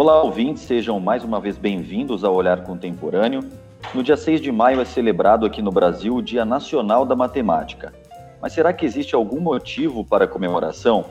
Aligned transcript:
Olá, 0.00 0.22
ouvintes, 0.22 0.62
sejam 0.62 1.00
mais 1.00 1.24
uma 1.24 1.40
vez 1.40 1.58
bem-vindos 1.58 2.22
ao 2.22 2.32
Olhar 2.32 2.62
Contemporâneo. 2.62 3.40
No 3.92 4.00
dia 4.00 4.16
6 4.16 4.40
de 4.40 4.52
maio 4.52 4.80
é 4.80 4.84
celebrado 4.84 5.44
aqui 5.44 5.60
no 5.60 5.72
Brasil 5.72 6.14
o 6.14 6.22
Dia 6.22 6.44
Nacional 6.44 7.04
da 7.04 7.16
Matemática. 7.16 7.92
Mas 8.40 8.52
será 8.52 8.72
que 8.72 8.86
existe 8.86 9.16
algum 9.16 9.40
motivo 9.40 10.04
para 10.04 10.26
a 10.26 10.28
comemoração? 10.28 11.04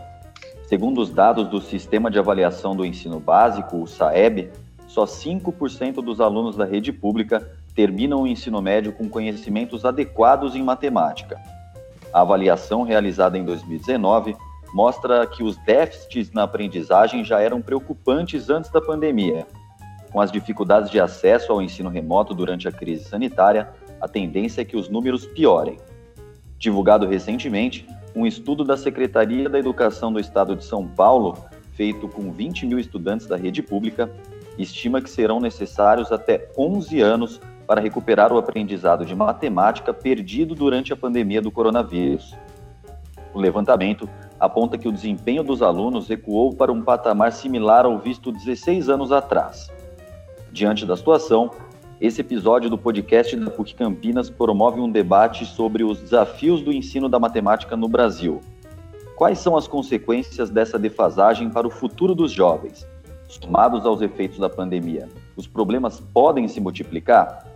Segundo 0.69 1.01
os 1.01 1.09
dados 1.09 1.49
do 1.49 1.59
Sistema 1.59 2.09
de 2.09 2.17
Avaliação 2.17 2.77
do 2.77 2.85
Ensino 2.85 3.19
Básico, 3.19 3.75
o 3.75 3.85
SAEB, 3.85 4.51
só 4.87 5.03
5% 5.03 5.95
dos 5.95 6.21
alunos 6.21 6.55
da 6.55 6.63
rede 6.63 6.93
pública 6.93 7.45
terminam 7.75 8.21
o 8.21 8.27
ensino 8.27 8.61
médio 8.61 8.93
com 8.93 9.09
conhecimentos 9.09 9.83
adequados 9.83 10.55
em 10.55 10.63
matemática. 10.63 11.37
A 12.13 12.21
avaliação 12.21 12.83
realizada 12.83 13.37
em 13.37 13.43
2019 13.43 14.33
mostra 14.73 15.25
que 15.25 15.43
os 15.43 15.57
déficits 15.57 16.31
na 16.31 16.43
aprendizagem 16.43 17.23
já 17.23 17.39
eram 17.39 17.61
preocupantes 17.61 18.49
antes 18.49 18.69
da 18.71 18.81
pandemia. 18.81 19.47
Com 20.11 20.21
as 20.21 20.31
dificuldades 20.31 20.89
de 20.89 20.99
acesso 20.99 21.51
ao 21.51 21.61
ensino 21.61 21.89
remoto 21.89 22.33
durante 22.33 22.67
a 22.67 22.71
crise 22.71 23.05
sanitária, 23.05 23.69
a 23.99 24.07
tendência 24.07 24.61
é 24.61 24.65
que 24.65 24.77
os 24.77 24.89
números 24.89 25.25
piorem. 25.25 25.77
Divulgado 26.57 27.05
recentemente, 27.07 27.87
um 28.15 28.25
estudo 28.25 28.63
da 28.63 28.75
Secretaria 28.77 29.49
da 29.49 29.59
Educação 29.59 30.11
do 30.11 30.19
Estado 30.19 30.55
de 30.55 30.65
São 30.65 30.87
Paulo, 30.87 31.37
feito 31.73 32.07
com 32.07 32.31
20 32.31 32.65
mil 32.65 32.79
estudantes 32.79 33.27
da 33.27 33.37
rede 33.37 33.61
pública, 33.61 34.11
estima 34.57 35.01
que 35.01 35.09
serão 35.09 35.39
necessários 35.39 36.11
até 36.11 36.49
11 36.57 36.99
anos 36.99 37.39
para 37.67 37.81
recuperar 37.81 38.31
o 38.31 38.37
aprendizado 38.37 39.05
de 39.05 39.13
matemática 39.13 39.93
perdido 39.93 40.55
durante 40.55 40.93
a 40.93 40.95
pandemia 40.95 41.41
do 41.41 41.51
coronavírus. 41.51 42.33
O 43.33 43.39
levantamento 43.39 44.09
aponta 44.39 44.77
que 44.77 44.87
o 44.87 44.91
desempenho 44.91 45.43
dos 45.43 45.61
alunos 45.61 46.07
recuou 46.07 46.53
para 46.53 46.71
um 46.71 46.81
patamar 46.81 47.31
similar 47.31 47.85
ao 47.85 47.97
visto 47.97 48.31
16 48.31 48.89
anos 48.89 49.11
atrás. 49.11 49.71
Diante 50.51 50.85
da 50.85 50.95
situação, 50.95 51.51
esse 51.99 52.21
episódio 52.21 52.69
do 52.69 52.77
podcast 52.77 53.35
da 53.35 53.49
PUC 53.49 53.73
Campinas 53.73 54.29
promove 54.29 54.79
um 54.79 54.89
debate 54.89 55.45
sobre 55.45 55.83
os 55.83 55.99
desafios 55.99 56.61
do 56.61 56.71
ensino 56.71 57.09
da 57.09 57.19
matemática 57.19 57.75
no 57.75 57.87
Brasil. 57.87 58.41
Quais 59.15 59.39
são 59.39 59.57
as 59.57 59.67
consequências 59.67 60.51
dessa 60.51 60.77
defasagem 60.77 61.49
para 61.49 61.65
o 61.65 61.71
futuro 61.71 62.13
dos 62.13 62.31
jovens? 62.31 62.87
Somados 63.27 63.85
aos 63.85 64.01
efeitos 64.01 64.37
da 64.37 64.47
pandemia, 64.47 65.09
os 65.35 65.47
problemas 65.47 65.99
podem 65.99 66.47
se 66.47 66.61
multiplicar? 66.61 67.47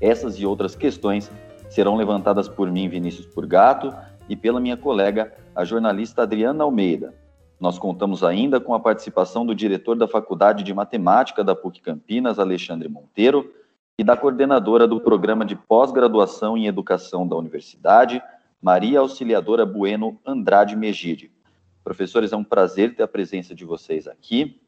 Essas 0.00 0.38
e 0.38 0.44
outras 0.44 0.76
questões 0.76 1.30
serão 1.70 1.96
levantadas 1.96 2.48
por 2.48 2.70
mim, 2.70 2.88
Vinícius 2.88 3.26
Purgato, 3.26 3.92
e 4.28 4.36
pela 4.36 4.60
minha 4.60 4.76
colega, 4.76 5.32
a 5.54 5.64
jornalista 5.64 6.22
Adriana 6.22 6.64
Almeida. 6.64 7.14
Nós 7.58 7.78
contamos 7.78 8.22
ainda 8.22 8.60
com 8.60 8.74
a 8.74 8.80
participação 8.80 9.46
do 9.46 9.54
diretor 9.54 9.96
da 9.96 10.06
Faculdade 10.06 10.62
de 10.62 10.74
Matemática 10.74 11.42
da 11.42 11.54
PUC 11.54 11.80
Campinas, 11.80 12.38
Alexandre 12.38 12.88
Monteiro, 12.88 13.50
e 13.98 14.04
da 14.04 14.14
coordenadora 14.14 14.86
do 14.86 15.00
Programa 15.00 15.44
de 15.44 15.56
Pós-Graduação 15.56 16.56
em 16.56 16.66
Educação 16.66 17.26
da 17.26 17.34
Universidade, 17.34 18.22
Maria 18.60 19.00
Auxiliadora 19.00 19.64
Bueno 19.64 20.20
Andrade 20.26 20.76
Megide. 20.76 21.30
Professores, 21.82 22.32
é 22.32 22.36
um 22.36 22.44
prazer 22.44 22.94
ter 22.94 23.04
a 23.04 23.08
presença 23.08 23.54
de 23.54 23.64
vocês 23.64 24.06
aqui. 24.06 24.60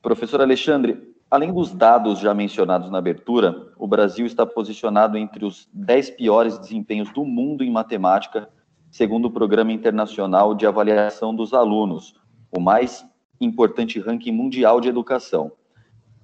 Professor 0.00 0.40
Alexandre, 0.40 1.12
além 1.28 1.52
dos 1.52 1.74
dados 1.74 2.20
já 2.20 2.32
mencionados 2.32 2.88
na 2.88 2.98
abertura, 2.98 3.72
o 3.76 3.88
Brasil 3.88 4.26
está 4.26 4.46
posicionado 4.46 5.18
entre 5.18 5.44
os 5.44 5.68
10 5.72 6.10
piores 6.10 6.56
desempenhos 6.56 7.12
do 7.12 7.24
mundo 7.24 7.64
em 7.64 7.70
matemática 7.70 8.48
segundo 8.96 9.26
o 9.26 9.30
Programa 9.30 9.72
Internacional 9.72 10.54
de 10.54 10.66
Avaliação 10.66 11.34
dos 11.34 11.52
Alunos, 11.52 12.14
o 12.50 12.58
mais 12.58 13.04
importante 13.38 14.00
ranking 14.00 14.32
mundial 14.32 14.80
de 14.80 14.88
educação. 14.88 15.52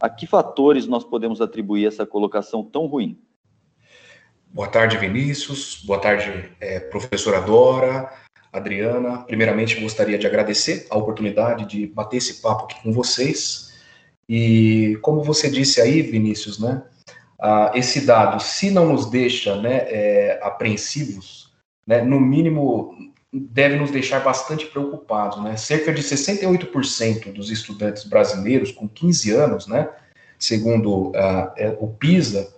A 0.01 0.09
que 0.09 0.27
fatores 0.27 0.87
nós 0.87 1.05
podemos 1.05 1.43
atribuir 1.43 1.87
essa 1.87 2.07
colocação 2.07 2.65
tão 2.65 2.87
ruim? 2.87 3.21
Boa 4.49 4.69
tarde, 4.69 4.97
Vinícius. 4.97 5.83
Boa 5.85 6.01
tarde, 6.01 6.51
é, 6.59 6.81
professora 6.81 7.43
Dora, 7.43 8.11
Adriana. 8.51 9.19
Primeiramente, 9.19 9.79
gostaria 9.79 10.17
de 10.17 10.27
agradecer 10.27 10.87
a 10.89 10.97
oportunidade 10.97 11.67
de 11.67 11.87
bater 11.87 12.17
esse 12.17 12.41
papo 12.41 12.65
aqui 12.65 12.83
com 12.83 12.91
vocês. 12.91 13.71
E 14.27 14.99
como 15.03 15.23
você 15.23 15.51
disse 15.51 15.79
aí, 15.79 16.01
Vinícius, 16.01 16.59
né, 16.59 16.83
ah, 17.39 17.71
esse 17.75 18.07
dado, 18.07 18.43
se 18.43 18.71
não 18.71 18.87
nos 18.87 19.11
deixa 19.11 19.61
né, 19.61 19.85
é, 19.89 20.41
apreensivos, 20.43 21.52
né, 21.87 22.03
no 22.03 22.21
mínimo, 22.21 22.95
deve 23.33 23.77
nos 23.77 23.91
deixar 23.91 24.21
bastante 24.21 24.67
preocupados. 24.67 25.43
Né? 25.43 25.57
Cerca 25.57 25.93
de 25.93 26.03
68% 26.03 27.33
dos 27.33 27.51
estudantes 27.51 28.05
brasileiros 28.05 28.71
com 28.71 28.89
15 28.89 29.31
anos, 29.33 29.67
né, 29.67 29.89
segundo 30.39 31.11
uh, 31.11 31.77
o 31.79 31.89
PISA, 31.89 32.53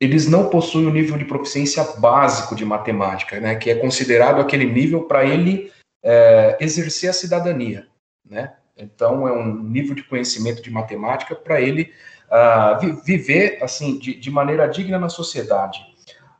eles 0.00 0.28
não 0.28 0.50
possuem 0.50 0.86
o 0.86 0.92
nível 0.92 1.16
de 1.16 1.24
proficiência 1.24 1.82
básico 1.98 2.54
de 2.54 2.64
matemática, 2.64 3.40
né, 3.40 3.54
que 3.54 3.70
é 3.70 3.74
considerado 3.74 4.40
aquele 4.40 4.66
nível 4.66 5.04
para 5.04 5.24
ele 5.24 5.72
uh, 6.04 6.56
exercer 6.60 7.10
a 7.10 7.14
cidadania. 7.14 7.86
Né? 8.28 8.52
Então, 8.76 9.26
é 9.26 9.32
um 9.32 9.62
nível 9.62 9.94
de 9.94 10.02
conhecimento 10.02 10.60
de 10.60 10.70
matemática 10.70 11.34
para 11.34 11.60
ele 11.60 11.92
uh, 12.26 12.78
vi 12.80 12.92
viver 13.04 13.58
assim 13.62 13.98
de, 13.98 14.14
de 14.14 14.30
maneira 14.30 14.66
digna 14.66 14.98
na 14.98 15.08
sociedade. 15.08 15.80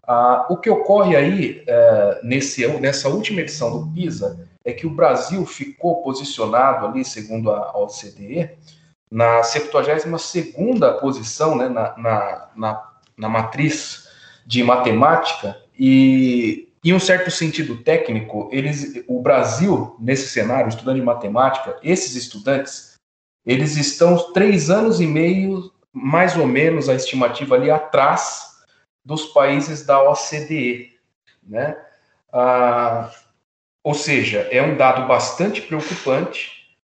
Ah, 0.06 0.46
o 0.48 0.56
que 0.56 0.70
ocorre 0.70 1.16
aí, 1.16 1.64
é, 1.66 2.20
nesse, 2.22 2.66
nessa 2.78 3.08
última 3.08 3.40
edição 3.40 3.72
do 3.72 3.92
PISA, 3.92 4.48
é 4.64 4.72
que 4.72 4.86
o 4.86 4.90
Brasil 4.90 5.44
ficou 5.44 6.02
posicionado 6.02 6.86
ali, 6.86 7.04
segundo 7.04 7.50
a 7.50 7.76
OCDE, 7.76 8.50
na 9.10 9.40
72ª 9.40 11.00
posição 11.00 11.56
né, 11.56 11.68
na, 11.68 11.96
na, 11.96 12.48
na, 12.54 12.88
na 13.16 13.28
matriz 13.28 14.08
de 14.46 14.62
matemática 14.62 15.56
e, 15.78 16.68
em 16.84 16.92
um 16.92 17.00
certo 17.00 17.30
sentido 17.30 17.78
técnico, 17.78 18.48
eles, 18.52 19.02
o 19.08 19.20
Brasil, 19.20 19.96
nesse 19.98 20.28
cenário, 20.28 20.68
estudando 20.68 20.96
de 20.96 21.02
matemática, 21.02 21.76
esses 21.82 22.14
estudantes, 22.14 22.94
eles 23.44 23.76
estão 23.76 24.32
três 24.32 24.70
anos 24.70 25.00
e 25.00 25.06
meio, 25.06 25.72
mais 25.92 26.36
ou 26.36 26.46
menos, 26.46 26.88
a 26.88 26.94
estimativa 26.94 27.56
ali 27.56 27.70
atrás 27.70 28.55
dos 29.06 29.26
países 29.26 29.86
da 29.86 30.02
OCDE, 30.02 30.90
né? 31.42 31.76
Ah, 32.32 33.08
ou 33.82 33.94
seja, 33.94 34.48
é 34.50 34.60
um 34.60 34.76
dado 34.76 35.06
bastante 35.06 35.62
preocupante, 35.62 36.50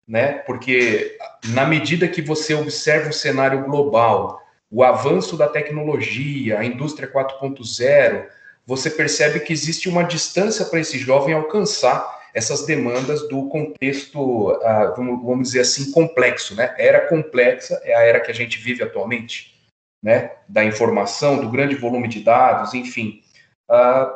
né? 0.07 0.39
Porque 0.39 1.19
na 1.49 1.67
medida 1.67 2.09
que 2.09 2.23
você 2.23 2.55
observa 2.55 3.11
o 3.11 3.13
cenário 3.13 3.63
global, 3.63 4.41
o 4.71 4.83
avanço 4.83 5.37
da 5.37 5.47
tecnologia, 5.47 6.59
a 6.59 6.65
indústria 6.65 7.13
4.0, 7.13 8.27
você 8.67 8.91
percebe 8.91 9.41
que 9.41 9.53
existe 9.53 9.87
uma 9.87 10.03
distância 10.03 10.65
para 10.65 10.81
esse 10.81 10.99
jovem 10.99 11.35
alcançar 11.35 12.19
essas 12.33 12.65
demandas 12.65 13.29
do 13.29 13.49
contexto, 13.51 14.51
ah, 14.63 14.95
vamos 14.97 15.49
dizer 15.49 15.61
assim, 15.61 15.91
complexo, 15.93 16.55
né? 16.55 16.75
Era 16.79 17.07
complexa 17.07 17.79
é 17.85 17.95
a 17.95 18.01
era 18.01 18.21
que 18.21 18.31
a 18.31 18.35
gente 18.35 18.59
vive 18.59 18.83
atualmente 18.83 19.58
né, 20.03 20.33
da 20.49 20.65
informação, 20.65 21.41
do 21.41 21.51
grande 21.51 21.75
volume 21.75 22.09
de 22.09 22.21
dados, 22.21 22.75
enfim. 22.75 23.23
Uh, 23.71 24.11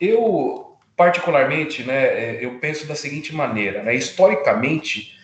eu, 0.00 0.76
particularmente, 0.96 1.82
né, 1.82 2.04
é, 2.06 2.44
eu 2.44 2.58
penso 2.58 2.86
da 2.86 2.94
seguinte 2.94 3.34
maneira, 3.34 3.82
né, 3.82 3.94
historicamente, 3.94 5.16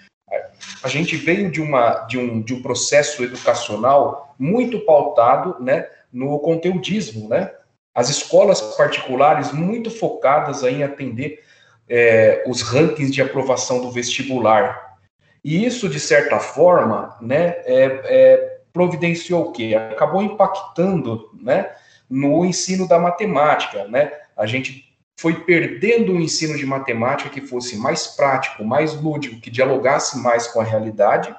a 0.82 0.88
gente 0.88 1.16
veio 1.16 1.50
de, 1.50 1.60
uma, 1.60 2.06
de, 2.06 2.18
um, 2.18 2.40
de 2.40 2.54
um 2.54 2.62
processo 2.62 3.22
educacional 3.22 4.34
muito 4.38 4.80
pautado 4.80 5.56
né, 5.62 5.88
no 6.12 6.38
conteudismo, 6.38 7.28
né? 7.28 7.52
As 7.94 8.08
escolas 8.08 8.60
particulares 8.76 9.52
muito 9.52 9.90
focadas 9.90 10.62
em 10.62 10.82
atender 10.82 11.44
é, 11.88 12.42
os 12.46 12.62
rankings 12.62 13.12
de 13.12 13.22
aprovação 13.22 13.80
do 13.80 13.90
vestibular. 13.90 14.96
E 15.44 15.64
isso, 15.64 15.88
de 15.88 16.00
certa 16.00 16.40
forma, 16.40 17.16
né, 17.20 17.56
é, 17.64 18.00
é 18.04 18.53
providenciou 18.74 19.44
o 19.44 19.52
quê? 19.52 19.74
Acabou 19.74 20.22
impactando 20.22 21.30
né, 21.40 21.72
no 22.10 22.44
ensino 22.44 22.86
da 22.86 22.98
matemática. 22.98 23.86
Né? 23.86 24.12
A 24.36 24.44
gente 24.44 24.92
foi 25.16 25.44
perdendo 25.44 26.12
um 26.12 26.20
ensino 26.20 26.58
de 26.58 26.66
matemática 26.66 27.30
que 27.30 27.40
fosse 27.40 27.76
mais 27.76 28.08
prático, 28.08 28.64
mais 28.64 29.00
lúdico, 29.00 29.40
que 29.40 29.50
dialogasse 29.50 30.18
mais 30.18 30.48
com 30.48 30.60
a 30.60 30.64
realidade, 30.64 31.34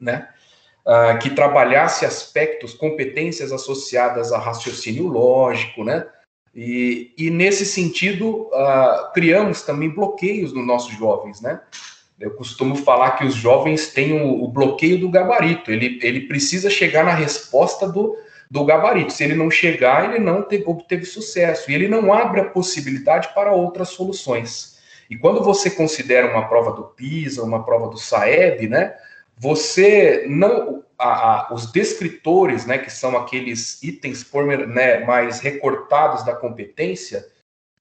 né? 0.00 0.28
Uh, 0.86 1.18
que 1.18 1.30
trabalhasse 1.30 2.04
aspectos, 2.04 2.74
competências 2.74 3.50
associadas 3.52 4.32
a 4.32 4.38
raciocínio 4.38 5.08
lógico, 5.08 5.82
né? 5.82 6.06
E, 6.54 7.12
e 7.18 7.30
nesse 7.30 7.64
sentido, 7.64 8.48
uh, 8.52 9.12
criamos 9.12 9.62
também 9.62 9.88
bloqueios 9.88 10.52
nos 10.52 10.64
nossos 10.64 10.94
jovens, 10.96 11.40
né? 11.40 11.60
Eu 12.18 12.32
costumo 12.32 12.76
falar 12.76 13.12
que 13.12 13.24
os 13.24 13.34
jovens 13.34 13.88
têm 13.88 14.20
o, 14.20 14.44
o 14.44 14.48
bloqueio 14.48 14.98
do 14.98 15.10
gabarito. 15.10 15.70
Ele, 15.70 15.98
ele 16.02 16.22
precisa 16.22 16.70
chegar 16.70 17.04
na 17.04 17.14
resposta 17.14 17.88
do, 17.88 18.16
do 18.50 18.64
gabarito. 18.64 19.12
Se 19.12 19.24
ele 19.24 19.34
não 19.34 19.50
chegar, 19.50 20.08
ele 20.08 20.22
não 20.22 20.42
teve, 20.42 20.64
obteve 20.66 21.04
sucesso. 21.04 21.70
E 21.70 21.74
ele 21.74 21.88
não 21.88 22.12
abre 22.12 22.40
a 22.40 22.50
possibilidade 22.50 23.34
para 23.34 23.52
outras 23.52 23.88
soluções. 23.88 24.78
E 25.10 25.16
quando 25.16 25.42
você 25.42 25.70
considera 25.70 26.30
uma 26.30 26.48
prova 26.48 26.72
do 26.72 26.84
PISA, 26.84 27.42
uma 27.42 27.64
prova 27.64 27.88
do 27.88 27.98
SAEB, 27.98 28.68
né? 28.68 28.94
você 29.36 30.24
não. 30.28 30.82
A, 30.96 31.48
a, 31.48 31.52
os 31.54 31.72
descritores, 31.72 32.66
né, 32.66 32.78
que 32.78 32.90
são 32.90 33.16
aqueles 33.16 33.82
itens 33.82 34.22
por, 34.22 34.46
né, 34.46 35.04
mais 35.04 35.40
recortados 35.40 36.24
da 36.24 36.32
competência, 36.32 37.26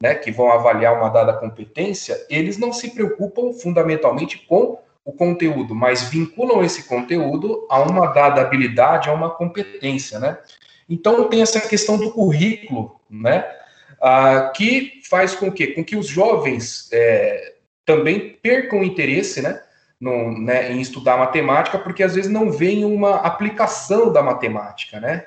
né, 0.03 0.15
que 0.15 0.33
vão 0.33 0.51
avaliar 0.51 0.97
uma 0.97 1.07
dada 1.07 1.31
competência, 1.31 2.27
eles 2.29 2.57
não 2.57 2.73
se 2.73 2.93
preocupam 2.93 3.53
fundamentalmente 3.53 4.37
com 4.39 4.77
o 5.05 5.13
conteúdo, 5.13 5.73
mas 5.73 6.09
vinculam 6.09 6.61
esse 6.61 6.89
conteúdo 6.89 7.65
a 7.69 7.79
uma 7.79 8.07
dada 8.07 8.41
habilidade, 8.41 9.09
a 9.09 9.13
uma 9.13 9.29
competência, 9.29 10.19
né? 10.19 10.37
Então 10.89 11.29
tem 11.29 11.41
essa 11.41 11.61
questão 11.61 11.97
do 11.97 12.11
currículo, 12.11 12.99
né? 13.09 13.49
Ah, 14.01 14.51
que 14.53 15.01
faz 15.09 15.33
com 15.35 15.49
que, 15.49 15.67
com 15.67 15.85
que 15.85 15.95
os 15.95 16.07
jovens 16.07 16.89
é, 16.91 17.53
também 17.85 18.37
percam 18.41 18.83
interesse, 18.83 19.41
né, 19.41 19.61
no, 20.01 20.37
né, 20.37 20.69
em 20.69 20.81
estudar 20.81 21.15
matemática, 21.15 21.79
porque 21.79 22.03
às 22.03 22.15
vezes 22.15 22.29
não 22.29 22.51
vem 22.51 22.83
uma 22.83 23.15
aplicação 23.21 24.11
da 24.11 24.21
matemática, 24.21 24.99
né? 24.99 25.25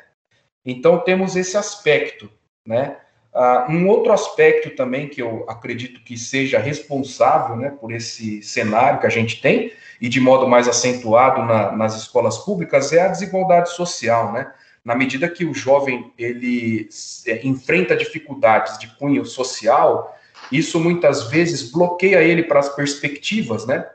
Então 0.62 0.98
temos 0.98 1.34
esse 1.34 1.56
aspecto, 1.56 2.30
né? 2.66 2.98
Uh, 3.36 3.70
um 3.70 3.88
outro 3.88 4.14
aspecto 4.14 4.70
também 4.70 5.08
que 5.08 5.20
eu 5.20 5.44
acredito 5.46 6.00
que 6.00 6.16
seja 6.16 6.58
responsável 6.58 7.54
né, 7.54 7.68
por 7.68 7.92
esse 7.92 8.42
cenário 8.42 8.98
que 8.98 9.06
a 9.06 9.10
gente 9.10 9.42
tem, 9.42 9.74
e 10.00 10.08
de 10.08 10.18
modo 10.18 10.48
mais 10.48 10.66
acentuado 10.66 11.42
na, 11.42 11.70
nas 11.72 11.94
escolas 11.94 12.38
públicas, 12.38 12.94
é 12.94 13.02
a 13.02 13.08
desigualdade 13.08 13.74
social. 13.74 14.32
Né? 14.32 14.50
Na 14.82 14.94
medida 14.94 15.28
que 15.28 15.44
o 15.44 15.52
jovem 15.52 16.10
ele 16.18 16.88
é, 17.26 17.46
enfrenta 17.46 17.94
dificuldades 17.94 18.78
de 18.78 18.86
cunho 18.96 19.26
social, 19.26 20.16
isso 20.50 20.80
muitas 20.80 21.28
vezes 21.28 21.70
bloqueia 21.70 22.22
ele 22.22 22.42
para 22.42 22.60
as 22.60 22.70
perspectivas, 22.70 23.66
né? 23.66 23.86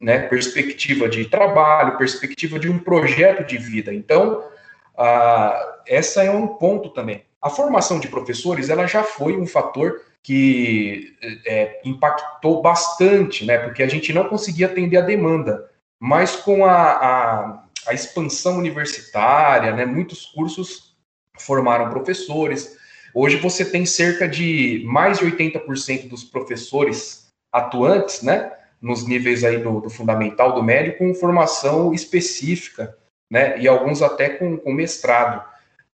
né? 0.00 0.20
Perspectiva 0.20 1.08
de 1.08 1.24
trabalho, 1.24 1.98
perspectiva 1.98 2.60
de 2.60 2.70
um 2.70 2.78
projeto 2.78 3.44
de 3.44 3.58
vida. 3.58 3.92
Então, 3.92 4.44
uh, 4.96 5.78
essa 5.84 6.22
é 6.22 6.30
um 6.30 6.46
ponto 6.46 6.90
também. 6.90 7.26
A 7.40 7.48
formação 7.48 8.00
de 8.00 8.08
professores, 8.08 8.68
ela 8.68 8.86
já 8.86 9.02
foi 9.04 9.36
um 9.36 9.46
fator 9.46 10.00
que 10.22 11.16
é, 11.46 11.80
impactou 11.84 12.60
bastante, 12.60 13.44
né? 13.44 13.58
Porque 13.58 13.82
a 13.82 13.88
gente 13.88 14.12
não 14.12 14.28
conseguia 14.28 14.66
atender 14.66 14.96
a 14.96 15.02
demanda. 15.02 15.70
Mas 16.00 16.36
com 16.36 16.64
a, 16.64 16.74
a, 16.74 17.64
a 17.86 17.94
expansão 17.94 18.58
universitária, 18.58 19.72
né? 19.74 19.86
Muitos 19.86 20.26
cursos 20.26 20.96
formaram 21.38 21.90
professores. 21.90 22.76
Hoje 23.14 23.36
você 23.36 23.64
tem 23.64 23.86
cerca 23.86 24.28
de 24.28 24.82
mais 24.86 25.18
de 25.18 25.24
80% 25.24 26.08
dos 26.08 26.24
professores 26.24 27.28
atuantes, 27.52 28.22
né? 28.22 28.52
Nos 28.82 29.06
níveis 29.06 29.44
aí 29.44 29.58
do, 29.58 29.80
do 29.80 29.90
fundamental, 29.90 30.54
do 30.54 30.62
médio, 30.62 30.98
com 30.98 31.14
formação 31.14 31.94
específica, 31.94 32.96
né? 33.30 33.58
E 33.58 33.66
alguns 33.66 34.02
até 34.02 34.28
com, 34.28 34.56
com 34.56 34.72
mestrado. 34.72 35.42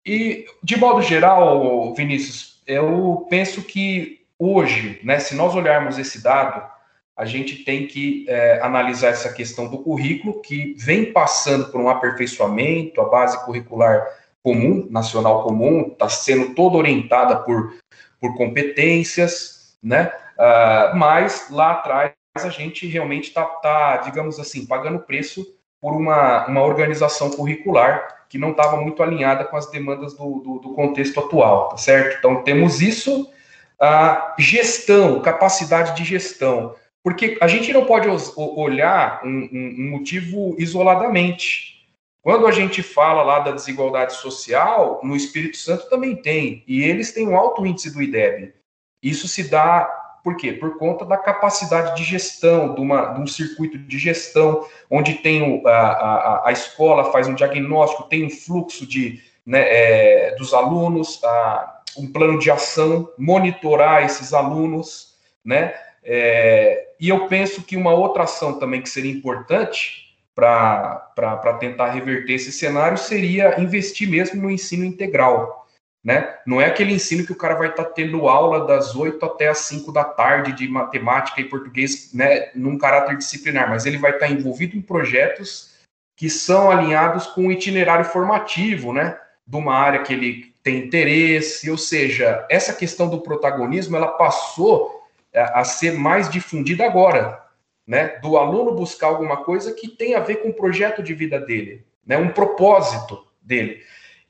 E, 0.05 0.47
de 0.63 0.77
modo 0.77 1.01
geral, 1.03 1.95
Vinícius, 1.95 2.61
eu 2.67 3.27
penso 3.31 3.63
que 3.63 4.21
hoje, 4.39 5.01
né, 5.05 5.19
se 5.19 5.35
nós 5.35 5.55
olharmos 5.55 5.99
esse 5.99 6.23
dado, 6.23 6.71
a 7.17 7.25
gente 7.25 7.65
tem 7.65 7.87
que 7.87 8.25
é, 8.29 8.61
analisar 8.63 9.09
essa 9.09 9.33
questão 9.33 9.69
do 9.69 9.79
currículo, 9.79 10.41
que 10.41 10.75
vem 10.79 11.13
passando 11.13 11.67
por 11.67 11.81
um 11.81 11.89
aperfeiçoamento, 11.89 13.01
a 13.01 13.09
base 13.09 13.45
curricular 13.45 14.07
comum, 14.43 14.89
nacional 14.91 15.45
comum, 15.45 15.89
está 15.93 16.09
sendo 16.09 16.55
toda 16.55 16.77
orientada 16.77 17.37
por, 17.37 17.75
por 18.21 18.37
competências, 18.37 19.77
né? 19.83 20.13
Uh, 20.37 20.97
mas 20.97 21.49
lá 21.51 21.73
atrás 21.73 22.13
a 22.35 22.49
gente 22.49 22.87
realmente 22.87 23.29
está, 23.29 23.45
tá, 23.45 23.99
digamos 23.99 24.41
assim, 24.41 24.67
pagando 24.67 25.01
preço 25.01 25.47
por 25.81 25.95
uma, 25.95 26.47
uma 26.47 26.63
organização 26.63 27.31
curricular 27.31 28.22
que 28.33 28.39
não 28.39 28.53
estava 28.53 28.79
muito 28.79 29.03
alinhada 29.03 29.45
com 29.45 29.59
as 29.59 29.71
demandas 29.71 30.15
do, 30.15 30.41
do, 30.41 30.59
do, 30.59 30.73
contexto 30.73 31.21
atual, 31.21 31.69
tá 31.69 31.77
certo? 31.77 32.17
Então, 32.17 32.43
temos 32.43 32.81
isso, 32.81 33.31
a 33.79 34.35
gestão, 34.39 35.21
capacidade 35.21 35.95
de 35.95 36.03
gestão, 36.03 36.75
porque 37.05 37.37
a 37.43 37.47
gente 37.47 37.71
não 37.75 37.85
pode 37.85 38.09
olhar 38.39 39.21
um, 39.23 39.29
um, 39.29 39.75
um 39.79 39.91
motivo 39.91 40.57
isoladamente. 40.59 41.87
Quando 42.23 42.47
a 42.47 42.51
gente 42.51 42.83
fala 42.83 43.23
lá 43.23 43.41
da 43.41 43.51
desigualdade 43.51 44.15
social, 44.15 45.01
no 45.03 45.15
Espírito 45.15 45.59
Santo 45.59 45.91
também 45.91 46.17
tem, 46.17 46.65
e 46.67 46.83
eles 46.83 47.13
têm 47.13 47.29
um 47.29 47.37
alto 47.37 47.67
índice 47.67 47.93
do 47.93 48.01
IDEB. 48.01 48.55
Isso 49.03 49.29
se 49.29 49.51
dá 49.51 50.02
por 50.23 50.37
quê? 50.37 50.53
Por 50.53 50.79
conta 50.79 51.05
da 51.05 51.17
capacidade 51.17 51.97
de 51.97 52.05
gestão, 52.05 52.75
de, 52.75 52.81
uma, 52.81 53.07
de 53.07 53.21
um 53.21 53.27
circuito 53.27 53.77
de 53.77 53.99
gestão, 53.99 54.67
onde 54.89 55.15
tem 55.15 55.43
o, 55.43 55.67
a, 55.67 55.73
a, 55.73 56.49
a, 56.49 56.53
escola 56.53 57.11
faz 57.11 57.27
um 57.27 57.35
diagnóstico, 57.35 58.05
tem 58.05 58.25
um 58.25 58.31
fluxo 58.31 58.87
de, 58.87 59.21
né, 59.45 59.61
é, 59.61 60.35
dos 60.37 60.55
alunos, 60.55 61.23
a, 61.25 61.83
um 61.99 62.11
plano 62.11 62.39
de 62.39 62.51
ação, 62.51 63.11
monitorar 63.19 64.05
esses 64.05 64.33
alunos, 64.33 65.17
né? 65.45 65.75
É, 66.05 66.89
e 66.99 67.09
eu 67.09 67.27
penso 67.29 67.63
que 67.63 67.77
uma 67.77 67.93
outra 67.93 68.25
ação 68.25 68.59
também 68.59 68.81
que 68.81 68.89
seria 68.89 69.13
importante 69.13 70.17
para 70.35 71.57
tentar 71.61 71.91
reverter 71.91 72.35
esse 72.35 72.51
cenário 72.51 72.97
seria 72.97 73.61
investir 73.61 74.09
mesmo 74.09 74.41
no 74.43 74.51
ensino 74.51 74.85
integral 74.85 75.62
né? 76.03 76.37
Não 76.45 76.61
é 76.61 76.67
aquele 76.67 76.93
ensino 76.93 77.25
que 77.25 77.33
o 77.33 77.37
cara 77.37 77.55
vai 77.55 77.69
estar 77.69 77.85
tá 77.85 77.91
tendo 77.91 78.29
aula 78.29 78.67
das 78.67 78.97
8 78.97 79.25
até 79.25 79.49
as 79.49 79.59
5 79.59 79.93
da 79.93 80.03
tarde 80.03 80.53
de 80.53 80.67
matemática 80.67 81.41
e 81.41 81.49
português, 81.49 82.13
né, 82.13 82.51
num 82.55 82.77
caráter 82.77 83.17
disciplinar, 83.17 83.69
mas 83.69 83.87
ele 83.87 83.99
vai 83.99 84.13
estar 84.13 84.27
tá 84.27 84.33
envolvido 84.33 84.77
em 84.77 84.83
projetos 84.83 85.73
que 86.17 86.29
são 86.29 86.71
alinhados 86.71 87.27
com 87.27 87.47
o 87.47 87.53
itinerário 87.53 88.05
formativo, 88.05 88.93
né, 88.93 89.17
de 89.47 89.57
uma 89.57 89.75
área 89.75 90.03
que 90.03 90.13
ele 90.13 90.53
tem 90.63 90.79
interesse, 90.79 91.71
ou 91.71 91.79
seja, 91.79 92.47
essa 92.51 92.73
questão 92.73 93.09
do 93.09 93.21
protagonismo, 93.21 93.97
ela 93.97 94.09
passou 94.09 95.03
a 95.35 95.65
ser 95.65 95.93
mais 95.93 96.29
difundida 96.29 96.85
agora, 96.85 97.43
né, 97.87 98.19
do 98.21 98.37
aluno 98.37 98.75
buscar 98.75 99.09
alguma 99.09 99.39
coisa 99.39 99.73
que 99.73 99.89
tem 99.89 100.15
a 100.15 100.21
ver 100.21 100.37
com 100.37 100.51
o 100.51 100.55
projeto 100.55 101.03
de 101.03 101.15
vida 101.15 101.41
dele, 101.41 101.85
né, 102.07 102.17
um 102.17 102.29
propósito 102.29 103.25
dele. 103.41 103.83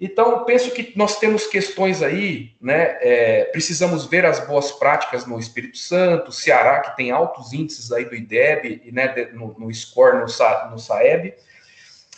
Então, 0.05 0.45
penso 0.45 0.73
que 0.73 0.93
nós 0.97 1.21
temos 1.21 1.47
questões 1.47 2.03
aí, 2.03 2.57
né? 2.61 2.99
É, 3.01 3.45
precisamos 3.53 4.05
ver 4.05 4.27
as 4.27 4.45
boas 4.45 4.73
práticas 4.73 5.25
no 5.27 5.39
Espírito 5.39 5.79
Santo, 5.79 6.33
Ceará, 6.33 6.81
que 6.81 6.97
tem 6.97 7.13
altos 7.13 7.53
índices 7.53 7.93
aí 7.93 8.05
do 8.05 8.17
IDEB, 8.17 8.91
né, 8.91 9.31
no, 9.33 9.57
no 9.57 9.73
score, 9.73 10.17
no, 10.17 10.27
no 10.73 10.79
SAEB, 10.81 11.35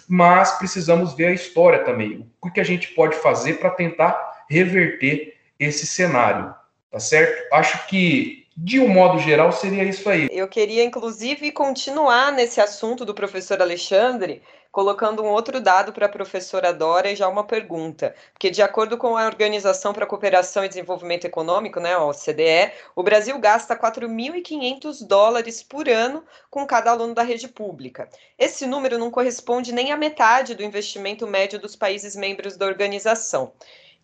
mas 0.09 0.53
precisamos 0.53 1.13
ver 1.13 1.27
a 1.27 1.33
história 1.35 1.85
também. 1.85 2.27
O 2.41 2.51
que 2.51 2.59
a 2.59 2.65
gente 2.65 2.89
pode 2.95 3.17
fazer 3.17 3.59
para 3.59 3.69
tentar 3.69 4.47
reverter 4.49 5.35
esse 5.61 5.87
cenário, 5.87 6.55
tá 6.91 6.99
certo? 6.99 7.53
Acho 7.53 7.87
que 7.87 8.44
de 8.57 8.79
um 8.79 8.89
modo 8.89 9.19
geral, 9.19 9.51
seria 9.51 9.83
isso 9.85 10.09
aí. 10.09 10.29
Eu 10.31 10.47
queria, 10.47 10.85
inclusive, 10.85 11.51
continuar 11.51 12.31
nesse 12.33 12.61
assunto 12.61 13.05
do 13.05 13.13
professor 13.13 13.61
Alexandre, 13.61 14.43
colocando 14.71 15.23
um 15.23 15.29
outro 15.29 15.61
dado 15.61 15.93
para 15.93 16.07
a 16.07 16.09
professora 16.09 16.73
Dora 16.73 17.11
e 17.11 17.17
já 17.17 17.29
uma 17.29 17.45
pergunta. 17.45 18.15
Porque, 18.33 18.51
de 18.51 18.63
acordo 18.63 18.97
com 18.97 19.17
a 19.17 19.27
Organização 19.27 19.93
para 19.93 20.05
a 20.05 20.07
Cooperação 20.07 20.65
e 20.65 20.69
Desenvolvimento 20.69 21.25
Econômico, 21.25 21.81
né, 21.81 21.95
a 21.95 22.05
OCDE, 22.05 22.73
o 22.95 23.03
Brasil 23.03 23.37
gasta 23.39 23.77
4.500 23.77 25.07
dólares 25.07 25.63
por 25.63 25.89
ano 25.89 26.25
com 26.51 26.65
cada 26.67 26.93
aluno 26.93 27.15
da 27.15 27.23
rede 27.23 27.49
pública. 27.49 28.09
Esse 28.39 28.67
número 28.67 28.99
não 28.99 29.11
corresponde 29.11 29.73
nem 29.73 29.91
à 29.91 29.97
metade 29.97 30.55
do 30.55 30.63
investimento 30.63 31.27
médio 31.27 31.59
dos 31.59 31.75
países 31.75 32.15
membros 32.15 32.57
da 32.57 32.67
organização. 32.67 33.53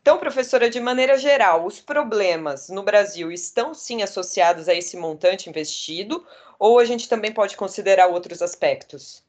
Então, 0.02 0.18
professora, 0.18 0.70
de 0.70 0.80
maneira 0.80 1.18
geral, 1.18 1.66
os 1.66 1.80
problemas 1.80 2.68
no 2.68 2.82
Brasil 2.82 3.30
estão 3.30 3.74
sim 3.74 4.02
associados 4.02 4.68
a 4.68 4.74
esse 4.74 4.96
montante 4.96 5.48
investido, 5.48 6.24
ou 6.58 6.78
a 6.78 6.84
gente 6.84 7.08
também 7.08 7.32
pode 7.32 7.56
considerar 7.56 8.06
outros 8.06 8.40
aspectos? 8.40 9.22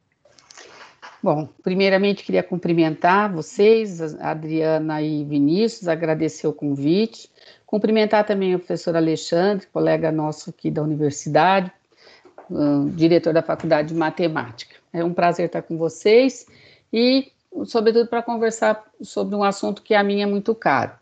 Bom, 1.21 1.47
primeiramente 1.61 2.23
queria 2.23 2.41
cumprimentar 2.41 3.31
vocês, 3.31 4.01
Adriana 4.19 5.01
e 5.01 5.23
Vinícius, 5.23 5.87
agradecer 5.87 6.47
o 6.47 6.53
convite, 6.53 7.29
cumprimentar 7.65 8.25
também 8.25 8.55
o 8.55 8.59
professor 8.59 8.95
Alexandre, 8.95 9.67
colega 9.67 10.11
nosso 10.11 10.49
aqui 10.49 10.71
da 10.71 10.81
universidade, 10.81 11.71
diretor 12.95 13.33
da 13.33 13.43
Faculdade 13.43 13.89
de 13.89 13.93
Matemática. 13.93 14.75
É 14.91 15.03
um 15.03 15.13
prazer 15.13 15.45
estar 15.45 15.61
com 15.61 15.77
vocês 15.77 16.45
e, 16.91 17.31
sobretudo, 17.65 18.07
para 18.07 18.21
conversar 18.21 18.83
sobre 19.01 19.35
um 19.35 19.43
assunto 19.43 19.81
que 19.81 19.93
a 19.93 20.03
mim 20.03 20.21
é 20.21 20.25
muito 20.25 20.53
caro. 20.55 20.93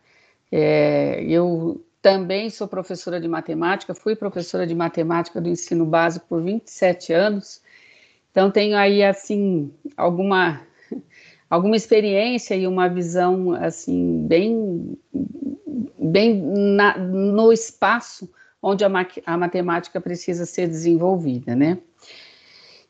É, 0.51 1.23
eu 1.23 1.83
também 2.01 2.49
sou 2.49 2.67
professora 2.67 3.19
de 3.19 3.27
matemática, 3.27 3.93
fui 3.93 4.15
professora 4.15 4.65
de 4.65 4.73
matemática 4.73 5.39
do 5.41 5.49
ensino 5.49 5.85
básico 5.85 6.25
por 6.27 6.41
27 6.41 7.13
anos 7.13 7.61
então 8.31 8.51
tenho 8.51 8.77
aí 8.77 9.03
assim 9.03 9.71
alguma 9.97 10.61
alguma 11.49 11.75
experiência 11.75 12.55
e 12.55 12.67
uma 12.67 12.87
visão 12.87 13.51
assim 13.53 14.25
bem 14.27 14.97
bem 15.99 16.41
na, 16.41 16.97
no 16.97 17.51
espaço 17.51 18.29
onde 18.61 18.83
a, 18.83 18.89
a, 19.25 19.37
matemática 19.37 20.01
precisa 20.01 20.45
ser 20.45 20.67
desenvolvida, 20.67 21.55
né? 21.55 21.77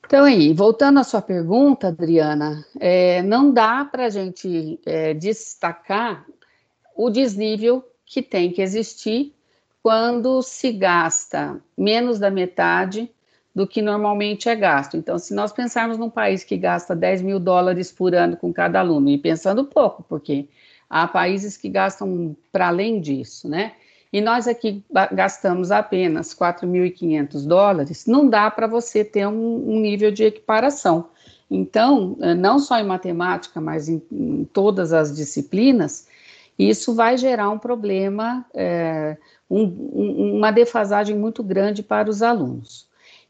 Então, 0.10 0.26
aí, 0.26 0.54
voltando 0.54 1.00
à 1.00 1.04
sua 1.04 1.22
pergunta, 1.22 1.90
Adriana, 1.90 2.66
é, 2.80 3.22
não 3.22 3.54
dá 3.54 3.86
para 3.86 4.06
a 4.06 4.10
gente 4.10 4.80
é, 4.84 5.14
destacar 5.14 6.26
o 6.96 7.12
desnível 7.12 7.88
que 8.08 8.24
tem 8.24 8.52
que 8.52 8.60
existir 8.60 9.36
quando 9.84 10.42
se 10.42 10.72
gasta 10.72 11.62
menos 11.78 12.18
da 12.18 12.32
metade 12.32 13.08
do 13.54 13.68
que 13.68 13.84
normalmente 13.84 14.50
é 14.50 14.56
gasto. 14.56 14.98
Então, 14.98 15.20
se 15.20 15.32
nós 15.32 15.54
pensarmos 15.54 16.00
num 16.00 16.10
país 16.10 16.44
que 16.44 16.58
gasta 16.58 16.96
10 16.96 17.22
mil 17.22 17.40
dólares 17.40 17.92
por 17.92 18.16
ano 18.16 18.36
com 18.36 18.52
cada 18.52 18.80
aluno, 18.80 19.10
e 19.10 19.18
pensando 19.20 19.64
pouco, 19.66 20.02
porque 20.10 20.50
há 20.90 21.08
países 21.08 21.56
que 21.56 21.70
gastam 21.70 22.36
para 22.52 22.70
além 22.70 23.00
disso, 23.00 23.48
né? 23.48 23.74
E 24.12 24.22
nós 24.22 24.48
aqui 24.48 24.84
gastamos 25.12 25.72
apenas 25.72 26.34
4.500 26.34 27.46
dólares, 27.46 28.06
não 28.08 28.28
dá 28.28 28.50
para 28.50 28.66
você 28.66 29.04
ter 29.04 29.28
um, 29.28 29.70
um, 29.70 29.80
nível 29.80 30.12
de 30.12 30.24
equiparação. 30.24 31.10
Então, 31.50 32.18
eh, 32.22 32.34
não 32.34 32.58
só 32.58 32.80
em 32.80 32.86
matemática, 32.86 33.62
mas 33.62 33.88
em, 33.88 34.02
em 34.12 34.46
todas 34.46 34.94
as 34.94 35.16
disciplinas, 35.16 36.08
isso 36.58 36.94
vai 36.94 37.18
gerar 37.18 37.50
um 37.50 37.60
problema, 37.60 38.46
é, 38.54 39.16
um, 39.50 39.64
uma 40.38 40.52
defasagem 40.52 41.16
muito 41.16 41.42
grande 41.44 41.82
para 41.82 42.10
os 42.10 42.22
alunos. 42.22 42.88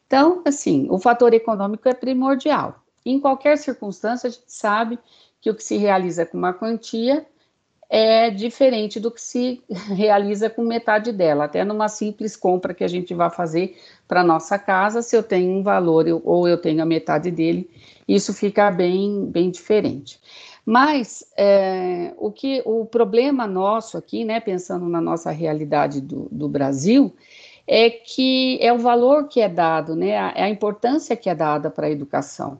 Então, 0.07 0.41
assim, 0.45 0.87
o 0.89 0.97
fator 0.97 1.33
econômico 1.33 1.87
é 1.87 1.93
primordial. 1.93 2.83
Em 3.05 3.19
qualquer 3.19 3.57
circunstância, 3.57 4.27
a 4.27 4.31
gente 4.31 4.43
sabe 4.47 4.97
que 5.39 5.49
o 5.49 5.55
que 5.55 5.63
se 5.63 5.77
realiza 5.77 6.25
com 6.25 6.37
uma 6.37 6.53
quantia 6.53 7.25
é 7.89 8.29
diferente 8.29 8.99
do 8.99 9.09
que 9.09 9.19
se 9.19 9.63
realiza 9.95 10.49
com 10.49 10.63
metade 10.63 11.11
dela. 11.11 11.45
Até 11.45 11.65
numa 11.65 11.89
simples 11.89 12.35
compra 12.35 12.73
que 12.73 12.83
a 12.83 12.87
gente 12.87 13.13
vai 13.13 13.29
fazer 13.29 13.75
para 14.07 14.23
nossa 14.23 14.59
casa, 14.59 15.01
se 15.01 15.15
eu 15.15 15.23
tenho 15.23 15.51
um 15.51 15.63
valor 15.63 16.07
eu, 16.07 16.21
ou 16.23 16.47
eu 16.47 16.57
tenho 16.57 16.81
a 16.81 16.85
metade 16.85 17.31
dele, 17.31 17.69
isso 18.07 18.33
fica 18.33 18.69
bem, 18.69 19.25
bem 19.25 19.49
diferente. 19.49 20.19
Mas 20.65 21.23
é, 21.35 22.13
o 22.17 22.31
que 22.31 22.61
o 22.63 22.85
problema 22.85 23.47
nosso 23.47 23.97
aqui, 23.97 24.23
né, 24.23 24.39
pensando 24.39 24.87
na 24.87 25.01
nossa 25.01 25.31
realidade 25.31 25.99
do, 25.99 26.27
do 26.31 26.47
Brasil, 26.47 27.11
é 27.65 27.89
que 27.89 28.59
é 28.61 28.71
o 28.71 28.77
valor 28.77 29.27
que 29.27 29.41
é 29.41 29.49
dado, 29.49 29.95
né, 29.95 30.17
a, 30.17 30.43
a 30.45 30.49
importância 30.49 31.15
que 31.15 31.29
é 31.29 31.33
dada 31.33 31.71
para 31.71 31.87
a 31.87 31.91
educação. 31.91 32.59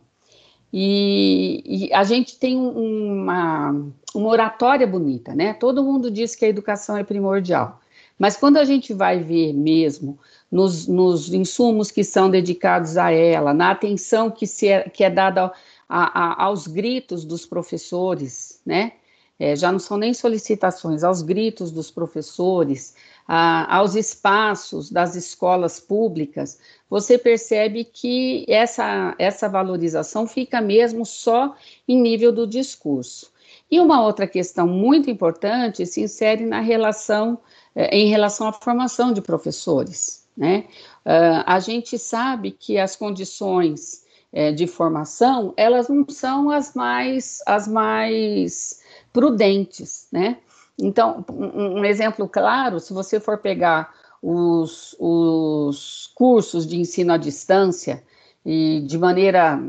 E, 0.71 1.87
e, 1.87 1.93
a 1.93 2.03
gente 2.03 2.37
tem 2.37 2.55
uma, 2.57 3.71
uma 4.13 4.29
oratória 4.29 4.85
bonita, 4.85 5.33
né? 5.33 5.53
Todo 5.53 5.83
mundo 5.83 6.11
diz 6.11 6.35
que 6.35 6.45
a 6.45 6.49
educação 6.49 6.95
é 6.95 7.03
primordial. 7.03 7.79
Mas 8.17 8.35
quando 8.35 8.57
a 8.57 8.65
gente 8.65 8.93
vai 8.93 9.19
ver 9.19 9.53
mesmo 9.53 10.19
nos, 10.51 10.87
nos 10.87 11.33
insumos 11.33 11.89
que 11.89 12.03
são 12.03 12.29
dedicados 12.29 12.97
a 12.97 13.11
ela, 13.11 13.53
na 13.53 13.71
atenção 13.71 14.29
que, 14.29 14.45
se 14.45 14.67
é, 14.67 14.89
que 14.89 15.03
é 15.03 15.09
dada 15.09 15.51
a, 15.87 16.33
a, 16.43 16.43
aos 16.43 16.67
gritos 16.67 17.25
dos 17.25 17.45
professores, 17.45 18.61
né? 18.65 18.93
É, 19.39 19.55
já 19.55 19.71
não 19.71 19.79
são 19.79 19.97
nem 19.97 20.13
solicitações, 20.13 21.01
aos 21.01 21.21
gritos 21.21 21.71
dos 21.71 21.89
professores, 21.89 22.93
aos 23.31 23.93
espaços 23.93 24.89
das 24.89 25.15
escolas 25.15 25.79
públicas, 25.79 26.59
você 26.89 27.15
percebe 27.15 27.83
que 27.83 28.43
essa, 28.47 29.13
essa 29.19 29.47
valorização 29.47 30.25
fica 30.25 30.59
mesmo 30.59 31.05
só 31.05 31.55
em 31.87 32.01
nível 32.01 32.31
do 32.31 32.47
discurso. 32.47 33.31
E 33.69 33.79
uma 33.79 34.03
outra 34.03 34.25
questão 34.25 34.67
muito 34.67 35.11
importante 35.11 35.85
se 35.85 36.01
insere 36.01 36.43
na 36.43 36.59
relação, 36.59 37.37
eh, 37.75 37.95
em 37.95 38.09
relação 38.09 38.47
à 38.47 38.53
formação 38.53 39.13
de 39.13 39.21
professores. 39.21 40.27
Né? 40.35 40.65
Uh, 41.05 41.43
a 41.45 41.59
gente 41.59 41.99
sabe 41.99 42.49
que 42.51 42.79
as 42.79 42.95
condições 42.95 44.05
eh, 44.33 44.51
de 44.51 44.65
formação, 44.65 45.53
elas 45.55 45.87
não 45.87 46.07
são 46.09 46.49
as 46.49 46.73
mais, 46.73 47.43
as 47.45 47.67
mais 47.67 48.79
prudentes, 49.11 50.07
né? 50.11 50.37
Então, 50.81 51.25
um, 51.31 51.79
um 51.79 51.85
exemplo 51.85 52.27
claro, 52.27 52.79
se 52.79 52.93
você 52.93 53.19
for 53.19 53.37
pegar 53.37 53.93
os, 54.21 54.95
os 54.99 56.11
cursos 56.15 56.65
de 56.65 56.77
ensino 56.79 57.13
à 57.13 57.17
distância 57.17 58.03
e 58.45 58.81
de 58.81 58.97
maneira 58.97 59.61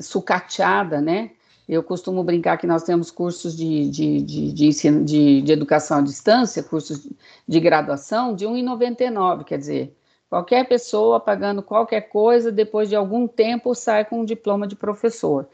sucateada, 0.00 1.00
né? 1.00 1.30
Eu 1.68 1.84
costumo 1.84 2.24
brincar 2.24 2.58
que 2.58 2.66
nós 2.66 2.82
temos 2.82 3.12
cursos 3.12 3.56
de, 3.56 3.88
de, 3.88 4.20
de, 4.22 4.52
de 4.52 4.66
ensino 4.66 5.04
de, 5.04 5.40
de, 5.40 5.52
educação 5.52 5.98
à 5.98 6.00
distância, 6.00 6.64
cursos 6.64 7.08
de 7.46 7.60
graduação, 7.60 8.34
de 8.34 8.44
R$ 8.44 8.52
1,99, 8.52 9.44
quer 9.44 9.58
dizer, 9.58 9.96
qualquer 10.28 10.66
pessoa 10.66 11.20
pagando 11.20 11.62
qualquer 11.62 12.02
coisa, 12.08 12.50
depois 12.50 12.88
de 12.88 12.96
algum 12.96 13.28
tempo, 13.28 13.72
sai 13.72 14.04
com 14.04 14.22
um 14.22 14.24
diploma 14.24 14.66
de 14.66 14.74
professor. 14.74 15.48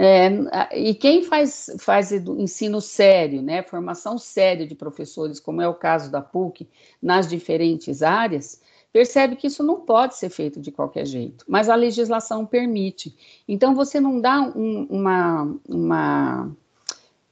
É, 0.00 0.78
e 0.78 0.94
quem 0.94 1.24
faz, 1.24 1.74
faz 1.80 2.12
ensino 2.12 2.80
sério, 2.80 3.42
né, 3.42 3.64
formação 3.64 4.16
séria 4.16 4.64
de 4.64 4.76
professores, 4.76 5.40
como 5.40 5.60
é 5.60 5.66
o 5.66 5.74
caso 5.74 6.08
da 6.08 6.22
PUC, 6.22 6.68
nas 7.02 7.26
diferentes 7.26 8.00
áreas, 8.00 8.62
percebe 8.92 9.34
que 9.34 9.48
isso 9.48 9.64
não 9.64 9.80
pode 9.80 10.16
ser 10.16 10.30
feito 10.30 10.60
de 10.60 10.70
qualquer 10.70 11.04
jeito, 11.04 11.44
mas 11.48 11.68
a 11.68 11.74
legislação 11.74 12.46
permite. 12.46 13.42
Então, 13.48 13.74
você 13.74 13.98
não 13.98 14.20
dá 14.20 14.40
um, 14.40 14.86
uma, 14.88 15.56
uma 15.68 16.56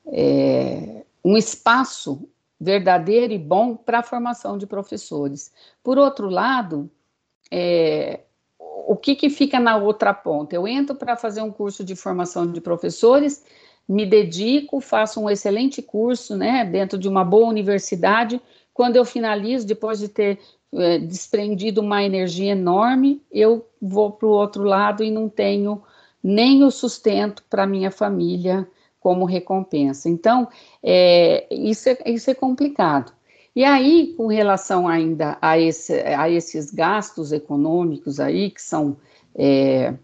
é, 0.08 1.04
um 1.25 1.37
espaço 1.37 2.28
verdadeiro 2.61 3.32
e 3.32 3.38
bom 3.38 3.76
para 3.76 4.00
a 4.00 4.02
formação 4.02 4.58
de 4.58 4.66
professores. 4.66 5.52
Por 5.85 5.99
outro 5.99 6.28
lado, 6.28 6.90
é, 7.49 8.25
o 8.87 8.97
que, 8.97 9.16
que 9.16 9.28
fica 9.28 9.59
na 9.59 9.76
outra 9.76 10.14
ponta? 10.14 10.55
Eu 10.55 10.66
entro 10.66 10.95
para 10.95 11.16
fazer 11.16 11.43
um 11.43 11.50
curso 11.50 11.83
de 11.83 11.97
formação 11.97 12.50
de 12.50 12.61
professores, 12.61 13.45
me 13.88 14.07
dedico, 14.07 14.81
faço 14.81 15.21
um 15.21 15.28
excelente 15.28 15.83
curso, 15.83 16.37
né, 16.37 16.64
dentro 16.64 16.97
de 16.99 17.09
uma 17.09 17.25
boa 17.25 17.49
universidade. 17.49 18.40
Quando 18.73 18.97
eu 18.97 19.05
finalizo, 19.05 19.66
depois 19.66 19.99
de 19.99 20.09
ter 20.09 20.38
é, 20.75 20.99
desprendido 20.99 21.81
uma 21.81 22.02
energia 22.02 22.52
enorme, 22.52 23.23
eu 23.31 23.66
vou 23.81 24.12
para 24.12 24.26
o 24.26 24.31
outro 24.31 24.62
lado 24.64 25.02
e 25.02 25.11
não 25.11 25.28
tenho 25.28 25.83
nem 26.23 26.64
o 26.64 26.71
sustento 26.71 27.43
para 27.49 27.66
minha 27.66 27.90
família 27.90 28.66
como 29.00 29.25
recompensa. 29.25 30.09
Então, 30.09 30.49
é, 30.83 31.47
isso, 31.50 31.88
é, 31.88 31.99
isso 32.07 32.31
é 32.31 32.35
complicado. 32.35 33.12
E 33.57 33.65
aí, 33.65 34.13
com 34.19 34.27
relação 34.27 34.87
ainda 34.87 35.39
a, 35.41 35.59
esse, 35.59 35.95
a 35.95 36.29
esses 36.29 36.71
gastos 36.71 37.33
econômicos 37.33 38.21
aí, 38.21 38.51
que 38.51 38.61
são 38.61 38.99
é, 39.35 39.95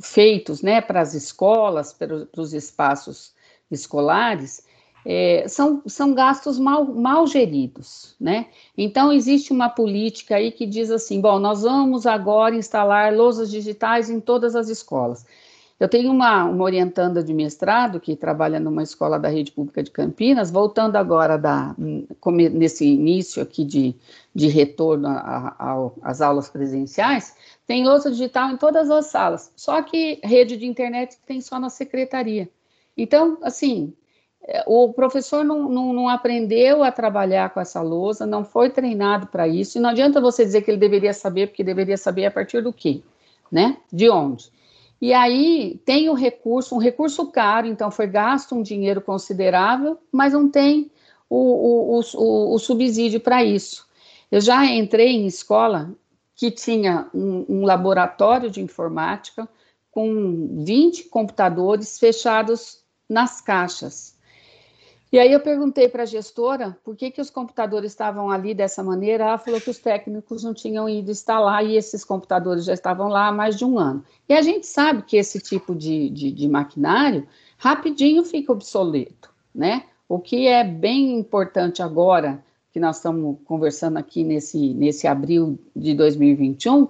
feitos 0.00 0.62
né, 0.62 0.80
para 0.80 1.02
as 1.02 1.12
escolas, 1.12 1.92
para, 1.92 2.26
os 2.38 2.54
espaços 2.54 3.34
escolares, 3.70 4.64
é, 5.04 5.46
são, 5.48 5.82
são 5.86 6.14
gastos 6.14 6.58
mal, 6.58 6.86
mal 6.86 7.26
geridos, 7.26 8.16
né? 8.18 8.46
Então, 8.76 9.12
existe 9.12 9.52
uma 9.52 9.68
política 9.68 10.36
aí 10.36 10.50
que 10.50 10.64
diz 10.64 10.90
assim, 10.90 11.20
bom, 11.20 11.38
nós 11.38 11.60
vamos 11.60 12.06
agora 12.06 12.56
instalar 12.56 13.14
lousas 13.14 13.50
digitais 13.50 14.08
em 14.08 14.18
todas 14.18 14.56
as 14.56 14.70
escolas. 14.70 15.26
Eu 15.84 15.88
tenho 15.88 16.10
uma, 16.10 16.44
uma 16.46 16.64
orientanda 16.64 17.22
de 17.22 17.34
mestrado 17.34 18.00
que 18.00 18.16
trabalha 18.16 18.58
numa 18.58 18.82
escola 18.82 19.18
da 19.18 19.28
rede 19.28 19.52
pública 19.52 19.82
de 19.82 19.90
Campinas, 19.90 20.50
voltando 20.50 20.96
agora 20.96 21.36
da, 21.36 21.76
nesse 22.50 22.86
início 22.86 23.42
aqui 23.42 23.66
de, 23.66 23.94
de 24.34 24.48
retorno 24.48 25.06
às 26.00 26.22
aulas 26.22 26.48
presenciais, 26.48 27.36
tem 27.66 27.84
louça 27.84 28.10
digital 28.10 28.48
em 28.48 28.56
todas 28.56 28.90
as 28.90 29.08
salas, 29.08 29.52
só 29.54 29.82
que 29.82 30.20
rede 30.24 30.56
de 30.56 30.64
internet 30.64 31.18
tem 31.26 31.42
só 31.42 31.60
na 31.60 31.68
secretaria. 31.68 32.48
Então, 32.96 33.36
assim, 33.42 33.92
é, 34.42 34.64
o 34.66 34.90
professor 34.94 35.44
não, 35.44 35.68
não, 35.68 35.92
não, 35.92 36.08
aprendeu 36.08 36.82
a 36.82 36.90
trabalhar 36.90 37.50
com 37.50 37.60
essa 37.60 37.82
lousa, 37.82 38.24
não 38.24 38.42
foi 38.42 38.70
treinado 38.70 39.26
para 39.26 39.46
isso, 39.46 39.76
e 39.76 39.82
não 39.82 39.90
adianta 39.90 40.18
você 40.18 40.46
dizer 40.46 40.62
que 40.62 40.70
ele 40.70 40.80
deveria 40.80 41.12
saber, 41.12 41.48
porque 41.48 41.62
deveria 41.62 41.98
saber 41.98 42.24
a 42.24 42.30
partir 42.30 42.62
do 42.62 42.72
quê, 42.72 43.02
né? 43.52 43.76
De 43.92 44.08
onde? 44.08 44.50
E 45.00 45.12
aí 45.12 45.80
tem 45.84 46.08
o 46.08 46.14
recurso, 46.14 46.74
um 46.74 46.78
recurso 46.78 47.26
caro, 47.30 47.66
então 47.66 47.90
foi 47.90 48.06
gasto 48.06 48.54
um 48.54 48.62
dinheiro 48.62 49.00
considerável, 49.00 49.98
mas 50.10 50.32
não 50.32 50.48
tem 50.48 50.90
o, 51.28 51.98
o, 51.98 52.00
o, 52.00 52.54
o 52.54 52.58
subsídio 52.58 53.20
para 53.20 53.44
isso. 53.44 53.86
Eu 54.30 54.40
já 54.40 54.64
entrei 54.64 55.08
em 55.08 55.26
escola 55.26 55.94
que 56.34 56.50
tinha 56.50 57.08
um, 57.14 57.44
um 57.48 57.64
laboratório 57.64 58.50
de 58.50 58.60
informática 58.60 59.48
com 59.90 60.64
20 60.64 61.04
computadores 61.04 61.98
fechados 61.98 62.82
nas 63.08 63.40
caixas. 63.40 64.13
E 65.14 65.18
aí 65.20 65.30
eu 65.30 65.38
perguntei 65.38 65.88
para 65.88 66.02
a 66.02 66.06
gestora 66.06 66.76
por 66.82 66.96
que, 66.96 67.08
que 67.08 67.20
os 67.20 67.30
computadores 67.30 67.92
estavam 67.92 68.32
ali 68.32 68.52
dessa 68.52 68.82
maneira. 68.82 69.22
Ela 69.22 69.38
falou 69.38 69.60
que 69.60 69.70
os 69.70 69.78
técnicos 69.78 70.42
não 70.42 70.52
tinham 70.52 70.88
ido 70.88 71.12
instalar 71.12 71.64
e 71.64 71.76
esses 71.76 72.04
computadores 72.04 72.64
já 72.64 72.72
estavam 72.72 73.06
lá 73.06 73.28
há 73.28 73.32
mais 73.32 73.56
de 73.56 73.64
um 73.64 73.78
ano. 73.78 74.02
E 74.28 74.34
a 74.34 74.42
gente 74.42 74.66
sabe 74.66 75.02
que 75.02 75.16
esse 75.16 75.38
tipo 75.38 75.72
de, 75.72 76.10
de, 76.10 76.32
de 76.32 76.48
maquinário 76.48 77.28
rapidinho 77.56 78.24
fica 78.24 78.50
obsoleto, 78.50 79.30
né? 79.54 79.84
O 80.08 80.18
que 80.18 80.48
é 80.48 80.64
bem 80.64 81.16
importante 81.16 81.80
agora, 81.80 82.42
que 82.72 82.80
nós 82.80 82.96
estamos 82.96 83.36
conversando 83.44 83.98
aqui 83.98 84.24
nesse, 84.24 84.74
nesse 84.74 85.06
abril 85.06 85.56
de 85.76 85.94
2021, 85.94 86.88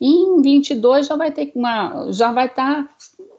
E 0.00 0.08
em 0.08 0.40
22 0.40 1.08
já 1.08 1.14
vai 1.14 1.30
ter 1.30 1.52
uma, 1.54 2.10
já 2.10 2.32
vai 2.32 2.46
estar 2.46 2.84
tá 2.84 2.90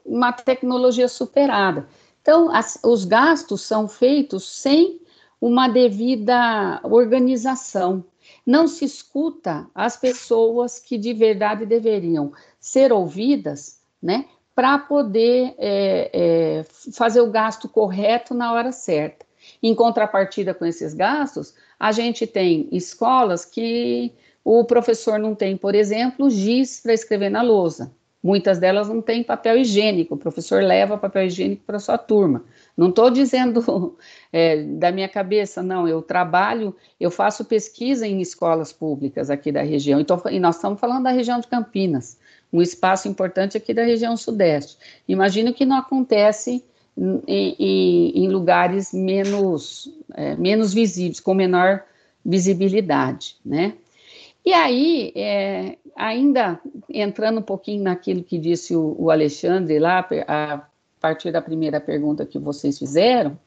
uma 0.06 0.32
tecnologia 0.32 1.08
superada. 1.08 1.88
Então, 2.22 2.54
as, 2.54 2.78
os 2.84 3.04
gastos 3.04 3.62
são 3.62 3.88
feitos 3.88 4.48
sem 4.48 5.00
uma 5.40 5.68
devida 5.68 6.80
organização. 6.82 8.04
Não 8.44 8.66
se 8.66 8.84
escuta 8.84 9.66
as 9.74 9.96
pessoas 9.96 10.78
que 10.78 10.98
de 10.98 11.12
verdade 11.12 11.64
deveriam 11.64 12.32
ser 12.60 12.92
ouvidas, 12.92 13.80
né, 14.02 14.26
para 14.54 14.78
poder 14.78 15.54
é, 15.58 16.10
é, 16.12 16.64
fazer 16.92 17.20
o 17.20 17.30
gasto 17.30 17.68
correto 17.68 18.34
na 18.34 18.52
hora 18.52 18.72
certa. 18.72 19.24
Em 19.62 19.74
contrapartida 19.74 20.52
com 20.52 20.66
esses 20.66 20.94
gastos, 20.94 21.54
a 21.78 21.92
gente 21.92 22.26
tem 22.26 22.68
escolas 22.72 23.44
que 23.44 24.12
o 24.44 24.64
professor 24.64 25.18
não 25.18 25.34
tem, 25.34 25.56
por 25.56 25.74
exemplo, 25.74 26.28
giz 26.28 26.80
para 26.80 26.92
escrever 26.92 27.30
na 27.30 27.42
lousa. 27.42 27.92
Muitas 28.22 28.58
delas 28.58 28.88
não 28.88 29.00
têm 29.00 29.22
papel 29.22 29.58
higiênico, 29.58 30.14
o 30.14 30.18
professor 30.18 30.60
leva 30.60 30.98
papel 30.98 31.26
higiênico 31.26 31.62
para 31.64 31.78
sua 31.78 31.96
turma. 31.96 32.44
Não 32.76 32.88
estou 32.88 33.10
dizendo 33.10 33.96
é, 34.32 34.62
da 34.62 34.90
minha 34.90 35.08
cabeça, 35.08 35.62
não, 35.62 35.86
eu 35.86 36.02
trabalho, 36.02 36.74
eu 36.98 37.12
faço 37.12 37.44
pesquisa 37.44 38.06
em 38.06 38.20
escolas 38.20 38.72
públicas 38.72 39.30
aqui 39.30 39.52
da 39.52 39.62
região, 39.62 40.00
então, 40.00 40.20
e 40.30 40.40
nós 40.40 40.56
estamos 40.56 40.80
falando 40.80 41.04
da 41.04 41.12
região 41.12 41.38
de 41.38 41.46
Campinas, 41.46 42.18
um 42.52 42.60
espaço 42.60 43.06
importante 43.06 43.56
aqui 43.56 43.72
da 43.72 43.84
região 43.84 44.16
sudeste. 44.16 44.76
Imagino 45.06 45.54
que 45.54 45.64
não 45.64 45.76
acontece 45.76 46.64
em, 46.96 47.54
em, 47.58 48.24
em 48.24 48.28
lugares 48.28 48.92
menos, 48.92 49.92
é, 50.14 50.34
menos 50.34 50.74
visíveis, 50.74 51.20
com 51.20 51.34
menor 51.34 51.84
visibilidade, 52.24 53.36
né? 53.44 53.74
E 54.48 54.52
aí, 54.54 55.12
é, 55.14 55.76
ainda 55.94 56.58
entrando 56.88 57.40
um 57.40 57.42
pouquinho 57.42 57.82
naquilo 57.82 58.24
que 58.24 58.38
disse 58.38 58.74
o, 58.74 58.96
o 58.98 59.10
Alexandre 59.10 59.78
lá, 59.78 60.08
a 60.26 60.62
partir 60.98 61.30
da 61.30 61.42
primeira 61.42 61.78
pergunta 61.78 62.24
que 62.24 62.38
vocês 62.38 62.78
fizeram, 62.78 63.38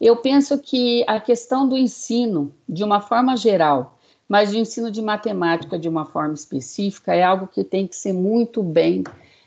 eu 0.00 0.16
penso 0.16 0.58
que 0.58 1.04
a 1.06 1.20
questão 1.20 1.68
do 1.68 1.78
ensino, 1.78 2.52
de 2.68 2.82
uma 2.82 3.00
forma 3.00 3.36
geral, 3.36 3.96
mas 4.28 4.50
de 4.50 4.58
ensino 4.58 4.90
de 4.90 5.00
matemática 5.00 5.78
de 5.78 5.88
uma 5.88 6.04
forma 6.04 6.34
específica, 6.34 7.14
é 7.14 7.22
algo 7.22 7.46
que 7.46 7.62
tem 7.62 7.86
que 7.86 7.94
ser 7.94 8.12
muito 8.12 8.60
bem 8.60 9.04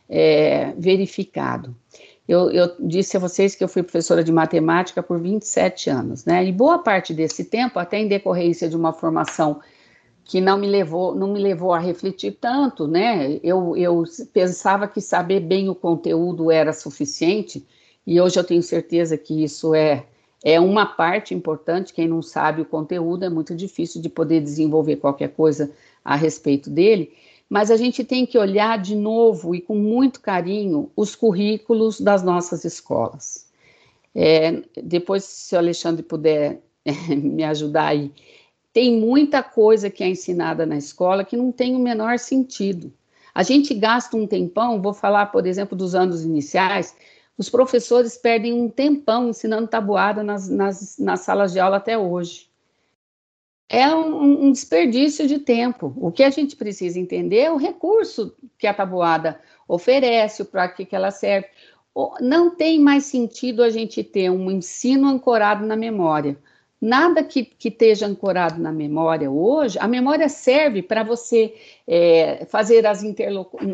é, 0.08 0.72
verificado. 0.78 1.76
Eu, 2.26 2.50
eu, 2.50 2.72
disse 2.80 3.18
a 3.18 3.20
vocês 3.20 3.56
que 3.56 3.64
eu 3.66 3.68
fui 3.68 3.84
professora 3.84 4.24
de 4.24 4.32
matemática 4.32 5.04
por 5.04 5.20
27 5.20 5.90
anos, 5.90 6.24
né? 6.24 6.46
E 6.46 6.52
boa 6.54 6.80
parte 6.80 7.14
desse 7.14 7.44
tempo, 7.44 7.78
até 7.78 8.00
em 8.00 8.08
decorrência 8.08 8.70
de 8.70 8.78
uma 8.78 8.94
formação 8.94 9.60
que 10.24 10.40
não 10.40 10.58
me 10.58 10.68
levou, 10.68 11.16
não 11.16 11.34
me 11.34 11.40
levou 11.40 11.74
a 11.74 11.80
refletir 11.80 12.38
tanto, 12.40 12.88
né? 12.88 13.40
Eu, 13.44 13.76
eu 13.76 14.04
pensava 14.32 14.88
que 14.88 15.02
saber 15.02 15.40
bem 15.40 15.70
o 15.70 15.76
conteúdo 15.76 16.52
era 16.52 16.74
suficiente, 16.74 17.66
e 18.06 18.20
hoje 18.20 18.40
eu 18.40 18.44
tenho 18.44 18.64
certeza 18.64 19.18
que 19.18 19.44
isso 19.44 19.76
é, 19.76 20.06
é 20.44 20.60
uma 20.60 20.86
parte 20.86 21.34
importante. 21.34 21.94
Quem 21.94 22.08
não 22.08 22.22
sabe 22.22 22.62
o 22.62 22.66
conteúdo 22.66 23.24
é 23.24 23.30
muito 23.30 23.56
difícil 23.56 24.02
de 24.02 24.10
poder 24.10 24.42
desenvolver 24.42 24.98
qualquer 24.98 25.30
coisa 25.30 25.72
a 26.04 26.16
respeito 26.16 26.70
dele. 26.70 27.14
Mas 27.50 27.70
a 27.70 27.78
gente 27.78 28.04
tem 28.04 28.26
que 28.26 28.38
olhar 28.38 28.80
de 28.80 28.96
novo 28.96 29.54
e 29.54 29.62
com 29.62 29.76
muito 29.76 30.22
carinho 30.22 30.90
os 30.96 31.16
currículos 31.16 32.00
das 32.00 32.24
nossas 32.24 32.64
escolas. 32.64 33.46
É, 34.16 34.64
depois, 34.82 35.24
se 35.26 35.56
o 35.56 35.58
Alexandre 35.58 36.02
puder 36.02 36.62
me 37.10 37.44
ajudar 37.44 37.88
aí, 37.88 38.12
tem 38.74 38.98
muita 39.00 39.44
coisa 39.44 39.90
que 39.90 40.04
é 40.04 40.08
ensinada 40.08 40.66
na 40.66 40.78
escola 40.78 41.26
que 41.26 41.36
não 41.36 41.52
tem 41.52 41.76
o 41.76 41.80
menor 41.80 42.18
sentido. 42.20 42.92
A 43.34 43.44
gente 43.44 43.74
gasta 43.74 44.16
um 44.16 44.28
tempão, 44.28 44.82
vou 44.82 44.94
falar, 44.94 45.28
por 45.28 45.46
exemplo, 45.46 45.78
dos 45.78 45.96
anos 45.96 46.24
iniciais, 46.24 46.96
os 47.38 47.50
professores 47.50 48.18
perdem 48.18 48.54
um 48.54 48.70
tempão 48.70 49.30
ensinando 49.30 49.68
tabuada 49.68 50.22
nas, 50.22 50.50
nas, 50.50 50.98
nas 51.00 51.22
salas 51.22 51.54
de 51.54 51.60
aula 51.60 51.78
até 51.78 51.98
hoje. 51.98 52.50
É 53.68 53.88
um, 53.96 54.48
um, 54.48 54.52
desperdício 54.52 55.26
de 55.26 55.40
tempo. 55.40 55.94
O 55.96 56.12
que 56.12 56.24
a 56.24 56.30
gente 56.30 56.58
precisa 56.58 57.00
entender 57.00 57.40
é 57.40 57.52
o 57.52 57.56
recurso 57.56 58.36
que 58.58 58.68
a 58.68 58.74
tabuada 58.74 59.40
oferece, 59.66 60.44
para 60.44 60.68
que, 60.68 60.86
que 60.86 60.96
ela 60.96 61.10
serve. 61.10 61.48
Não 62.20 62.54
tem 62.54 62.80
mais 62.80 63.06
sentido 63.06 63.64
a 63.64 63.70
gente 63.70 64.04
ter 64.04 64.30
um 64.30 64.52
ensino 64.52 65.08
ancorado 65.08 65.66
na 65.66 65.78
memória 65.78 66.38
nada 66.82 67.24
que, 67.24 67.44
que 67.44 67.68
esteja 67.68 68.08
ancorado 68.08 68.60
na 68.60 68.72
memória 68.72 69.30
hoje, 69.30 69.78
a 69.80 69.88
memória 69.88 70.28
serve 70.28 70.82
para 70.82 71.04
você 71.04 71.54
é, 71.88 72.44
fazer 72.50 72.88
as, 72.88 73.04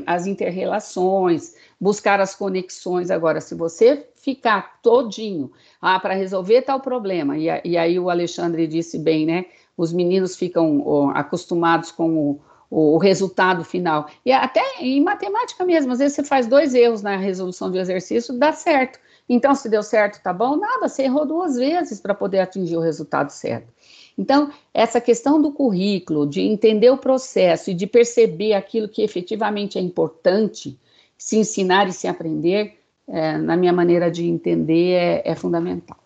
as 0.05 0.27
interrelações, 0.27 1.55
buscar 1.79 2.19
as 2.19 2.35
conexões. 2.35 3.09
Agora, 3.09 3.39
se 3.39 3.55
você 3.55 4.05
ficar 4.15 4.81
todinho 4.81 5.49
ah, 5.81 5.97
para 5.99 6.13
resolver 6.13 6.63
tal 6.63 6.81
problema, 6.81 7.37
e, 7.37 7.47
e, 7.63 7.77
aí 7.77 7.97
o 7.97 8.09
Alexandre 8.09 8.67
disse 8.67 8.99
bem, 8.99 9.25
né? 9.25 9.45
Os 9.77 9.93
meninos 9.93 10.35
ficam 10.35 10.83
ó, 10.85 11.11
acostumados 11.11 11.91
com 11.91 12.17
o, 12.17 12.41
o, 12.69 12.97
resultado 12.97 13.63
final. 13.63 14.09
E 14.25 14.33
até 14.33 14.61
em 14.81 15.01
matemática 15.01 15.63
mesmo, 15.63 15.93
às 15.93 15.99
vezes 15.99 16.15
você 16.15 16.23
faz 16.23 16.45
dois 16.45 16.73
erros 16.73 17.01
na 17.01 17.15
resolução 17.15 17.71
de 17.71 17.77
exercício, 17.77 18.37
dá 18.37 18.51
certo. 18.51 18.99
Então, 19.29 19.53
se 19.53 19.69
deu 19.69 19.83
certo, 19.83 20.21
tá 20.21 20.31
bom? 20.31 20.55
Nada, 20.55 20.87
você 20.87 21.03
errou 21.03 21.25
duas 21.25 21.57
vezes 21.57 21.99
para 21.99 22.13
poder 22.13 22.39
atingir 22.39 22.77
o 22.77 22.81
resultado 22.81 23.29
certo. 23.29 23.73
Então, 24.17 24.49
essa 24.73 24.99
questão 24.99 25.41
do 25.41 25.51
currículo, 25.51 26.25
de 26.25 26.41
entender 26.41 26.89
o 26.89 26.97
processo 26.97 27.69
e 27.69 27.73
de 27.73 27.85
perceber 27.85 28.53
aquilo 28.53 28.87
que 28.87 29.03
efetivamente 29.03 29.77
é 29.77 29.81
importante, 29.81 30.79
se 31.17 31.37
ensinar 31.37 31.87
e 31.87 31.93
se 31.93 32.07
aprender, 32.07 32.79
é, 33.07 33.37
na 33.37 33.55
minha 33.55 33.73
maneira 33.73 34.09
de 34.09 34.25
entender, 34.25 34.93
é, 34.93 35.21
é, 35.25 35.35
fundamental. 35.35 35.97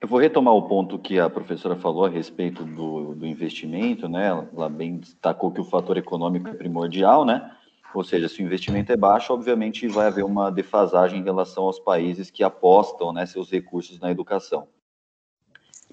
Eu 0.00 0.06
vou 0.06 0.20
retomar 0.20 0.54
o 0.54 0.62
ponto 0.62 0.98
que 0.98 1.18
a 1.18 1.28
professora 1.28 1.74
falou 1.74 2.04
a 2.04 2.08
respeito 2.08 2.64
do, 2.64 3.14
do 3.14 3.26
investimento, 3.26 4.08
né? 4.08 4.28
Ela 4.56 4.68
bem 4.68 4.96
destacou 4.96 5.50
que 5.50 5.60
o 5.60 5.64
fator 5.64 5.96
econômico 5.96 6.48
é 6.48 6.54
primordial, 6.54 7.24
né? 7.24 7.50
Ou 7.94 8.04
seja, 8.04 8.28
se 8.28 8.42
o 8.42 8.44
investimento 8.44 8.92
é 8.92 8.96
baixo, 8.96 9.32
obviamente 9.32 9.88
vai 9.88 10.06
haver 10.06 10.24
uma 10.24 10.50
defasagem 10.50 11.20
em 11.20 11.24
relação 11.24 11.64
aos 11.64 11.78
países 11.78 12.30
que 12.30 12.44
apostam 12.44 13.12
né, 13.12 13.24
seus 13.24 13.50
recursos 13.50 13.98
na 13.98 14.10
educação. 14.10 14.68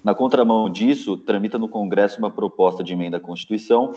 Na 0.04 0.14
contramão 0.14 0.70
disso, 0.70 1.16
tramita 1.16 1.58
no 1.58 1.68
Congresso 1.68 2.18
uma 2.18 2.30
proposta 2.30 2.84
de 2.84 2.92
emenda 2.92 3.16
à 3.16 3.20
Constituição 3.20 3.94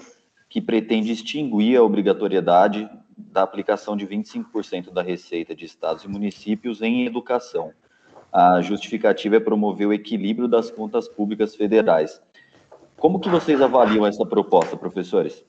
que 0.50 0.60
pretende 0.60 1.12
extinguir 1.12 1.78
a 1.78 1.84
obrigatoriedade 1.84 2.90
da 3.16 3.44
aplicação 3.44 3.96
de 3.96 4.08
25% 4.08 4.92
da 4.92 5.04
receita 5.04 5.54
de 5.54 5.66
estados 5.66 6.04
e 6.04 6.08
municípios 6.08 6.82
em 6.82 7.06
educação. 7.06 7.72
A 8.32 8.62
justificativa 8.62 9.36
é 9.36 9.40
promover 9.40 9.88
o 9.88 9.94
equilíbrio 9.94 10.48
das 10.48 10.72
contas 10.72 11.08
públicas 11.08 11.56
federais. 11.56 12.22
Como 12.98 13.20
que 13.20 13.30
vocês 13.30 13.62
avaliam 13.62 14.06
essa 14.06 14.26
proposta, 14.26 14.76
professores? 14.76 15.46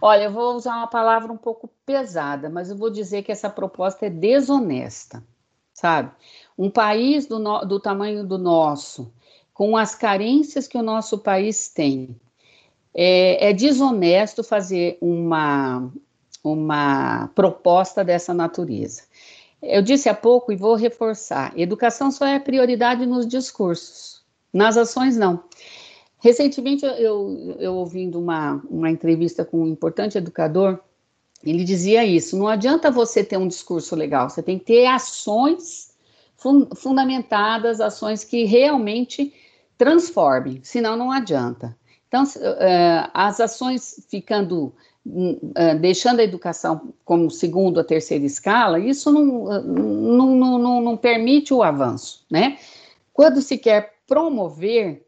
Olha, 0.00 0.24
eu 0.24 0.32
vou 0.32 0.54
usar 0.54 0.76
uma 0.76 0.86
palavra 0.86 1.32
um 1.32 1.36
pouco 1.36 1.68
pesada, 1.84 2.48
mas 2.48 2.70
eu 2.70 2.76
vou 2.76 2.90
dizer 2.90 3.22
que 3.22 3.32
essa 3.32 3.50
proposta 3.50 4.06
é 4.06 4.10
desonesta, 4.10 5.22
sabe? 5.72 6.10
Um 6.58 6.70
país 6.70 7.26
do, 7.26 7.38
no, 7.38 7.64
do 7.64 7.80
tamanho 7.80 8.24
do 8.26 8.38
nosso, 8.38 9.12
com 9.52 9.76
as 9.76 9.94
carências 9.94 10.66
que 10.66 10.78
o 10.78 10.82
nosso 10.82 11.18
país 11.18 11.68
tem, 11.68 12.16
é, 12.94 13.50
é 13.50 13.52
desonesto 13.52 14.42
fazer 14.42 14.98
uma, 15.00 15.90
uma 16.42 17.28
proposta 17.34 18.04
dessa 18.04 18.34
natureza. 18.34 19.02
Eu 19.62 19.82
disse 19.82 20.08
há 20.08 20.14
pouco 20.14 20.52
e 20.52 20.56
vou 20.56 20.74
reforçar: 20.74 21.52
educação 21.56 22.10
só 22.10 22.26
é 22.26 22.38
prioridade 22.38 23.04
nos 23.06 23.26
discursos, 23.26 24.22
nas 24.52 24.76
ações 24.76 25.16
não. 25.16 25.44
Recentemente, 26.20 26.84
eu, 26.84 27.56
eu 27.58 27.74
ouvindo 27.74 28.18
uma, 28.20 28.62
uma 28.68 28.90
entrevista 28.90 29.44
com 29.44 29.62
um 29.62 29.66
importante 29.66 30.18
educador, 30.18 30.78
ele 31.42 31.64
dizia 31.64 32.04
isso: 32.04 32.36
não 32.36 32.46
adianta 32.46 32.90
você 32.90 33.24
ter 33.24 33.38
um 33.38 33.48
discurso 33.48 33.96
legal, 33.96 34.28
você 34.28 34.42
tem 34.42 34.58
que 34.58 34.66
ter 34.66 34.86
ações 34.86 35.90
fun 36.36 36.66
fundamentadas, 36.74 37.80
ações 37.80 38.22
que 38.22 38.44
realmente 38.44 39.32
transformem, 39.78 40.60
senão 40.62 40.96
não 40.96 41.10
adianta. 41.10 41.76
Então, 42.06 42.24
uh, 42.24 43.10
as 43.14 43.40
ações 43.40 44.04
ficando, 44.10 44.74
uh, 45.06 45.78
deixando 45.80 46.20
a 46.20 46.24
educação 46.24 46.92
como 47.04 47.30
segunda 47.30 47.80
ou 47.80 47.84
terceira 47.84 48.26
escala, 48.26 48.78
isso 48.78 49.10
não, 49.10 49.62
não, 49.62 50.36
não, 50.36 50.58
não, 50.58 50.80
não 50.82 50.96
permite 50.96 51.54
o 51.54 51.62
avanço, 51.62 52.26
né? 52.30 52.58
Quando 53.12 53.40
se 53.40 53.56
quer 53.56 53.94
promover 54.06 55.06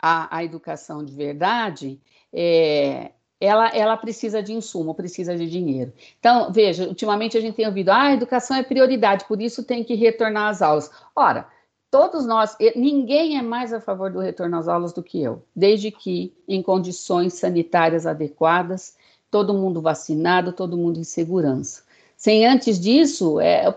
a, 0.00 0.36
a 0.36 0.44
educação 0.44 1.04
de 1.04 1.12
verdade, 1.12 2.00
é, 2.32 3.12
ela, 3.40 3.68
ela 3.68 3.96
precisa 3.96 4.42
de 4.42 4.52
insumo, 4.52 4.94
precisa 4.94 5.36
de 5.36 5.48
dinheiro. 5.48 5.92
Então, 6.18 6.52
veja, 6.52 6.88
ultimamente 6.88 7.36
a 7.36 7.40
gente 7.40 7.54
tem 7.54 7.66
ouvido, 7.66 7.90
ah, 7.90 8.08
a 8.08 8.14
educação 8.14 8.56
é 8.56 8.62
prioridade, 8.62 9.24
por 9.26 9.40
isso 9.40 9.64
tem 9.64 9.84
que 9.84 9.94
retornar 9.94 10.48
às 10.48 10.60
aulas. 10.60 10.90
Ora, 11.14 11.46
todos 11.90 12.26
nós, 12.26 12.56
ninguém 12.74 13.38
é 13.38 13.42
mais 13.42 13.72
a 13.72 13.80
favor 13.80 14.10
do 14.10 14.18
retorno 14.18 14.58
às 14.58 14.68
aulas 14.68 14.92
do 14.92 15.02
que 15.02 15.22
eu, 15.22 15.42
desde 15.54 15.90
que 15.90 16.34
em 16.48 16.62
condições 16.62 17.34
sanitárias 17.34 18.06
adequadas, 18.06 18.96
todo 19.30 19.54
mundo 19.54 19.80
vacinado, 19.80 20.52
todo 20.52 20.76
mundo 20.76 20.98
em 20.98 21.04
segurança. 21.04 21.82
Sem 22.16 22.44
antes 22.44 22.80
disso, 22.80 23.38
é, 23.38 23.72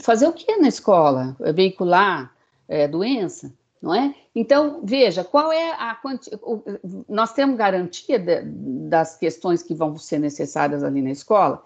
fazer 0.00 0.28
o 0.28 0.32
que 0.32 0.56
na 0.58 0.68
escola? 0.68 1.36
Veicular 1.54 2.32
é, 2.68 2.86
doença, 2.86 3.52
não 3.82 3.92
é? 3.92 4.14
Então, 4.34 4.80
veja, 4.84 5.24
qual 5.24 5.52
é 5.52 5.72
a 5.72 5.96
quanti... 5.96 6.30
Nós 7.08 7.32
temos 7.32 7.56
garantia 7.56 8.18
de, 8.18 8.42
das 8.44 9.16
questões 9.16 9.62
que 9.62 9.74
vão 9.74 9.96
ser 9.96 10.20
necessárias 10.20 10.84
ali 10.84 11.02
na 11.02 11.10
escola? 11.10 11.64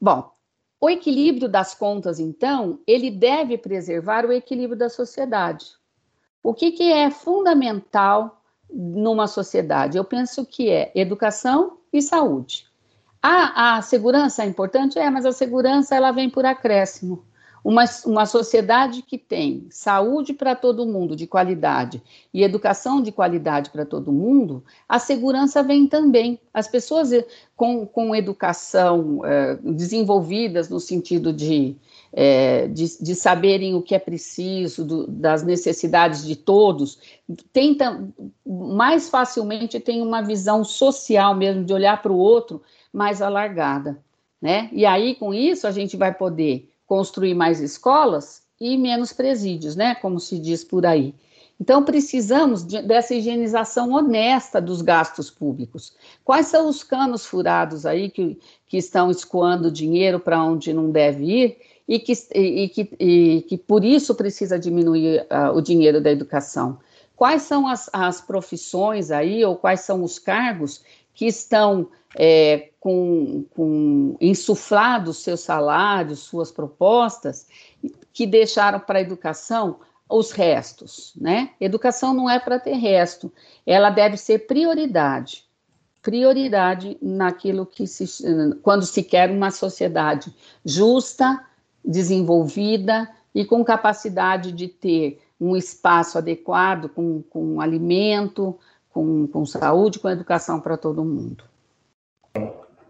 Bom, 0.00 0.32
o 0.80 0.88
equilíbrio 0.88 1.48
das 1.48 1.74
contas, 1.74 2.18
então, 2.18 2.80
ele 2.86 3.10
deve 3.10 3.58
preservar 3.58 4.24
o 4.24 4.32
equilíbrio 4.32 4.78
da 4.78 4.88
sociedade. 4.88 5.66
O 6.42 6.54
que, 6.54 6.72
que 6.72 6.90
é 6.90 7.10
fundamental 7.10 8.42
numa 8.70 9.26
sociedade? 9.26 9.98
Eu 9.98 10.04
penso 10.04 10.46
que 10.46 10.70
é 10.70 10.90
educação 10.94 11.78
e 11.92 12.00
saúde. 12.00 12.66
A, 13.22 13.76
a 13.76 13.82
segurança 13.82 14.42
é 14.42 14.46
importante? 14.46 14.98
É, 14.98 15.08
mas 15.10 15.24
a 15.24 15.32
segurança 15.32 15.94
ela 15.94 16.10
vem 16.10 16.28
por 16.28 16.44
acréscimo. 16.44 17.24
Uma, 17.64 17.84
uma 18.04 18.26
sociedade 18.26 19.00
que 19.00 19.16
tem 19.16 19.66
saúde 19.70 20.34
para 20.34 20.54
todo 20.54 20.84
mundo 20.84 21.16
de 21.16 21.26
qualidade 21.26 22.02
e 22.32 22.42
educação 22.42 23.00
de 23.00 23.10
qualidade 23.10 23.70
para 23.70 23.86
todo 23.86 24.12
mundo, 24.12 24.62
a 24.86 24.98
segurança 24.98 25.62
vem 25.62 25.86
também. 25.86 26.38
As 26.52 26.68
pessoas 26.68 27.10
eh, 27.10 27.26
com, 27.56 27.86
com 27.86 28.14
educação 28.14 29.24
é, 29.24 29.56
desenvolvidas 29.62 30.68
no 30.68 30.78
sentido 30.78 31.32
de, 31.32 31.74
é, 32.12 32.68
de, 32.68 33.02
de, 33.02 33.14
saberem 33.14 33.74
o 33.74 33.80
que 33.80 33.94
é 33.94 33.98
preciso, 33.98 34.84
do, 34.84 35.06
das 35.06 35.42
necessidades 35.42 36.22
de 36.22 36.36
todos, 36.36 36.98
tentam 37.50 38.12
mais 38.44 39.08
facilmente 39.08 39.80
tem 39.80 40.02
uma 40.02 40.20
visão 40.20 40.62
social 40.64 41.34
mesmo, 41.34 41.64
de 41.64 41.72
olhar 41.72 42.02
para 42.02 42.12
o 42.12 42.18
outro 42.18 42.60
mais 42.92 43.22
alargada. 43.22 43.98
Né? 44.40 44.68
E 44.70 44.84
aí, 44.84 45.14
com 45.14 45.32
isso, 45.32 45.66
a 45.66 45.70
gente 45.70 45.96
vai 45.96 46.12
poder 46.12 46.68
construir 46.94 47.34
mais 47.34 47.60
escolas 47.60 48.44
e 48.60 48.78
menos 48.78 49.12
presídios, 49.12 49.74
né? 49.74 49.96
Como 49.96 50.20
se 50.20 50.38
diz 50.38 50.62
por 50.62 50.86
aí. 50.86 51.12
Então, 51.60 51.82
precisamos 51.82 52.64
de, 52.64 52.80
dessa 52.82 53.16
higienização 53.16 53.90
honesta 53.90 54.60
dos 54.60 54.80
gastos 54.80 55.28
públicos. 55.28 55.92
Quais 56.24 56.46
são 56.46 56.68
os 56.68 56.84
canos 56.84 57.26
furados 57.26 57.84
aí 57.84 58.10
que, 58.10 58.38
que 58.68 58.76
estão 58.76 59.10
escoando 59.10 59.72
dinheiro 59.72 60.20
para 60.20 60.40
onde 60.44 60.72
não 60.72 60.88
deve 60.88 61.24
ir 61.24 61.56
e 61.88 61.98
que, 61.98 62.12
e, 62.32 62.68
que, 62.68 62.88
e 63.00 63.42
que 63.48 63.58
por 63.58 63.84
isso 63.84 64.14
precisa 64.14 64.56
diminuir 64.56 65.22
uh, 65.22 65.52
o 65.52 65.60
dinheiro 65.60 66.00
da 66.00 66.12
educação? 66.12 66.78
Quais 67.16 67.42
são 67.42 67.66
as, 67.66 67.90
as 67.92 68.20
profissões 68.20 69.10
aí, 69.10 69.44
ou 69.44 69.56
quais 69.56 69.80
são 69.80 70.04
os 70.04 70.20
cargos 70.20 70.80
que 71.12 71.26
estão 71.26 71.88
é, 72.16 72.70
com, 72.80 73.44
com 73.54 74.16
insuflados 74.20 75.18
seus 75.18 75.40
salários, 75.40 76.20
suas 76.20 76.52
propostas, 76.52 77.46
que 78.12 78.26
deixaram 78.26 78.78
para 78.80 78.98
a 78.98 79.02
educação 79.02 79.78
os 80.08 80.30
restos, 80.30 81.12
né? 81.16 81.50
Educação 81.60 82.12
não 82.12 82.28
é 82.28 82.38
para 82.38 82.58
ter 82.58 82.74
resto, 82.74 83.32
ela 83.66 83.90
deve 83.90 84.16
ser 84.16 84.46
prioridade. 84.46 85.44
Prioridade 86.02 86.98
naquilo 87.00 87.64
que 87.64 87.86
se 87.86 88.06
quando 88.62 88.84
se 88.84 89.02
quer 89.02 89.30
uma 89.30 89.50
sociedade 89.50 90.34
justa, 90.64 91.42
desenvolvida 91.82 93.10
e 93.34 93.44
com 93.44 93.64
capacidade 93.64 94.52
de 94.52 94.68
ter 94.68 95.20
um 95.40 95.56
espaço 95.56 96.18
adequado, 96.18 96.88
com, 96.90 97.22
com 97.22 97.60
alimento, 97.60 98.56
com, 98.90 99.26
com 99.26 99.44
saúde, 99.44 99.98
com 99.98 100.08
educação 100.08 100.60
para 100.60 100.76
todo 100.76 101.04
mundo. 101.04 101.44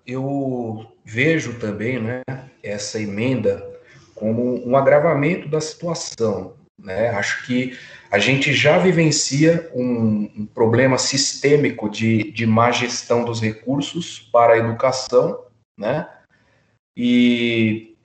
Eu 0.07 0.87
vejo 1.05 1.59
também 1.59 2.01
né, 2.01 2.23
essa 2.63 3.01
emenda 3.01 3.65
como 4.15 4.67
um 4.67 4.77
agravamento 4.77 5.49
da 5.49 5.61
situação. 5.61 6.57
Né? 6.79 7.11
Acho 7.11 7.47
que 7.47 7.79
a 8.11 8.19
gente 8.19 8.53
já 8.53 8.79
vivencia 8.79 9.71
um, 9.75 10.31
um 10.37 10.47
problema 10.47 10.99
sistêmico 10.99 11.89
de, 11.89 12.31
de 12.33 12.47
má 12.47 12.71
gestão 12.71 13.25
dos 13.25 13.41
recursos 13.41 14.21
para 14.33 14.55
a 14.55 14.59
educação, 14.59 15.45
né? 15.79 16.09
E, 16.97 17.97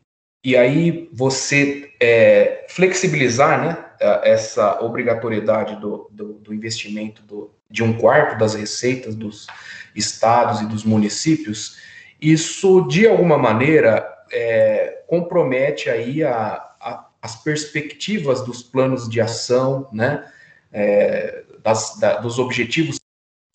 e 0.44 0.58
aí 0.58 1.10
você 1.14 1.94
é, 2.02 2.66
flexibilizar 2.70 3.64
né, 3.64 3.86
essa 4.24 4.82
obrigatoriedade 4.82 5.76
do, 5.80 6.10
do, 6.12 6.34
do 6.34 6.54
investimento 6.54 7.22
do, 7.24 7.52
de 7.70 7.84
um 7.84 7.98
quarto 7.98 8.38
das 8.38 8.56
receitas 8.56 9.16
dos 9.16 9.46
estados 9.96 10.62
e 10.62 10.66
dos 10.66 10.84
municípios, 10.84 11.78
isso 12.22 12.88
de 12.88 13.08
alguma 13.08 13.38
maneira 13.38 14.08
é, 14.32 15.04
compromete 15.08 15.90
aí 15.90 16.24
a, 16.24 16.54
a, 16.80 17.08
as 17.22 17.42
perspectivas 17.42 18.42
dos 18.42 18.62
planos 18.62 19.10
de 19.10 19.20
ação, 19.20 19.88
né, 19.92 20.32
é, 20.72 21.44
das, 21.64 21.98
da, 22.00 22.18
dos 22.18 22.40
objetivos 22.40 23.00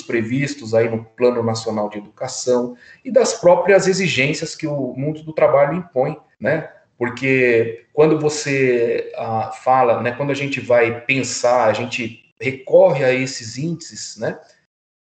previstos 0.06 0.74
aí 0.74 0.88
no 0.88 1.04
Plano 1.04 1.42
Nacional 1.42 1.88
de 1.88 1.98
Educação 1.98 2.76
e 3.04 3.10
das 3.10 3.34
próprias 3.34 3.86
exigências 3.86 4.54
que 4.54 4.66
o 4.66 4.94
mundo 4.94 5.22
do 5.22 5.32
trabalho 5.32 5.74
impõe, 5.74 6.18
né? 6.38 6.70
Porque 6.98 7.86
quando 7.92 8.20
você 8.20 9.12
ah, 9.16 9.50
fala, 9.52 10.00
né, 10.02 10.12
quando 10.12 10.30
a 10.30 10.34
gente 10.34 10.60
vai 10.60 11.00
pensar, 11.00 11.64
a 11.64 11.72
gente 11.72 12.32
recorre 12.40 13.04
a 13.04 13.12
esses 13.12 13.58
índices, 13.58 14.16
né, 14.16 14.38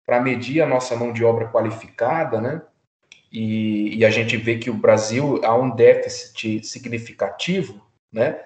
para 0.06 0.20
medir 0.20 0.62
a 0.62 0.66
nossa 0.66 0.96
mão 0.96 1.12
de 1.12 1.24
obra 1.24 1.48
qualificada, 1.48 2.40
né, 2.40 2.62
e, 3.32 3.96
e, 3.96 4.04
a 4.04 4.10
gente 4.10 4.36
vê 4.36 4.58
que 4.58 4.68
o 4.68 4.74
Brasil 4.74 5.40
há 5.42 5.54
um 5.54 5.74
déficit 5.74 6.64
significativo, 6.66 7.80
né, 8.12 8.38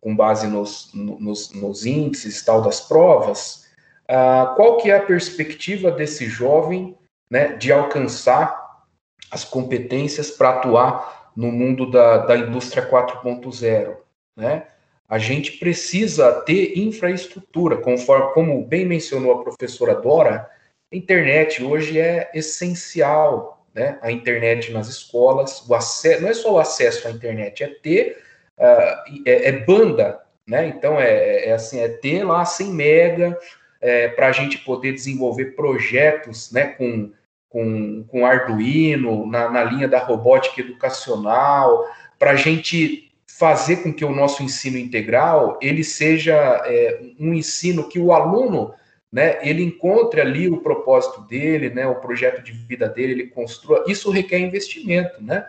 com 0.00 0.14
base 0.14 0.46
nos, 0.46 0.90
nos, 0.94 1.52
nos 1.52 1.84
índices 1.84 2.44
tal 2.44 2.62
das 2.62 2.80
provas, 2.80 3.66
uh, 4.08 4.54
qual 4.54 4.76
que 4.78 4.90
é 4.90 4.96
a 4.96 5.02
perspectiva 5.02 5.90
desse 5.90 6.26
jovem, 6.26 6.96
né, 7.28 7.56
de 7.56 7.72
alcançar 7.72 8.86
as 9.30 9.44
competências 9.44 10.30
para 10.30 10.50
atuar 10.50 11.32
no 11.36 11.50
mundo 11.50 11.90
da, 11.90 12.18
da 12.18 12.36
indústria 12.36 12.88
4.0, 12.88 13.96
né? 14.36 14.66
a 15.08 15.18
gente 15.18 15.52
precisa 15.52 16.32
ter 16.42 16.78
infraestrutura, 16.78 17.78
conforme 17.78 18.32
como 18.34 18.66
bem 18.66 18.84
mencionou 18.84 19.32
a 19.32 19.42
professora 19.42 19.94
Dora, 19.94 20.50
a 20.92 20.96
internet 20.96 21.64
hoje 21.64 21.98
é 21.98 22.30
essencial, 22.34 23.57
né? 23.78 23.98
A 24.02 24.10
internet 24.10 24.72
nas 24.72 24.88
escolas, 24.88 25.64
o 25.68 25.74
acesso, 25.74 26.22
não 26.22 26.28
é 26.28 26.34
só 26.34 26.54
o 26.54 26.58
acesso 26.58 27.06
à 27.06 27.10
internet, 27.10 27.62
é 27.62 27.68
ter 27.68 28.18
uh, 28.58 29.22
é, 29.24 29.48
é, 29.48 29.52
banda, 29.52 30.20
né? 30.46 30.66
Então 30.66 31.00
é, 31.00 31.46
é, 31.46 31.52
assim, 31.52 31.80
é 31.80 31.88
ter 31.88 32.24
lá 32.24 32.44
100 32.44 32.72
mega 32.72 33.38
é, 33.80 34.08
para 34.08 34.26
a 34.26 34.32
gente 34.32 34.58
poder 34.58 34.92
desenvolver 34.92 35.54
projetos, 35.54 36.50
né? 36.50 36.66
Com 36.66 37.12
com, 37.50 38.04
com 38.08 38.26
Arduino 38.26 39.26
na, 39.26 39.48
na 39.48 39.64
linha 39.64 39.88
da 39.88 39.98
robótica 39.98 40.60
educacional, 40.60 41.86
para 42.18 42.32
a 42.32 42.36
gente 42.36 43.10
fazer 43.26 43.76
com 43.76 43.92
que 43.92 44.04
o 44.04 44.14
nosso 44.14 44.42
ensino 44.42 44.76
integral 44.76 45.58
ele 45.62 45.84
seja 45.84 46.34
é, 46.66 47.00
um 47.18 47.32
ensino 47.32 47.88
que 47.88 47.98
o 47.98 48.12
aluno 48.12 48.74
né, 49.10 49.38
ele 49.42 49.62
encontre 49.62 50.20
ali 50.20 50.48
o 50.48 50.58
propósito 50.58 51.22
dele, 51.22 51.70
né, 51.70 51.86
o 51.86 51.96
projeto 51.96 52.42
de 52.42 52.52
vida 52.52 52.88
dele, 52.88 53.12
ele 53.12 53.26
construa. 53.26 53.84
Isso 53.86 54.10
requer 54.10 54.38
investimento, 54.38 55.22
né? 55.22 55.46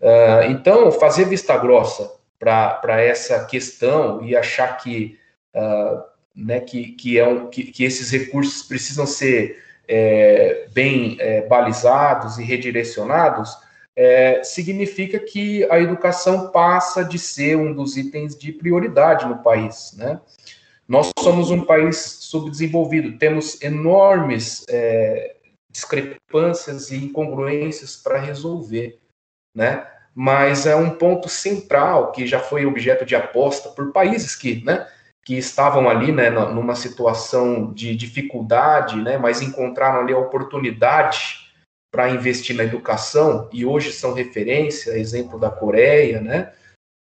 Uh, 0.00 0.50
então, 0.50 0.90
fazer 0.90 1.26
vista 1.26 1.56
grossa 1.56 2.10
para 2.38 3.00
essa 3.00 3.44
questão 3.44 4.24
e 4.24 4.34
achar 4.34 4.76
que, 4.78 5.16
uh, 5.54 6.02
né, 6.34 6.58
que, 6.58 6.92
que, 6.92 7.18
é 7.18 7.26
um, 7.26 7.46
que, 7.48 7.64
que 7.64 7.84
esses 7.84 8.10
recursos 8.10 8.62
precisam 8.62 9.06
ser 9.06 9.62
é, 9.86 10.66
bem 10.72 11.16
é, 11.20 11.42
balizados 11.42 12.38
e 12.38 12.44
redirecionados, 12.44 13.56
é, 13.94 14.42
significa 14.42 15.18
que 15.18 15.64
a 15.70 15.78
educação 15.78 16.50
passa 16.50 17.04
de 17.04 17.18
ser 17.18 17.56
um 17.56 17.74
dos 17.74 17.96
itens 17.96 18.36
de 18.36 18.50
prioridade 18.52 19.26
no 19.26 19.38
país, 19.42 19.94
né? 19.96 20.18
Nós 20.92 21.10
somos 21.20 21.50
um 21.50 21.64
país 21.64 21.96
subdesenvolvido, 22.20 23.16
temos 23.16 23.62
enormes 23.62 24.62
é, 24.68 25.36
discrepâncias 25.70 26.90
e 26.90 26.96
incongruências 26.96 27.96
para 27.96 28.18
resolver, 28.18 29.00
né? 29.56 29.86
Mas 30.14 30.66
é 30.66 30.76
um 30.76 30.90
ponto 30.90 31.30
central 31.30 32.12
que 32.12 32.26
já 32.26 32.38
foi 32.38 32.66
objeto 32.66 33.06
de 33.06 33.16
aposta 33.16 33.70
por 33.70 33.90
países 33.90 34.36
que, 34.36 34.62
né, 34.66 34.86
que 35.24 35.38
estavam 35.38 35.88
ali, 35.88 36.12
né, 36.12 36.28
numa 36.28 36.74
situação 36.74 37.72
de 37.72 37.96
dificuldade, 37.96 38.96
né, 38.96 39.16
mas 39.16 39.40
encontraram 39.40 40.00
ali 40.00 40.12
a 40.12 40.18
oportunidade 40.18 41.50
para 41.90 42.10
investir 42.10 42.54
na 42.54 42.64
educação 42.64 43.48
e 43.50 43.64
hoje 43.64 43.92
são 43.92 44.12
referência, 44.12 44.98
exemplo 44.98 45.40
da 45.40 45.48
Coreia, 45.48 46.20
né? 46.20 46.52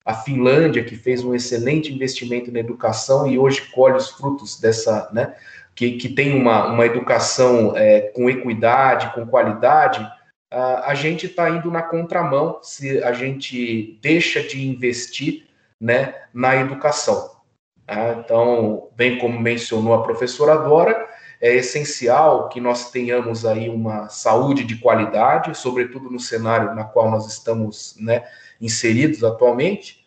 A 0.09 0.15
Finlândia 0.15 0.83
que 0.83 0.97
fez 0.97 1.23
um 1.23 1.35
excelente 1.35 1.93
investimento 1.93 2.51
na 2.51 2.61
educação 2.61 3.27
e 3.27 3.39
hoje 3.39 3.71
colhe 3.73 3.97
os 3.97 4.09
frutos 4.09 4.59
dessa, 4.59 5.11
né? 5.13 5.35
Que, 5.75 5.99
que 5.99 6.09
tem 6.09 6.35
uma, 6.35 6.73
uma 6.73 6.87
educação 6.87 7.77
é, 7.77 8.01
com 8.01 8.29
equidade, 8.29 9.15
com 9.15 9.27
qualidade, 9.27 10.05
a 10.51 10.95
gente 10.95 11.27
está 11.27 11.51
indo 11.51 11.71
na 11.71 11.83
contramão 11.83 12.59
se 12.63 13.03
a 13.03 13.13
gente 13.13 13.99
deixa 14.01 14.43
de 14.43 14.67
investir 14.67 15.47
né, 15.79 16.15
na 16.33 16.57
educação. 16.57 17.37
Tá? 17.87 18.17
Então, 18.19 18.89
bem 18.97 19.19
como 19.19 19.39
mencionou 19.39 19.93
a 19.93 20.03
professora 20.03 20.57
Dora, 20.57 21.07
é 21.41 21.55
essencial 21.55 22.49
que 22.49 22.61
nós 22.61 22.91
tenhamos 22.91 23.45
aí 23.45 23.69
uma 23.69 24.09
saúde 24.09 24.65
de 24.65 24.77
qualidade, 24.77 25.57
sobretudo 25.57 26.11
no 26.11 26.19
cenário 26.19 26.75
na 26.75 26.85
qual 26.85 27.11
nós 27.11 27.27
estamos 27.27 27.95
né, 28.01 28.25
inseridos 28.61 29.23
atualmente, 29.23 29.98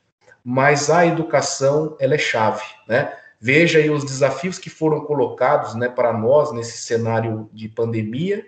mas 0.43 0.89
a 0.89 1.05
educação 1.05 1.95
ela 1.99 2.15
é 2.15 2.17
chave, 2.17 2.63
né? 2.87 3.13
Veja 3.39 3.79
aí 3.79 3.89
os 3.89 4.05
desafios 4.05 4.59
que 4.59 4.69
foram 4.69 5.01
colocados 5.01 5.73
né, 5.73 5.89
para 5.89 6.13
nós 6.13 6.51
nesse 6.51 6.77
cenário 6.77 7.49
de 7.51 7.67
pandemia, 7.67 8.45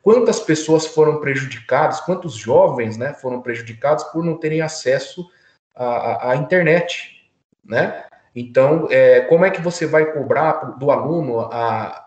quantas 0.00 0.38
pessoas 0.38 0.86
foram 0.86 1.18
prejudicadas, 1.18 2.00
quantos 2.00 2.34
jovens 2.34 2.96
né, 2.96 3.12
foram 3.12 3.42
prejudicados 3.42 4.04
por 4.04 4.24
não 4.24 4.38
terem 4.38 4.60
acesso 4.60 5.28
à, 5.74 6.30
à 6.30 6.36
internet, 6.36 7.28
né? 7.64 8.04
Então, 8.36 8.86
é, 8.90 9.22
como 9.22 9.44
é 9.44 9.50
que 9.50 9.62
você 9.62 9.86
vai 9.86 10.12
cobrar 10.12 10.76
do 10.78 10.90
aluno 10.90 11.40
a, 11.40 12.06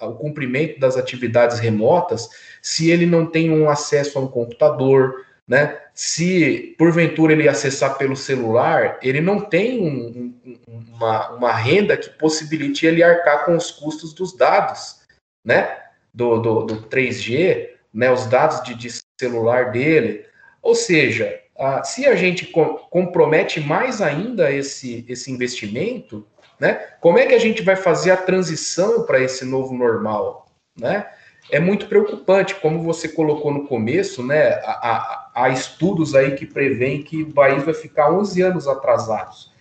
a, 0.00 0.06
o 0.06 0.14
cumprimento 0.16 0.78
das 0.78 0.96
atividades 0.96 1.58
remotas 1.58 2.28
se 2.60 2.90
ele 2.90 3.06
não 3.06 3.24
tem 3.24 3.50
um 3.50 3.70
acesso 3.70 4.18
a 4.18 4.22
um 4.22 4.28
computador, 4.28 5.24
né? 5.48 5.80
Se 5.94 6.76
porventura 6.78 7.32
ele 7.32 7.48
acessar 7.48 7.96
pelo 7.96 8.14
celular, 8.14 8.98
ele 9.02 9.20
não 9.20 9.40
tem 9.40 9.80
um, 9.80 10.34
um, 10.44 10.84
uma, 10.94 11.30
uma 11.30 11.52
renda 11.52 11.96
que 11.96 12.10
possibilite 12.10 12.84
ele 12.84 13.02
arcar 13.02 13.46
com 13.46 13.56
os 13.56 13.70
custos 13.70 14.12
dos 14.12 14.36
dados, 14.36 15.00
né? 15.42 15.78
Do, 16.12 16.38
do, 16.38 16.64
do 16.66 16.82
3G, 16.88 17.70
né? 17.92 18.10
Os 18.10 18.26
dados 18.26 18.62
de, 18.62 18.74
de 18.74 18.90
celular 19.18 19.72
dele. 19.72 20.26
Ou 20.60 20.74
seja, 20.74 21.40
a, 21.58 21.82
se 21.82 22.06
a 22.06 22.14
gente 22.14 22.46
com, 22.46 22.76
compromete 22.90 23.58
mais 23.58 24.02
ainda 24.02 24.52
esse, 24.52 25.06
esse 25.08 25.32
investimento, 25.32 26.26
né? 26.60 26.74
Como 27.00 27.18
é 27.18 27.24
que 27.24 27.34
a 27.34 27.40
gente 27.40 27.62
vai 27.62 27.76
fazer 27.76 28.10
a 28.10 28.16
transição 28.16 29.04
para 29.04 29.20
esse 29.20 29.46
novo 29.46 29.72
normal, 29.74 30.46
né? 30.78 31.06
É 31.50 31.58
muito 31.58 31.88
preocupante, 31.88 32.54
como 32.56 32.82
você 32.82 33.08
colocou 33.08 33.52
no 33.52 33.66
começo, 33.66 34.22
né? 34.22 34.54
Há, 34.64 35.30
há, 35.34 35.48
estudos 35.48 36.14
aí 36.14 36.34
que 36.34 36.46
preveem 36.46 37.02
que 37.02 37.22
o 37.22 37.32
país 37.32 37.62
vai 37.64 37.74
ficar 37.74 38.12
11 38.12 38.42
anos 38.42 38.68
atrasados. 38.68 39.52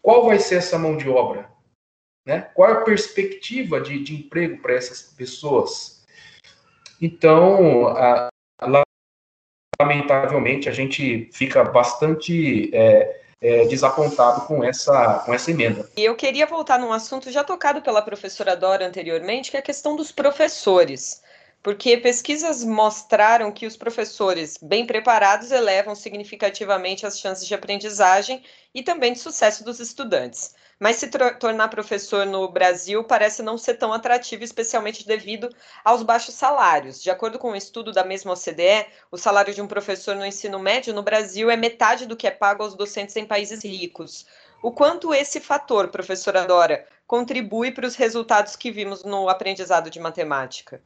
Qual 0.00 0.26
vai 0.26 0.38
ser 0.38 0.56
essa 0.56 0.78
mão 0.78 0.96
de 0.96 1.08
obra? 1.08 1.50
Né? 2.26 2.42
Qual 2.54 2.68
é 2.68 2.72
a 2.72 2.82
perspectiva 2.82 3.80
de, 3.80 4.02
de 4.02 4.14
emprego 4.14 4.62
para 4.62 4.74
essas 4.74 5.02
pessoas? 5.02 6.04
Então, 7.00 7.88
a, 7.88 8.28
lamentavelmente, 9.80 10.68
a 10.68 10.72
gente 10.72 11.28
fica 11.32 11.64
bastante 11.64 12.70
é, 12.72 13.20
é, 13.40 13.64
desapontado 13.66 14.46
com 14.46 14.62
essa, 14.62 15.22
com 15.26 15.34
essa 15.34 15.50
emenda. 15.50 15.88
E 15.96 16.04
eu 16.04 16.14
queria 16.14 16.46
voltar 16.46 16.78
num 16.78 16.92
assunto 16.92 17.30
já 17.30 17.42
tocado 17.42 17.82
pela 17.82 18.00
professora 18.00 18.56
Dora 18.56 18.86
anteriormente, 18.86 19.50
que 19.50 19.56
é 19.56 19.60
a 19.60 19.62
questão 19.62 19.96
dos 19.96 20.12
professores 20.12 21.23
porque 21.64 21.96
pesquisas 21.96 22.62
mostraram 22.62 23.50
que 23.50 23.66
os 23.66 23.74
professores 23.74 24.58
bem 24.60 24.84
preparados 24.84 25.50
elevam 25.50 25.94
significativamente 25.94 27.06
as 27.06 27.18
chances 27.18 27.46
de 27.46 27.54
aprendizagem 27.54 28.44
e 28.74 28.82
também 28.82 29.14
de 29.14 29.18
sucesso 29.18 29.64
dos 29.64 29.80
estudantes. 29.80 30.54
Mas 30.78 30.96
se 30.96 31.08
tornar 31.08 31.68
professor 31.68 32.26
no 32.26 32.46
Brasil 32.48 33.02
parece 33.02 33.42
não 33.42 33.56
ser 33.56 33.78
tão 33.78 33.94
atrativo, 33.94 34.44
especialmente 34.44 35.06
devido 35.06 35.48
aos 35.82 36.02
baixos 36.02 36.34
salários. 36.34 37.02
De 37.02 37.10
acordo 37.10 37.38
com 37.38 37.52
um 37.52 37.56
estudo 37.56 37.92
da 37.92 38.04
mesma 38.04 38.34
OCDE, 38.34 38.84
o 39.10 39.16
salário 39.16 39.54
de 39.54 39.62
um 39.62 39.66
professor 39.66 40.14
no 40.14 40.26
ensino 40.26 40.58
médio 40.58 40.92
no 40.92 41.02
Brasil 41.02 41.50
é 41.50 41.56
metade 41.56 42.04
do 42.04 42.14
que 42.14 42.26
é 42.26 42.30
pago 42.30 42.62
aos 42.62 42.74
docentes 42.74 43.16
em 43.16 43.24
países 43.24 43.64
ricos. 43.64 44.26
O 44.62 44.70
quanto 44.70 45.14
esse 45.14 45.40
fator, 45.40 45.88
professora 45.88 46.44
Dora, 46.44 46.86
contribui 47.06 47.72
para 47.72 47.86
os 47.86 47.96
resultados 47.96 48.54
que 48.54 48.70
vimos 48.70 49.02
no 49.02 49.30
aprendizado 49.30 49.88
de 49.88 49.98
matemática? 49.98 50.82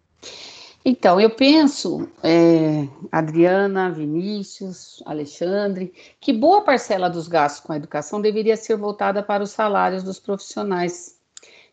Então, 0.91 1.21
eu 1.21 1.29
penso, 1.29 2.09
é, 2.23 2.89
Adriana, 3.13 3.91
Vinícius, 3.91 5.03
Alexandre, 5.05 5.93
que 6.19 6.33
boa 6.33 6.63
parcela 6.63 7.11
dos 7.11 7.29
gastos 7.29 7.61
com 7.61 7.75
a 7.75 7.77
educação 7.77 8.23
deveria 8.23 8.57
ser 8.57 8.75
voltada 8.75 9.23
para 9.23 9.43
os 9.43 9.51
salários 9.51 10.03
dos 10.03 10.19
profissionais 10.19 11.21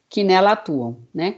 que 0.10 0.22
nela 0.22 0.52
atuam, 0.52 0.98
né? 1.14 1.38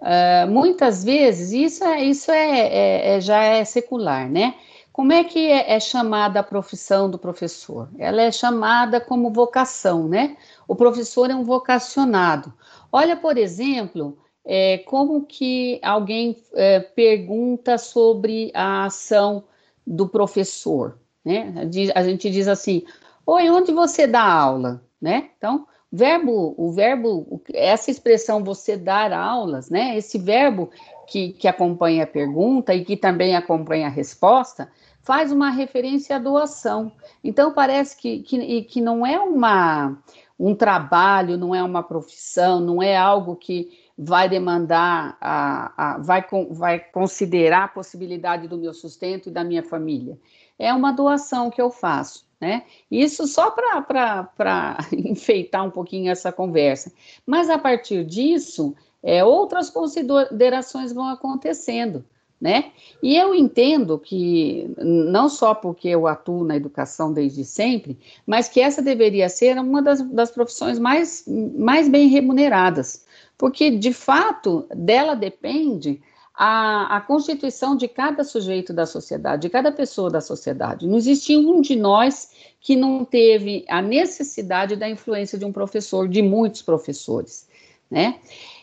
Uh, 0.00 0.48
muitas 0.48 1.02
vezes 1.02 1.50
isso, 1.50 1.82
é, 1.82 2.04
isso 2.04 2.30
é, 2.30 2.60
é, 2.60 3.16
é, 3.16 3.20
já 3.20 3.42
é 3.42 3.64
secular, 3.64 4.30
né? 4.30 4.54
Como 4.92 5.12
é 5.12 5.24
que 5.24 5.50
é, 5.50 5.72
é 5.72 5.80
chamada 5.80 6.38
a 6.38 6.44
profissão 6.44 7.10
do 7.10 7.18
professor? 7.18 7.88
Ela 7.98 8.22
é 8.22 8.30
chamada 8.30 9.00
como 9.00 9.32
vocação, 9.32 10.06
né? 10.06 10.36
O 10.68 10.76
professor 10.76 11.28
é 11.28 11.34
um 11.34 11.42
vocacionado. 11.42 12.54
Olha, 12.92 13.16
por 13.16 13.36
exemplo, 13.36 14.16
é, 14.46 14.78
como 14.78 15.26
que 15.26 15.80
alguém 15.82 16.36
é, 16.54 16.78
pergunta 16.78 17.76
sobre 17.76 18.52
a 18.54 18.84
ação 18.84 19.44
do 19.84 20.08
professor, 20.08 20.98
né? 21.24 21.52
A 21.94 22.02
gente 22.04 22.30
diz 22.30 22.46
assim, 22.46 22.84
oi, 23.26 23.50
onde 23.50 23.72
você 23.72 24.06
dá 24.06 24.22
aula, 24.22 24.80
né? 25.00 25.30
Então, 25.36 25.66
verbo, 25.90 26.54
o 26.56 26.70
verbo, 26.70 27.42
essa 27.52 27.90
expressão 27.90 28.44
você 28.44 28.76
dar 28.76 29.12
aulas, 29.12 29.68
né? 29.68 29.96
Esse 29.96 30.16
verbo 30.16 30.70
que, 31.08 31.32
que 31.32 31.48
acompanha 31.48 32.04
a 32.04 32.06
pergunta 32.06 32.72
e 32.72 32.84
que 32.84 32.96
também 32.96 33.34
acompanha 33.34 33.86
a 33.86 33.90
resposta, 33.90 34.70
faz 35.02 35.32
uma 35.32 35.50
referência 35.50 36.16
à 36.16 36.18
doação. 36.20 36.92
Então, 37.22 37.52
parece 37.52 37.96
que, 37.96 38.20
que, 38.20 38.62
que 38.62 38.80
não 38.80 39.04
é 39.04 39.18
uma, 39.18 39.96
um 40.38 40.54
trabalho, 40.54 41.36
não 41.36 41.54
é 41.54 41.62
uma 41.62 41.82
profissão, 41.82 42.60
não 42.60 42.82
é 42.82 42.96
algo 42.96 43.34
que 43.34 43.85
vai 43.98 44.28
demandar, 44.28 45.16
a, 45.20 45.72
a, 45.76 45.98
vai, 45.98 46.24
vai 46.50 46.78
considerar 46.78 47.64
a 47.64 47.68
possibilidade 47.68 48.46
do 48.46 48.58
meu 48.58 48.74
sustento 48.74 49.28
e 49.28 49.32
da 49.32 49.42
minha 49.42 49.62
família. 49.62 50.18
É 50.58 50.72
uma 50.72 50.92
doação 50.92 51.50
que 51.50 51.60
eu 51.60 51.70
faço. 51.70 52.26
Né? 52.38 52.64
Isso 52.90 53.26
só 53.26 53.50
para 53.50 54.76
enfeitar 54.92 55.64
um 55.64 55.70
pouquinho 55.70 56.10
essa 56.10 56.30
conversa. 56.30 56.92
Mas 57.24 57.48
a 57.48 57.58
partir 57.58 58.04
disso, 58.04 58.74
é, 59.02 59.24
outras 59.24 59.70
considerações 59.70 60.92
vão 60.92 61.08
acontecendo. 61.08 62.04
Né? 62.38 62.72
E 63.02 63.16
eu 63.16 63.34
entendo 63.34 63.98
que, 63.98 64.70
não 64.76 65.26
só 65.26 65.54
porque 65.54 65.88
eu 65.88 66.06
atuo 66.06 66.44
na 66.44 66.54
educação 66.54 67.10
desde 67.10 67.42
sempre, 67.46 67.98
mas 68.26 68.46
que 68.46 68.60
essa 68.60 68.82
deveria 68.82 69.30
ser 69.30 69.58
uma 69.58 69.80
das, 69.80 70.02
das 70.02 70.30
profissões 70.30 70.78
mais, 70.78 71.24
mais 71.26 71.88
bem 71.88 72.08
remuneradas 72.08 73.05
porque 73.38 73.70
de 73.70 73.92
fato 73.92 74.66
dela 74.74 75.14
depende 75.14 76.00
a, 76.34 76.96
a, 76.96 77.00
constituição 77.00 77.74
de 77.74 77.88
cada 77.88 78.22
sujeito 78.22 78.72
da 78.72 78.84
sociedade, 78.84 79.42
de 79.42 79.48
cada 79.48 79.72
pessoa 79.72 80.10
da 80.10 80.20
sociedade. 80.20 80.86
Não 80.86 80.98
existe 80.98 81.34
um 81.36 81.60
de 81.62 81.74
nós 81.74 82.30
que 82.60 82.76
não 82.76 83.04
teve 83.04 83.64
a 83.68 83.80
necessidade 83.80 84.76
da 84.76 84.88
influência 84.88 85.38
de 85.38 85.44
um 85.46 85.52
professor, 85.52 86.06
de 86.06 86.20
muitos 86.20 86.60
professores, 86.60 87.48
né? 87.90 88.20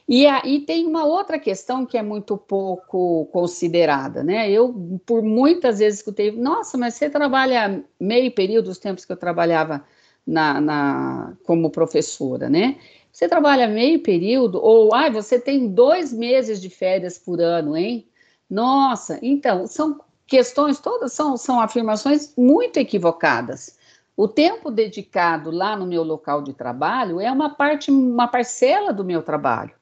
E 0.07 0.27
aí 0.27 0.59
tem 0.59 0.85
uma 0.85 1.05
outra 1.05 1.39
questão 1.39 1.85
que 1.85 1.97
é 1.97 2.03
muito 2.03 2.37
pouco 2.37 3.25
considerada, 3.31 4.21
né? 4.21 4.51
Eu, 4.51 4.99
por 5.05 5.23
muitas 5.23 5.79
vezes, 5.79 5.99
escutei, 5.99 6.31
nossa, 6.31 6.77
mas 6.77 6.95
você 6.95 7.09
trabalha 7.09 7.83
meio 7.99 8.29
período, 8.31 8.67
os 8.67 8.77
tempos 8.77 9.05
que 9.05 9.13
eu 9.13 9.17
trabalhava 9.17 9.83
na, 10.27 10.59
na 10.59 11.33
como 11.43 11.69
professora, 11.69 12.49
né? 12.49 12.77
Você 13.13 13.29
trabalha 13.29 13.67
meio 13.67 14.01
período, 14.01 14.59
ou 14.59 14.91
ah, 14.91 15.07
você 15.07 15.39
tem 15.39 15.67
dois 15.67 16.11
meses 16.11 16.59
de 16.59 16.67
férias 16.67 17.15
por 17.19 17.39
ano, 17.39 17.77
hein? 17.77 18.07
Nossa, 18.49 19.19
então, 19.21 19.67
são 19.67 20.01
questões 20.25 20.79
todas, 20.79 21.13
são, 21.13 21.37
são 21.37 21.61
afirmações 21.61 22.33
muito 22.35 22.77
equivocadas. 22.77 23.77
O 24.17 24.27
tempo 24.27 24.71
dedicado 24.71 25.51
lá 25.51 25.75
no 25.75 25.85
meu 25.85 26.01
local 26.03 26.41
de 26.41 26.53
trabalho 26.53 27.21
é 27.21 27.31
uma 27.31 27.51
parte, 27.51 27.91
uma 27.91 28.27
parcela 28.27 28.91
do 28.91 29.05
meu 29.05 29.21
trabalho. 29.21 29.75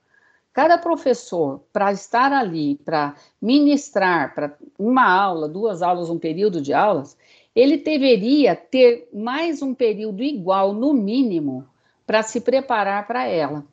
Cada 0.51 0.77
professor, 0.77 1.63
para 1.71 1.93
estar 1.93 2.33
ali, 2.33 2.75
para 2.83 3.15
ministrar, 3.41 4.35
para 4.35 4.57
uma 4.77 5.09
aula, 5.09 5.47
duas 5.47 5.81
aulas, 5.81 6.09
um 6.09 6.19
período 6.19 6.61
de 6.61 6.73
aulas, 6.73 7.17
ele 7.55 7.77
deveria 7.77 8.57
ter 8.57 9.07
mais 9.13 9.61
um 9.61 9.73
período 9.73 10.21
igual, 10.21 10.73
no 10.73 10.93
mínimo, 10.93 11.70
para 12.11 12.23
se 12.23 12.41
preparar 12.41 13.07
para 13.07 13.25
ela. 13.25 13.63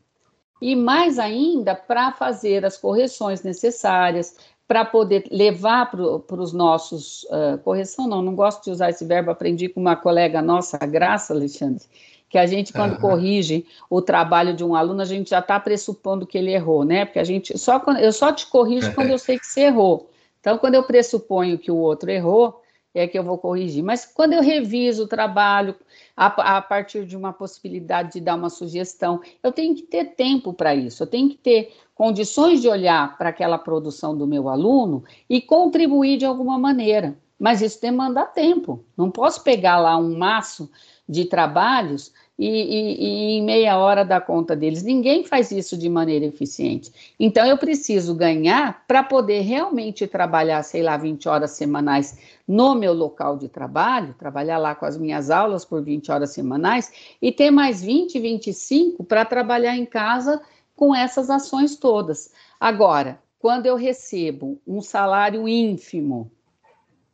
E 0.62 0.76
mais 0.76 1.18
ainda, 1.18 1.74
para 1.74 2.12
fazer 2.12 2.64
as 2.64 2.76
correções 2.76 3.42
necessárias, 3.42 4.36
para 4.64 4.84
poder 4.84 5.24
levar 5.28 5.90
para 5.90 6.40
os 6.40 6.52
nossos. 6.52 7.24
Uh, 7.24 7.58
correção, 7.64 8.06
não, 8.06 8.22
não 8.22 8.36
gosto 8.36 8.62
de 8.62 8.70
usar 8.70 8.90
esse 8.90 9.04
verbo, 9.04 9.32
aprendi 9.32 9.68
com 9.68 9.80
uma 9.80 9.96
colega 9.96 10.40
nossa, 10.40 10.78
a 10.80 10.86
Graça 10.86 11.34
Alexandre, 11.34 11.84
que 12.28 12.38
a 12.38 12.46
gente, 12.46 12.72
quando 12.72 12.92
uhum. 12.92 13.00
corrige 13.00 13.66
o 13.90 14.00
trabalho 14.00 14.54
de 14.54 14.62
um 14.62 14.76
aluno, 14.76 15.02
a 15.02 15.04
gente 15.04 15.30
já 15.30 15.40
está 15.40 15.58
pressupondo 15.58 16.24
que 16.24 16.38
ele 16.38 16.52
errou, 16.52 16.84
né? 16.84 17.06
Porque 17.06 17.18
a 17.18 17.24
gente. 17.24 17.58
Só, 17.58 17.82
eu 18.00 18.12
só 18.12 18.32
te 18.32 18.46
corrijo 18.46 18.94
quando 18.94 19.10
eu 19.10 19.18
sei 19.18 19.36
que 19.36 19.46
você 19.46 19.62
errou. 19.62 20.08
Então, 20.38 20.58
quando 20.58 20.76
eu 20.76 20.84
pressuponho 20.84 21.58
que 21.58 21.72
o 21.72 21.76
outro 21.76 22.08
errou, 22.08 22.62
é 22.98 23.08
que 23.08 23.18
eu 23.18 23.22
vou 23.22 23.38
corrigir. 23.38 23.82
Mas 23.82 24.04
quando 24.04 24.32
eu 24.32 24.42
reviso 24.42 25.04
o 25.04 25.08
trabalho 25.08 25.74
a, 26.16 26.56
a 26.56 26.62
partir 26.62 27.04
de 27.04 27.16
uma 27.16 27.32
possibilidade 27.32 28.14
de 28.14 28.20
dar 28.20 28.34
uma 28.34 28.50
sugestão, 28.50 29.20
eu 29.42 29.52
tenho 29.52 29.74
que 29.74 29.82
ter 29.82 30.14
tempo 30.14 30.52
para 30.52 30.74
isso, 30.74 31.02
eu 31.02 31.06
tenho 31.06 31.28
que 31.28 31.36
ter 31.36 31.72
condições 31.94 32.60
de 32.60 32.68
olhar 32.68 33.16
para 33.18 33.30
aquela 33.30 33.58
produção 33.58 34.16
do 34.16 34.26
meu 34.26 34.48
aluno 34.48 35.04
e 35.28 35.40
contribuir 35.40 36.16
de 36.16 36.24
alguma 36.24 36.58
maneira. 36.58 37.16
Mas 37.38 37.62
isso 37.62 37.80
demanda 37.80 38.24
tempo. 38.24 38.84
Não 38.96 39.10
posso 39.10 39.42
pegar 39.42 39.78
lá 39.78 39.96
um 39.96 40.18
maço 40.18 40.70
de 41.08 41.24
trabalhos 41.24 42.12
e, 42.38 42.46
e, 42.46 43.04
e, 43.04 43.38
em 43.38 43.42
meia 43.42 43.76
hora 43.78 44.04
dar 44.04 44.20
conta 44.20 44.54
deles. 44.54 44.84
Ninguém 44.84 45.24
faz 45.24 45.50
isso 45.50 45.76
de 45.76 45.88
maneira 45.88 46.24
eficiente. 46.24 46.92
Então, 47.18 47.44
eu 47.44 47.58
preciso 47.58 48.14
ganhar 48.14 48.84
para 48.86 49.02
poder 49.02 49.40
realmente 49.40 50.06
trabalhar, 50.06 50.62
sei 50.62 50.82
lá, 50.82 50.96
20 50.96 51.28
horas 51.28 51.50
semanais 51.52 52.16
no 52.46 52.76
meu 52.76 52.92
local 52.92 53.36
de 53.36 53.48
trabalho, 53.48 54.14
trabalhar 54.14 54.58
lá 54.58 54.74
com 54.74 54.86
as 54.86 54.96
minhas 54.96 55.30
aulas 55.30 55.64
por 55.64 55.82
20 55.82 56.12
horas 56.12 56.30
semanais 56.30 56.92
e 57.20 57.32
ter 57.32 57.50
mais 57.50 57.82
20, 57.82 58.20
25 58.20 59.02
para 59.02 59.24
trabalhar 59.24 59.76
em 59.76 59.84
casa 59.84 60.40
com 60.76 60.94
essas 60.94 61.28
ações 61.28 61.74
todas. 61.74 62.32
Agora, 62.60 63.20
quando 63.40 63.66
eu 63.66 63.74
recebo 63.74 64.60
um 64.66 64.80
salário 64.80 65.48
ínfimo 65.48 66.30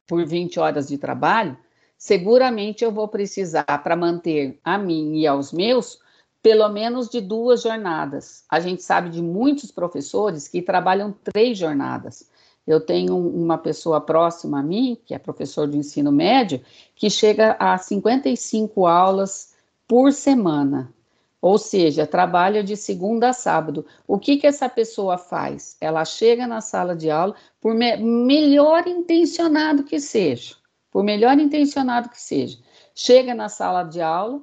por 0.07 0.25
20 0.27 0.61
horas 0.61 0.87
de 0.87 0.99
trabalho, 0.99 1.57
seguramente 2.05 2.85
eu 2.85 2.93
vou 2.93 3.09
precisar, 3.09 3.65
para 3.65 3.97
manter 3.97 4.61
a 4.63 4.77
mim 4.77 5.17
e 5.17 5.27
aos 5.27 5.55
meus, 5.55 6.01
pelo 6.43 6.69
menos 6.69 7.09
de 7.09 7.19
duas 7.19 7.63
jornadas. 7.63 8.45
A 8.47 8.61
gente 8.61 8.83
sabe 8.83 9.09
de 9.09 9.23
muitos 9.23 9.71
professores 9.71 10.47
que 10.47 10.61
trabalham 10.61 11.15
três 11.25 11.57
jornadas. 11.57 12.29
Eu 12.67 12.79
tenho 12.79 13.17
uma 13.17 13.57
pessoa 13.57 14.03
próxima 14.03 14.59
a 14.61 14.63
mim, 14.63 14.99
que 15.07 15.15
é 15.15 15.19
professor 15.19 15.67
de 15.67 15.79
ensino 15.79 16.13
médio, 16.13 16.61
que 16.95 17.09
chega 17.09 17.57
a 17.59 17.79
55 17.79 18.87
aulas 18.87 19.55
por 19.89 20.13
semana. 20.13 20.93
Ou 21.41 21.57
seja, 21.57 22.07
trabalha 22.07 22.63
de 22.63 22.77
segunda 22.77 23.31
a 23.31 23.33
sábado. 23.33 23.87
O 24.07 24.19
que, 24.19 24.37
que 24.37 24.47
essa 24.47 24.69
pessoa 24.69 25.17
faz? 25.17 25.79
Ela 25.81 26.05
chega 26.05 26.47
na 26.47 26.61
sala 26.61 26.95
de 26.95 27.11
aula, 27.11 27.35
por 27.59 27.75
me 27.75 27.97
melhor 27.97 28.87
intencionado 28.87 29.85
que 29.85 29.99
seja, 29.99 30.57
por 30.95 31.03
melhor 31.03 31.37
intencionado 31.41 32.09
que 32.09 32.23
seja, 32.23 32.57
chega 32.95 33.35
na 33.35 33.49
sala 33.49 33.83
de 33.83 34.01
aula, 34.01 34.41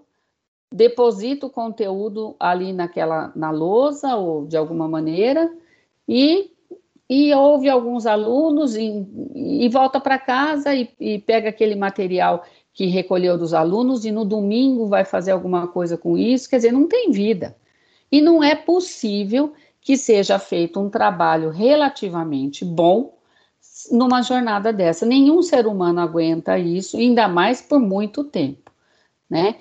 deposita 0.70 1.46
o 1.46 1.50
conteúdo 1.50 2.36
ali 2.38 2.74
naquela 2.74 3.32
na 3.34 3.52
lousa 3.52 4.18
ou 4.18 4.46
de 4.46 4.58
alguma 4.58 4.86
maneira 4.86 5.50
e 6.06 6.52
e 7.10 7.34
ouve 7.34 7.70
alguns 7.70 8.06
alunos 8.06 8.76
e, 8.76 9.06
e 9.34 9.70
volta 9.70 10.00
para 10.00 10.18
casa 10.18 10.76
e, 10.76 10.90
e, 11.00 11.20
pega 11.20 11.50
aquele 11.50 11.76
material 11.76 12.44
que 12.74 12.86
recolheu 12.86 13.38
dos 13.38 13.54
alunos 13.54 14.04
e 14.06 14.12
no 14.12 14.24
domingo 14.24 14.88
vai 14.88 15.04
fazer 15.04 15.32
alguma 15.32 15.68
coisa 15.68 15.98
com 15.98 16.18
isso, 16.18 16.50
quer 16.50 16.56
dizer, 16.58 16.72
não 16.72 16.88
tem 16.88 17.12
vida. 17.12 17.58
E 18.10 18.22
não 18.22 18.42
é 18.42 18.56
possível 18.56 19.52
que 19.82 19.98
seja 19.98 20.40
feito 20.40 20.80
um 20.80 20.90
trabalho 20.90 21.50
relativamente 21.50 22.64
bom 22.64 23.14
numa 23.89 24.22
jornada 24.22 24.72
dessa. 24.74 25.06
Nenhum 25.06 25.41
ser 25.41 25.65
humano 25.65 26.02
aguenta 26.02 26.58
isso, 26.58 26.98
ainda 26.98 27.28
mais 27.28 27.62
por 27.62 27.80
muito 27.80 28.24
tempo, 28.24 28.72
né? 29.30 29.56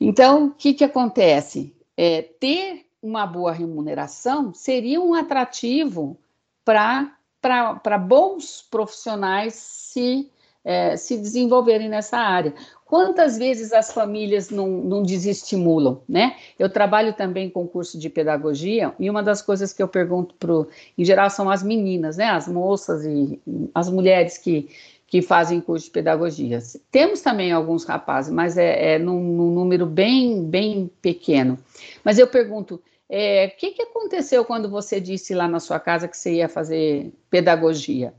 Então, 0.00 0.46
o 0.46 0.50
que, 0.52 0.72
que 0.72 0.84
acontece? 0.84 1.74
É, 1.96 2.22
ter 2.22 2.86
uma 3.02 3.26
boa 3.26 3.52
remuneração 3.52 4.52
seria 4.54 5.00
um 5.00 5.14
atrativo 5.14 6.18
para 6.64 7.98
bons 7.98 8.62
profissionais 8.70 9.54
se, 9.54 10.30
é, 10.64 10.96
se 10.96 11.16
desenvolverem 11.16 11.88
nessa 11.88 12.18
área. 12.18 12.54
Quantas 12.90 13.38
vezes 13.38 13.72
as 13.72 13.92
famílias 13.92 14.50
não, 14.50 14.66
não 14.66 15.00
desestimulam, 15.00 16.02
né? 16.08 16.34
Eu 16.58 16.68
trabalho 16.68 17.12
também 17.12 17.48
com 17.48 17.64
curso 17.64 17.96
de 17.96 18.10
pedagogia 18.10 18.92
e 18.98 19.08
uma 19.08 19.22
das 19.22 19.40
coisas 19.40 19.72
que 19.72 19.80
eu 19.80 19.86
pergunto 19.86 20.34
pro, 20.34 20.66
em 20.98 21.04
geral 21.04 21.30
são 21.30 21.48
as 21.48 21.62
meninas, 21.62 22.16
né? 22.16 22.24
As 22.24 22.48
moças 22.48 23.04
e 23.04 23.40
as 23.72 23.88
mulheres 23.88 24.38
que, 24.38 24.68
que 25.06 25.22
fazem 25.22 25.60
curso 25.60 25.84
de 25.84 25.92
pedagogia. 25.92 26.58
Temos 26.90 27.20
também 27.20 27.52
alguns 27.52 27.84
rapazes, 27.84 28.32
mas 28.32 28.58
é, 28.58 28.94
é 28.94 28.98
num, 28.98 29.22
num 29.22 29.52
número 29.52 29.86
bem, 29.86 30.42
bem 30.42 30.90
pequeno. 31.00 31.56
Mas 32.02 32.18
eu 32.18 32.26
pergunto, 32.26 32.74
o 32.74 32.80
é, 33.08 33.46
que, 33.46 33.70
que 33.70 33.82
aconteceu 33.82 34.44
quando 34.44 34.68
você 34.68 35.00
disse 35.00 35.32
lá 35.32 35.46
na 35.46 35.60
sua 35.60 35.78
casa 35.78 36.08
que 36.08 36.16
você 36.16 36.34
ia 36.34 36.48
fazer 36.48 37.12
pedagogia? 37.30 38.12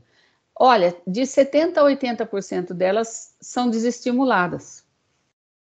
Olha, 0.54 0.96
de 1.06 1.22
70% 1.22 1.78
a 1.78 1.82
80% 1.82 2.72
delas 2.72 3.34
são 3.40 3.70
desestimuladas. 3.70 4.84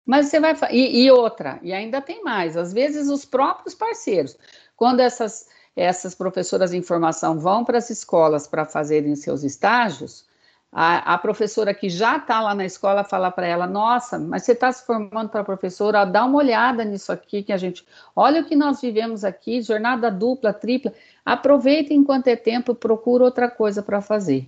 Mas 0.06 0.28
você 0.28 0.39
vai. 0.39 0.56
E, 0.71 1.04
e, 1.04 1.12
outra, 1.12 1.60
e 1.62 1.73
ainda 1.73 2.02
tem 2.02 2.23
mais, 2.23 2.56
às 2.56 2.71
vezes 2.71 3.10
os 3.10 3.26
próprios 3.26 3.76
parceiros, 3.76 4.38
quando 4.76 5.02
essas, 5.02 5.50
essas 5.76 6.15
professoras 6.15 6.71
de 6.71 6.78
informação 6.78 7.38
vão 7.38 7.65
para 7.65 7.78
as 7.78 7.89
escolas 7.89 8.47
para 8.47 8.65
fazerem 8.65 9.15
seus 9.17 9.43
estágios, 9.43 10.26
a, 10.71 11.13
a 11.13 11.17
professora 11.17 11.73
que 11.73 11.89
já 11.89 12.17
está 12.17 12.41
lá 12.41 12.54
na 12.54 12.65
escola 12.65 13.04
fala 13.04 13.32
para 13.32 13.47
ela: 13.47 13.67
Nossa, 13.67 14.17
mas 14.17 14.43
você 14.43 14.54
está 14.54 14.71
se 14.71 14.86
formando 14.86 15.30
para 15.30 15.43
professora, 15.43 16.06
dá 16.06 16.23
uma 16.23 16.38
olhada 16.38 16.86
nisso 16.86 17.12
aqui 17.12 17.43
que 17.43 17.52
a 17.52 17.58
gente. 17.58 17.86
Olha 18.15 18.41
o 18.41 18.45
que 18.45 18.56
nós 18.56 18.80
vivemos 18.80 19.26
aqui, 19.26 19.62
jornada 19.62 20.10
dupla, 20.10 20.54
tripla. 20.54 20.93
Aproveita 21.26 21.93
enquanto 21.93 22.28
é 22.28 22.36
tempo, 22.36 22.73
procura 22.76 23.26
outra 23.26 23.50
coisa 23.50 23.84
para 23.84 24.02
fazer. 24.02 24.47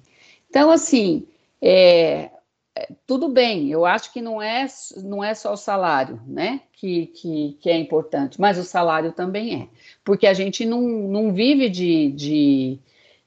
Então, 0.50 0.72
assim, 0.72 1.28
é, 1.62 2.32
é, 2.76 2.90
tudo 3.06 3.30
bem, 3.30 3.70
eu 3.70 3.86
acho 3.86 4.12
que 4.14 4.22
não 4.22 4.42
é, 4.42 4.66
não 5.04 5.24
é 5.24 5.34
só 5.34 5.54
o 5.54 5.58
salário, 5.58 6.22
né, 6.26 6.62
que, 6.74 7.08
que, 7.08 7.58
que, 7.60 7.70
é 7.70 7.78
importante, 7.78 8.40
mas 8.40 8.58
o 8.58 8.64
salário 8.64 9.12
também 9.12 9.64
é, 9.64 9.68
porque 10.04 10.26
a 10.26 10.34
gente 10.34 10.66
não, 10.66 10.82
não 10.82 11.34
vive 11.34 11.70
de, 11.70 12.12
de, 12.12 12.80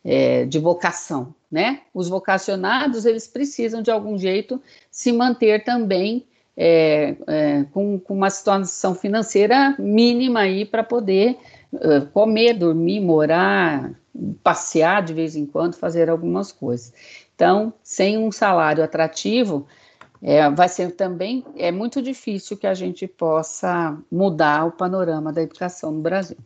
é, 0.05 0.45
de 0.47 0.59
vocação, 0.59 1.35
né, 1.51 1.83
os 1.95 2.09
vocacionados, 2.09 3.05
eles 3.05 3.29
precisam 3.29 3.83
de 3.83 3.91
algum 3.91 4.19
jeito 4.19 4.61
se 4.91 5.13
manter 5.13 5.65
também 5.65 6.27
é, 6.57 7.17
é, 7.27 7.65
com, 7.73 7.99
com, 7.99 8.15
uma 8.15 8.31
situação 8.31 8.95
financeira 8.95 9.75
mínima 9.79 10.41
aí 10.41 10.65
para 10.65 10.83
poder 10.83 11.39
comer, 12.13 12.53
dormir, 12.53 13.01
morar, 13.01 13.99
passear 14.43 15.03
de 15.03 15.15
vez 15.15 15.37
em 15.37 15.47
quando, 15.47 15.75
fazer 15.75 16.11
algumas 16.11 16.53
coisas. 16.53 16.93
Então, 17.35 17.73
sem 17.83 18.19
um 18.19 18.31
salário 18.31 18.85
atrativo, 18.85 19.67
é, 20.23 20.49
vai 20.51 20.69
ser 20.69 20.93
também 20.93 21.45
é 21.57 21.73
muito 21.73 22.01
difícil 22.01 22.57
que 22.57 22.67
a 22.67 22.75
gente 22.75 23.07
possa 23.09 23.99
mudar 24.11 24.67
o 24.67 24.73
panorama 24.73 25.33
da 25.33 25.43
educação 25.43 25.91
no 25.91 26.01
Brasil. 26.01 26.37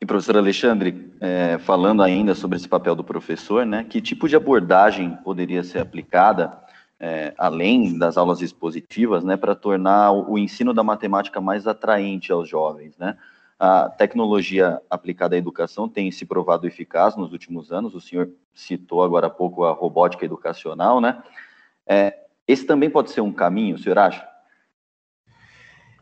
E 0.00 0.04
professor 0.04 0.36
Alexandre, 0.36 1.12
é, 1.20 1.58
falando 1.58 2.02
ainda 2.02 2.34
sobre 2.34 2.56
esse 2.56 2.68
papel 2.68 2.96
do 2.96 3.04
professor, 3.04 3.64
né, 3.64 3.84
que 3.84 4.00
tipo 4.00 4.28
de 4.28 4.34
abordagem 4.34 5.16
poderia 5.22 5.62
ser 5.62 5.78
aplicada, 5.78 6.58
é, 6.98 7.32
além 7.38 7.96
das 7.96 8.16
aulas 8.16 8.42
expositivas, 8.42 9.22
né, 9.22 9.36
para 9.36 9.54
tornar 9.54 10.10
o, 10.10 10.32
o 10.32 10.38
ensino 10.38 10.74
da 10.74 10.82
matemática 10.82 11.40
mais 11.40 11.68
atraente 11.68 12.32
aos 12.32 12.48
jovens, 12.48 12.98
né? 12.98 13.16
A 13.58 13.88
tecnologia 13.88 14.80
aplicada 14.90 15.36
à 15.36 15.38
educação 15.38 15.88
tem 15.88 16.10
se 16.10 16.24
provado 16.26 16.66
eficaz 16.66 17.16
nos 17.16 17.32
últimos 17.32 17.70
anos. 17.70 17.94
O 17.94 18.00
senhor 18.00 18.30
citou 18.54 19.02
agora 19.02 19.28
há 19.28 19.30
pouco 19.30 19.64
a 19.64 19.72
robótica 19.72 20.24
educacional, 20.24 21.00
né? 21.00 21.22
É, 21.86 22.22
esse 22.46 22.64
também 22.64 22.90
pode 22.90 23.10
ser 23.10 23.20
um 23.20 23.32
caminho, 23.32 23.76
o 23.76 23.78
senhor 23.78 23.98
acha? 23.98 24.26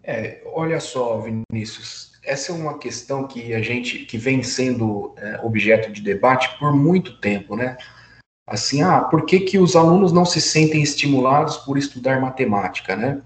É, 0.03 0.43
olha 0.47 0.81
só, 0.81 1.21
Vinícius, 1.21 2.19
essa 2.25 2.53
é 2.53 2.55
uma 2.55 2.79
questão 2.79 3.27
que 3.27 3.55
a 3.55 3.61
gente 3.61 4.01
que 4.01 4.17
vem 4.17 4.43
sendo 4.43 5.15
é, 5.19 5.41
objeto 5.43 5.93
de 5.93 6.01
debate 6.01 6.59
por 6.59 6.75
muito 6.75 7.21
tempo, 7.21 7.55
né? 7.57 7.77
Assim, 8.47 8.83
ah, 8.83 9.03
por 9.03 9.25
que, 9.27 9.41
que 9.41 9.59
os 9.59 9.77
alunos 9.77 10.13
não 10.13 10.25
se 10.25 10.41
sentem 10.41 10.83
estimulados 10.83 11.59
por 11.59 11.79
estudar 11.79 12.21
matemática, 12.21 12.97
né? 12.97 13.23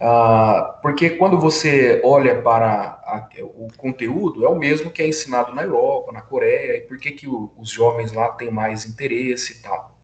Ah, 0.00 0.78
porque 0.80 1.10
quando 1.10 1.38
você 1.38 2.00
olha 2.02 2.40
para 2.40 2.98
a, 3.04 3.28
o 3.42 3.68
conteúdo, 3.76 4.46
é 4.46 4.48
o 4.48 4.58
mesmo 4.58 4.90
que 4.90 5.02
é 5.02 5.06
ensinado 5.06 5.54
na 5.54 5.62
Europa, 5.62 6.10
na 6.10 6.22
Coreia, 6.22 6.78
e 6.78 6.80
por 6.80 6.98
que, 6.98 7.10
que 7.10 7.28
o, 7.28 7.52
os 7.58 7.68
jovens 7.68 8.12
lá 8.12 8.30
têm 8.30 8.50
mais 8.50 8.86
interesse 8.86 9.58
e 9.58 9.62
tal. 9.62 9.98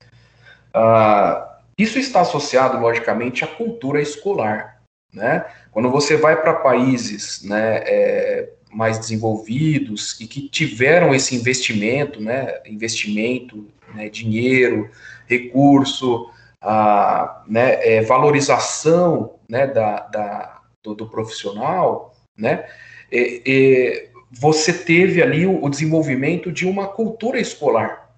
Ah, 0.74 1.60
isso 1.78 1.98
está 1.98 2.20
associado, 2.20 2.78
logicamente, 2.78 3.42
à 3.42 3.46
cultura 3.46 4.00
escolar. 4.00 4.82
Né? 5.12 5.46
Quando 5.70 5.90
você 5.90 6.16
vai 6.16 6.40
para 6.40 6.52
países 6.52 7.42
né, 7.42 7.78
é, 7.86 8.50
mais 8.70 8.98
desenvolvidos 8.98 10.20
e 10.20 10.26
que 10.26 10.46
tiveram 10.46 11.14
esse 11.14 11.34
investimento, 11.34 12.20
né, 12.20 12.60
investimento, 12.66 13.66
né, 13.94 14.10
dinheiro, 14.10 14.90
recurso, 15.26 16.30
a 16.68 17.44
né, 17.46 17.78
é, 17.86 18.02
valorização 18.02 19.38
né, 19.48 19.68
da, 19.68 20.00
da 20.00 20.60
do, 20.82 20.94
do, 20.94 21.08
profissional, 21.08 22.12
né, 22.36 22.68
é, 23.12 24.10
você 24.32 24.72
teve 24.72 25.22
ali 25.22 25.46
o, 25.46 25.62
o, 25.64 25.70
desenvolvimento 25.70 26.50
de 26.50 26.66
uma 26.66 26.88
cultura 26.88 27.38
escolar. 27.38 28.10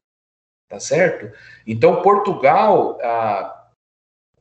tá 0.71 0.81
certo? 0.81 1.31
Então, 1.67 2.01
Portugal, 2.01 2.99
ah, 3.03 3.67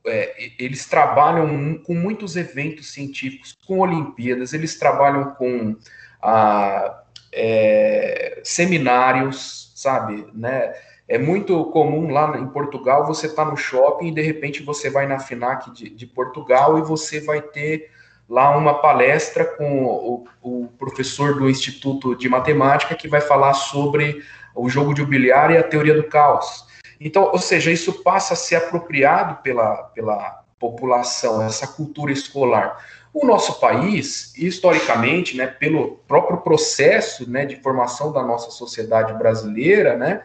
é, 0.06 0.52
eles 0.58 0.86
trabalham 0.86 1.76
com 1.82 1.94
muitos 1.94 2.34
eventos 2.34 2.92
científicos, 2.92 3.54
com 3.66 3.80
Olimpíadas, 3.80 4.54
eles 4.54 4.78
trabalham 4.78 5.34
com 5.34 5.76
ah, 6.22 7.02
é, 7.30 8.40
seminários, 8.42 9.70
sabe, 9.74 10.26
né? 10.32 10.74
É 11.08 11.16
muito 11.16 11.64
comum 11.66 12.12
lá 12.12 12.38
em 12.38 12.46
Portugal 12.48 13.06
você 13.06 13.26
estar 13.26 13.46
tá 13.46 13.50
no 13.50 13.56
shopping 13.56 14.08
e 14.08 14.14
de 14.14 14.20
repente 14.20 14.62
você 14.62 14.90
vai 14.90 15.06
na 15.06 15.18
FINAC 15.18 15.70
de, 15.72 15.88
de 15.88 16.06
Portugal 16.06 16.78
e 16.78 16.82
você 16.82 17.18
vai 17.18 17.40
ter 17.40 17.90
lá 18.28 18.54
uma 18.54 18.74
palestra 18.74 19.44
com 19.44 19.86
o, 19.86 20.24
o, 20.42 20.68
professor 20.78 21.34
do 21.34 21.48
Instituto 21.48 22.14
de 22.14 22.28
Matemática 22.28 22.94
que 22.94 23.08
vai 23.08 23.22
falar 23.22 23.54
sobre 23.54 24.22
o 24.54 24.68
jogo 24.68 24.92
de 24.92 25.02
bilhar 25.02 25.50
e 25.50 25.56
a 25.56 25.62
teoria 25.62 25.94
do 25.94 26.04
caos. 26.04 26.66
Então, 27.00 27.30
ou 27.32 27.38
seja, 27.38 27.70
isso 27.70 28.02
passa 28.02 28.34
a 28.34 28.36
ser 28.36 28.56
apropriado 28.56 29.36
pela, 29.42 29.76
pela 29.94 30.44
população, 30.58 31.40
essa 31.40 31.66
cultura 31.66 32.12
escolar. 32.12 32.84
O 33.14 33.24
nosso 33.24 33.58
país, 33.58 34.34
historicamente, 34.36 35.36
né, 35.36 35.46
pelo 35.46 36.02
próprio 36.06 36.38
processo 36.38 37.28
né, 37.30 37.46
de 37.46 37.56
formação 37.56 38.12
da 38.12 38.22
nossa 38.22 38.50
sociedade 38.50 39.14
brasileira, 39.14 39.96
né, 39.96 40.22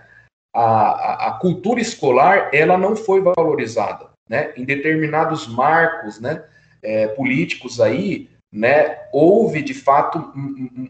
a, 0.53 1.29
a, 1.29 1.31
cultura 1.39 1.81
escolar 1.81 2.49
ela 2.53 2.77
não 2.77 2.95
foi 2.95 3.21
valorizada. 3.21 4.13
Né, 4.29 4.53
em 4.55 4.63
determinados 4.63 5.47
marcos 5.47 6.19
né, 6.21 6.41
é, 6.81 7.07
políticos 7.07 7.81
aí, 7.81 8.29
né, 8.49 8.99
houve 9.11 9.61
de 9.61 9.73
fato 9.73 10.31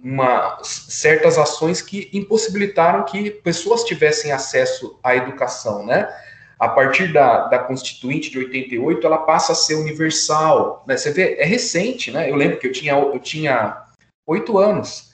uma, 0.03 0.59
certas 0.63 1.37
ações 1.37 1.81
que 1.81 2.09
impossibilitaram 2.13 3.05
que 3.05 3.31
pessoas 3.31 3.83
tivessem 3.83 4.31
acesso 4.31 4.99
à 5.01 5.15
educação, 5.15 5.85
né? 5.85 6.13
A 6.59 6.69
partir 6.69 7.11
da, 7.11 7.47
da 7.47 7.59
Constituinte 7.59 8.29
de 8.29 8.37
88, 8.37 9.05
ela 9.05 9.17
passa 9.17 9.53
a 9.53 9.55
ser 9.55 9.75
universal. 9.75 10.83
Né? 10.87 10.95
Você 10.95 11.11
vê, 11.11 11.35
é 11.35 11.45
recente, 11.45 12.11
né? 12.11 12.29
Eu 12.29 12.35
lembro 12.35 12.59
que 12.59 12.67
eu 12.67 12.71
tinha 12.71 12.93
eu 12.93 13.19
tinha 13.19 13.83
oito 14.27 14.57
anos. 14.57 15.11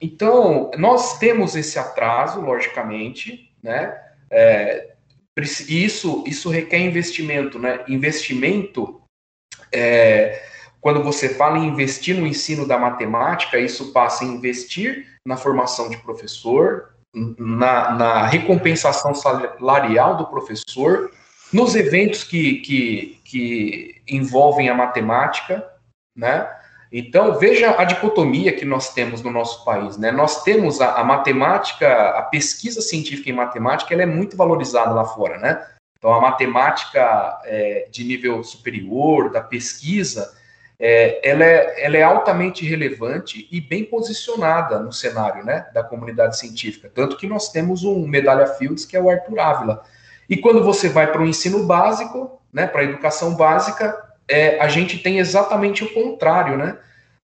Então, 0.00 0.70
nós 0.78 1.18
temos 1.18 1.54
esse 1.54 1.78
atraso, 1.78 2.40
logicamente, 2.40 3.49
né? 3.62 3.98
É, 4.30 4.94
isso, 5.68 6.24
isso 6.26 6.48
requer 6.50 6.78
investimento, 6.78 7.58
né? 7.58 7.84
Investimento 7.88 9.00
é, 9.72 10.42
quando 10.80 11.02
você 11.02 11.28
fala 11.28 11.58
em 11.58 11.66
investir 11.66 12.16
no 12.16 12.26
ensino 12.26 12.66
da 12.66 12.78
matemática, 12.78 13.58
isso 13.58 13.92
passa 13.92 14.24
em 14.24 14.34
investir 14.34 15.06
na 15.26 15.36
formação 15.36 15.90
de 15.90 15.96
professor, 15.98 16.94
na, 17.14 17.92
na 17.92 18.26
recompensação 18.26 19.14
salarial 19.14 20.16
do 20.16 20.26
professor, 20.26 21.12
nos 21.52 21.74
eventos 21.74 22.24
que, 22.24 22.60
que, 22.60 23.20
que 23.24 24.02
envolvem 24.08 24.68
a 24.68 24.74
matemática, 24.74 25.66
né? 26.16 26.48
Então, 26.92 27.38
veja 27.38 27.76
a 27.78 27.84
dicotomia 27.84 28.52
que 28.52 28.64
nós 28.64 28.92
temos 28.92 29.22
no 29.22 29.30
nosso 29.30 29.64
país, 29.64 29.96
né? 29.96 30.10
Nós 30.10 30.42
temos 30.42 30.80
a, 30.80 30.94
a 30.94 31.04
matemática, 31.04 31.88
a 32.10 32.22
pesquisa 32.22 32.80
científica 32.80 33.30
em 33.30 33.34
matemática, 33.34 33.94
ela 33.94 34.02
é 34.02 34.06
muito 34.06 34.36
valorizada 34.36 34.92
lá 34.92 35.04
fora, 35.04 35.38
né? 35.38 35.64
Então, 35.96 36.12
a 36.12 36.20
matemática 36.20 37.38
é, 37.44 37.86
de 37.90 38.02
nível 38.02 38.42
superior, 38.42 39.30
da 39.30 39.40
pesquisa, 39.40 40.32
é, 40.80 41.20
ela, 41.28 41.44
é, 41.44 41.84
ela 41.84 41.96
é 41.98 42.02
altamente 42.02 42.64
relevante 42.64 43.46
e 43.52 43.60
bem 43.60 43.84
posicionada 43.84 44.80
no 44.80 44.92
cenário 44.92 45.44
né, 45.44 45.66
da 45.74 45.84
comunidade 45.84 46.38
científica. 46.38 46.90
Tanto 46.92 47.18
que 47.18 47.26
nós 47.26 47.50
temos 47.50 47.84
um 47.84 48.08
medalha 48.08 48.46
Fields, 48.46 48.86
que 48.86 48.96
é 48.96 49.00
o 49.00 49.10
Arthur 49.10 49.38
Ávila. 49.38 49.84
E 50.28 50.38
quando 50.38 50.64
você 50.64 50.88
vai 50.88 51.12
para 51.12 51.20
o 51.20 51.26
ensino 51.26 51.64
básico, 51.66 52.40
né, 52.50 52.66
para 52.66 52.80
a 52.80 52.84
educação 52.84 53.36
básica, 53.36 54.09
é, 54.30 54.60
a 54.60 54.68
gente 54.68 54.98
tem 54.98 55.18
exatamente 55.18 55.84
o 55.84 55.92
contrário, 55.92 56.56
né? 56.56 56.78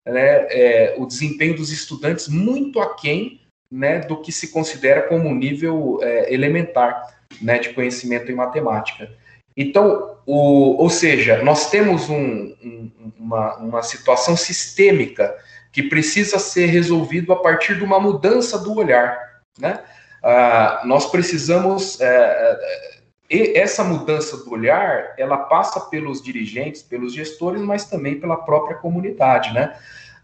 É, 0.09 0.95
o 0.99 1.07
desempenho 1.07 1.57
dos 1.57 1.73
estudantes 1.73 2.29
muito 2.29 2.81
aquém 2.81 3.41
né, 3.69 3.99
do 3.99 4.21
que 4.21 4.31
se 4.31 4.53
considera 4.53 5.03
como 5.03 5.35
nível 5.35 5.99
é, 6.01 6.33
elementar 6.33 7.19
né, 7.43 7.59
de 7.59 7.71
conhecimento 7.71 8.31
em 8.31 8.35
matemática. 8.35 9.11
Então, 9.57 10.17
o, 10.25 10.81
ou 10.81 10.89
seja, 10.91 11.43
nós 11.43 11.71
temos 11.71 12.09
um, 12.09 12.55
um, 12.63 13.13
uma, 13.19 13.57
uma 13.57 13.83
situação 13.83 14.37
sistêmica 14.37 15.35
que 15.73 15.83
precisa 15.83 16.39
ser 16.39 16.67
resolvido 16.67 17.33
a 17.33 17.43
partir 17.43 17.77
de 17.77 17.83
uma 17.85 17.99
mudança 17.99 18.59
do 18.59 18.79
olhar. 18.79 19.19
Né? 19.59 19.81
Ah, 20.23 20.83
nós 20.85 21.11
precisamos. 21.11 22.01
É, 22.01 22.96
é, 23.31 23.59
essa 23.59 23.85
mudança 23.85 24.37
do 24.39 24.53
olhar, 24.53 25.15
ela 25.19 25.37
passa 25.37 25.81
pelos 25.81 26.23
dirigentes, 26.23 26.83
pelos 26.83 27.15
gestores, 27.15 27.61
mas 27.61 27.85
também 27.85 28.21
pela 28.21 28.37
própria 28.37 28.77
comunidade. 28.77 29.53
Né? 29.53 29.77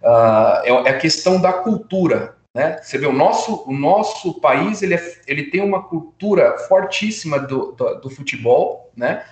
É, 0.03 0.69
é 0.69 0.91
a 0.91 0.99
questão 0.99 1.41
da 1.41 1.53
cultura. 1.53 2.37
Né? 2.55 2.79
Você 2.83 2.99
vê, 2.99 3.07
o 3.07 3.13
nosso, 3.13 3.65
o 3.67 3.73
nosso 3.73 4.41
país 4.41 4.83
ele, 4.83 4.95
é, 4.95 5.21
ele 5.27 5.45
tem 5.45 5.63
uma 5.63 5.83
cultura 5.85 6.59
fortíssima 6.69 7.39
do, 7.39 7.73
do, 7.73 8.01
do 8.01 8.11
futebol, 8.11 8.91
né? 8.97 9.25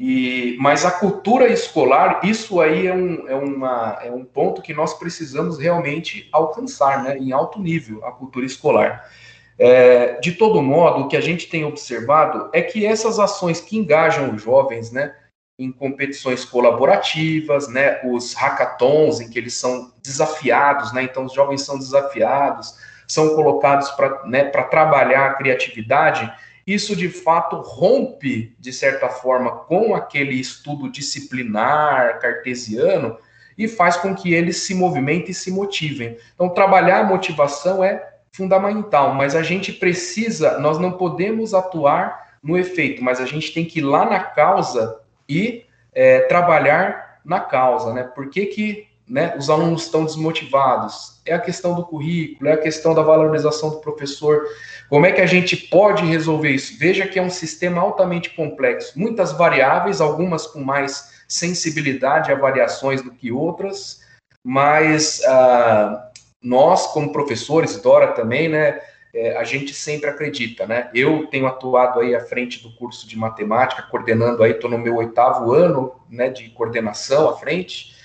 E, 0.00 0.56
mas 0.60 0.84
a 0.84 0.92
cultura 0.92 1.48
escolar, 1.48 2.20
isso 2.22 2.60
aí 2.60 2.86
é 2.86 2.94
um, 2.94 3.28
é, 3.28 3.34
uma, 3.34 3.98
é 4.00 4.12
um 4.12 4.24
ponto 4.24 4.62
que 4.62 4.72
nós 4.72 4.94
precisamos 4.94 5.58
realmente 5.58 6.28
alcançar, 6.30 7.02
né, 7.02 7.18
em 7.18 7.32
alto 7.32 7.60
nível, 7.60 8.04
a 8.06 8.12
cultura 8.12 8.46
escolar. 8.46 9.10
É, 9.58 10.20
de 10.20 10.32
todo 10.32 10.62
modo, 10.62 11.00
o 11.00 11.08
que 11.08 11.16
a 11.16 11.20
gente 11.20 11.48
tem 11.48 11.64
observado 11.64 12.48
é 12.52 12.62
que 12.62 12.86
essas 12.86 13.18
ações 13.18 13.60
que 13.60 13.76
engajam 13.76 14.32
os 14.32 14.42
jovens, 14.42 14.92
né, 14.92 15.14
em 15.58 15.72
competições 15.72 16.44
colaborativas, 16.44 17.66
né, 17.68 18.00
os 18.04 18.34
hackathons, 18.34 19.20
em 19.20 19.28
que 19.28 19.36
eles 19.36 19.54
são 19.54 19.92
desafiados, 20.00 20.92
né, 20.92 21.02
então 21.02 21.24
os 21.24 21.32
jovens 21.32 21.62
são 21.62 21.76
desafiados, 21.76 22.76
são 23.08 23.34
colocados 23.34 23.90
para 23.90 24.24
né, 24.26 24.44
trabalhar 24.44 25.26
a 25.26 25.34
criatividade, 25.34 26.32
isso 26.64 26.94
de 26.94 27.08
fato 27.08 27.56
rompe, 27.56 28.54
de 28.60 28.72
certa 28.72 29.08
forma, 29.08 29.50
com 29.50 29.94
aquele 29.94 30.34
estudo 30.38 30.90
disciplinar 30.90 32.20
cartesiano 32.20 33.16
e 33.56 33.66
faz 33.66 33.96
com 33.96 34.14
que 34.14 34.34
eles 34.34 34.58
se 34.58 34.74
movimentem 34.74 35.30
e 35.30 35.34
se 35.34 35.50
motivem. 35.50 36.16
Então, 36.34 36.50
trabalhar 36.50 37.00
a 37.00 37.04
motivação 37.04 37.82
é 37.82 38.17
fundamental, 38.38 39.14
mas 39.14 39.34
a 39.34 39.42
gente 39.42 39.72
precisa, 39.72 40.58
nós 40.58 40.78
não 40.78 40.92
podemos 40.92 41.52
atuar 41.52 42.28
no 42.40 42.56
efeito, 42.56 43.02
mas 43.02 43.20
a 43.20 43.26
gente 43.26 43.52
tem 43.52 43.64
que 43.64 43.80
ir 43.80 43.82
lá 43.82 44.08
na 44.08 44.20
causa 44.20 45.00
e 45.28 45.64
é, 45.92 46.20
trabalhar 46.20 47.18
na 47.24 47.40
causa, 47.40 47.92
né? 47.92 48.04
Por 48.04 48.30
que, 48.30 48.46
que 48.46 48.86
né, 49.08 49.34
os 49.36 49.50
alunos 49.50 49.82
estão 49.82 50.04
desmotivados? 50.04 51.20
É 51.26 51.34
a 51.34 51.40
questão 51.40 51.74
do 51.74 51.84
currículo, 51.84 52.48
é 52.48 52.52
a 52.52 52.58
questão 52.58 52.94
da 52.94 53.02
valorização 53.02 53.70
do 53.70 53.80
professor. 53.80 54.44
Como 54.88 55.04
é 55.04 55.10
que 55.10 55.20
a 55.20 55.26
gente 55.26 55.56
pode 55.56 56.04
resolver 56.04 56.50
isso? 56.50 56.78
Veja 56.78 57.08
que 57.08 57.18
é 57.18 57.22
um 57.22 57.28
sistema 57.28 57.82
altamente 57.82 58.30
complexo, 58.30 58.96
muitas 58.96 59.32
variáveis, 59.32 60.00
algumas 60.00 60.46
com 60.46 60.60
mais 60.60 61.18
sensibilidade 61.26 62.30
a 62.30 62.36
variações 62.36 63.02
do 63.02 63.10
que 63.10 63.32
outras, 63.32 64.00
mas 64.44 65.20
uh, 65.26 66.07
nós, 66.42 66.86
como 66.88 67.12
professores, 67.12 67.80
Dora 67.80 68.08
também, 68.08 68.48
né, 68.48 68.80
é, 69.12 69.36
a 69.36 69.44
gente 69.44 69.74
sempre 69.74 70.08
acredita, 70.08 70.66
né? 70.66 70.90
Eu 70.94 71.26
tenho 71.26 71.46
atuado 71.46 72.00
aí 72.00 72.14
à 72.14 72.20
frente 72.20 72.62
do 72.62 72.70
curso 72.76 73.08
de 73.08 73.16
matemática, 73.16 73.82
coordenando 73.82 74.42
aí, 74.42 74.52
estou 74.52 74.70
no 74.70 74.78
meu 74.78 74.96
oitavo 74.96 75.52
ano, 75.52 75.94
né, 76.10 76.28
de 76.28 76.50
coordenação 76.50 77.28
à 77.28 77.36
frente, 77.36 77.96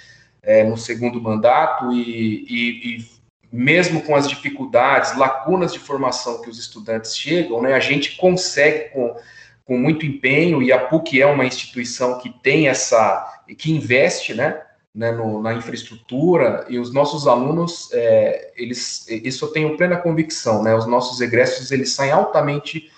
é, 0.41 0.63
no 0.63 0.77
segundo 0.77 1.21
mandato, 1.21 1.91
e, 1.91 2.45
e, 2.49 2.97
e 2.97 3.05
mesmo 3.51 4.01
com 4.01 4.15
as 4.15 4.27
dificuldades, 4.27 5.15
lacunas 5.17 5.73
de 5.73 5.79
formação 5.79 6.41
que 6.41 6.49
os 6.49 6.57
estudantes 6.57 7.15
chegam, 7.15 7.61
né, 7.61 7.73
a 7.73 7.79
gente 7.79 8.15
consegue 8.17 8.89
com, 8.89 9.15
com 9.65 9.77
muito 9.77 10.05
empenho, 10.05 10.61
e 10.61 10.71
a 10.71 10.79
PUC 10.79 11.21
é 11.21 11.25
uma 11.25 11.45
instituição 11.45 12.17
que 12.17 12.29
tem 12.41 12.67
essa, 12.67 13.43
que 13.57 13.71
investe, 13.71 14.33
né, 14.33 14.61
né 14.93 15.11
no, 15.11 15.41
na 15.41 15.53
infraestrutura, 15.53 16.65
e 16.69 16.77
os 16.77 16.93
nossos 16.93 17.27
alunos, 17.27 17.89
é, 17.93 18.51
eles, 18.55 19.07
isso 19.09 19.45
eu 19.45 19.49
tenho 19.49 19.75
plena 19.75 19.97
convicção, 19.97 20.61
né, 20.61 20.75
os 20.75 20.85
nossos 20.85 21.19
egressos, 21.19 21.71
eles 21.71 21.93
saem 21.93 22.11
altamente 22.11 22.91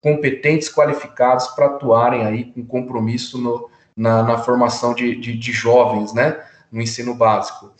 competentes, 0.00 0.72
qualificados 0.72 1.48
para 1.48 1.66
atuarem 1.66 2.24
aí 2.24 2.44
com 2.52 2.64
compromisso 2.64 3.36
no, 3.38 3.68
na, 3.96 4.22
na 4.22 4.38
formação 4.38 4.94
de, 4.94 5.16
de, 5.16 5.36
de 5.36 5.52
jovens, 5.52 6.14
né, 6.14 6.42
no 6.70 6.80
ensino 6.80 7.14
básico. 7.14 7.74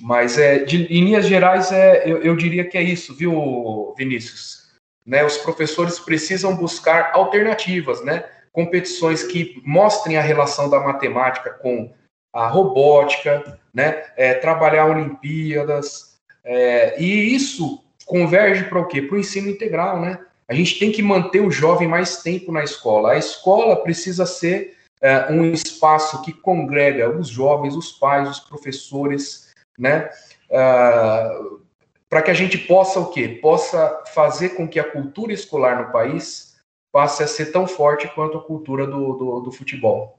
Mas 0.00 0.38
é, 0.38 0.58
de, 0.58 0.84
em 0.84 1.04
linhas 1.04 1.26
gerais, 1.26 1.72
é, 1.72 2.02
eu, 2.04 2.18
eu, 2.18 2.36
diria 2.36 2.64
que 2.64 2.76
é 2.76 2.82
isso, 2.82 3.14
viu, 3.14 3.94
Vinícius? 3.96 4.64
Né, 5.06 5.24
os 5.24 5.36
professores 5.36 5.98
precisam 5.98 6.56
buscar 6.56 7.12
alternativas, 7.12 8.02
né? 8.02 8.24
Competições 8.52 9.22
que 9.22 9.60
mostrem 9.64 10.16
a 10.16 10.22
relação 10.22 10.70
da 10.70 10.80
matemática 10.80 11.50
com 11.50 11.92
a 12.34 12.48
robótica, 12.48 13.58
né? 13.72 14.02
É, 14.16 14.34
trabalhar 14.34 14.86
Olimpíadas. 14.86 16.18
É, 16.44 17.00
e 17.00 17.34
isso 17.34 17.82
converge 18.04 18.64
para 18.64 18.80
o 18.80 18.86
quê? 18.86 19.00
Para 19.00 19.16
o 19.16 19.20
ensino 19.20 19.48
integral, 19.48 20.00
né? 20.00 20.18
A 20.48 20.52
gente 20.52 20.78
tem 20.78 20.90
que 20.90 21.00
manter 21.00 21.40
o 21.40 21.50
jovem 21.50 21.88
mais 21.88 22.22
tempo 22.22 22.52
na 22.52 22.64
escola. 22.64 23.12
A 23.12 23.16
escola 23.16 23.76
precisa 23.76 24.26
ser 24.26 24.76
é, 25.00 25.30
um 25.30 25.52
espaço 25.52 26.20
que 26.22 26.32
congrega 26.32 27.08
os 27.08 27.28
jovens, 27.28 27.76
os 27.76 27.92
pais, 27.92 28.28
os 28.28 28.40
professores, 28.40 29.52
né? 29.78 30.10
Uh, 30.50 31.60
para 32.08 32.22
que 32.22 32.30
a 32.30 32.34
gente 32.34 32.58
possa 32.58 33.00
o 33.00 33.10
quê? 33.10 33.40
Possa 33.40 34.02
fazer 34.14 34.50
com 34.50 34.68
que 34.68 34.78
a 34.78 34.90
cultura 34.90 35.32
escolar 35.32 35.84
no 35.84 35.92
país 35.92 36.56
passe 36.92 37.22
a 37.22 37.26
ser 37.26 37.46
tão 37.46 37.66
forte 37.66 38.06
quanto 38.14 38.38
a 38.38 38.42
cultura 38.42 38.86
do, 38.86 39.14
do, 39.14 39.40
do 39.40 39.52
futebol. 39.52 40.18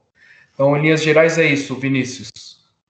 Então, 0.56 0.74
em 0.74 0.80
linhas 0.80 1.02
gerais, 1.02 1.36
é 1.36 1.44
isso, 1.44 1.74
Vinícius. 1.74 2.30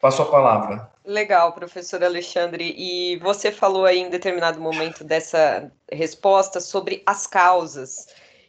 Passo 0.00 0.22
a 0.22 0.26
palavra. 0.26 0.88
Legal, 1.04 1.52
professor 1.52 2.04
Alexandre. 2.04 2.72
E 2.78 3.16
você 3.16 3.50
falou 3.50 3.84
aí 3.84 3.98
em 3.98 4.08
determinado 4.08 4.60
momento 4.60 5.02
dessa 5.02 5.68
resposta 5.90 6.60
sobre 6.60 7.02
as 7.04 7.26
causas. 7.26 8.06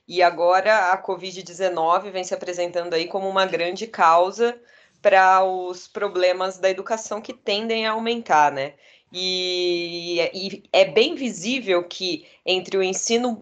E 0.07 0.21
agora 0.21 0.91
a 0.91 1.03
Covid-19 1.03 2.11
vem 2.11 2.23
se 2.23 2.35
apresentando 2.35 2.93
aí 2.93 3.07
como 3.07 3.27
uma 3.27 3.47
grande 3.47 3.87
causa 3.87 4.55
para 5.01 5.43
os 5.43 5.87
problemas 5.87 6.59
da 6.59 6.69
educação 6.69 7.19
que 7.19 7.33
tendem 7.33 7.87
a 7.87 7.93
aumentar, 7.93 8.51
né? 8.51 8.73
E, 9.11 10.19
e, 10.31 10.63
é 10.71 10.85
bem 10.85 11.15
visível 11.15 11.83
que 11.83 12.27
entre 12.45 12.77
o 12.77 12.83
ensino 12.83 13.35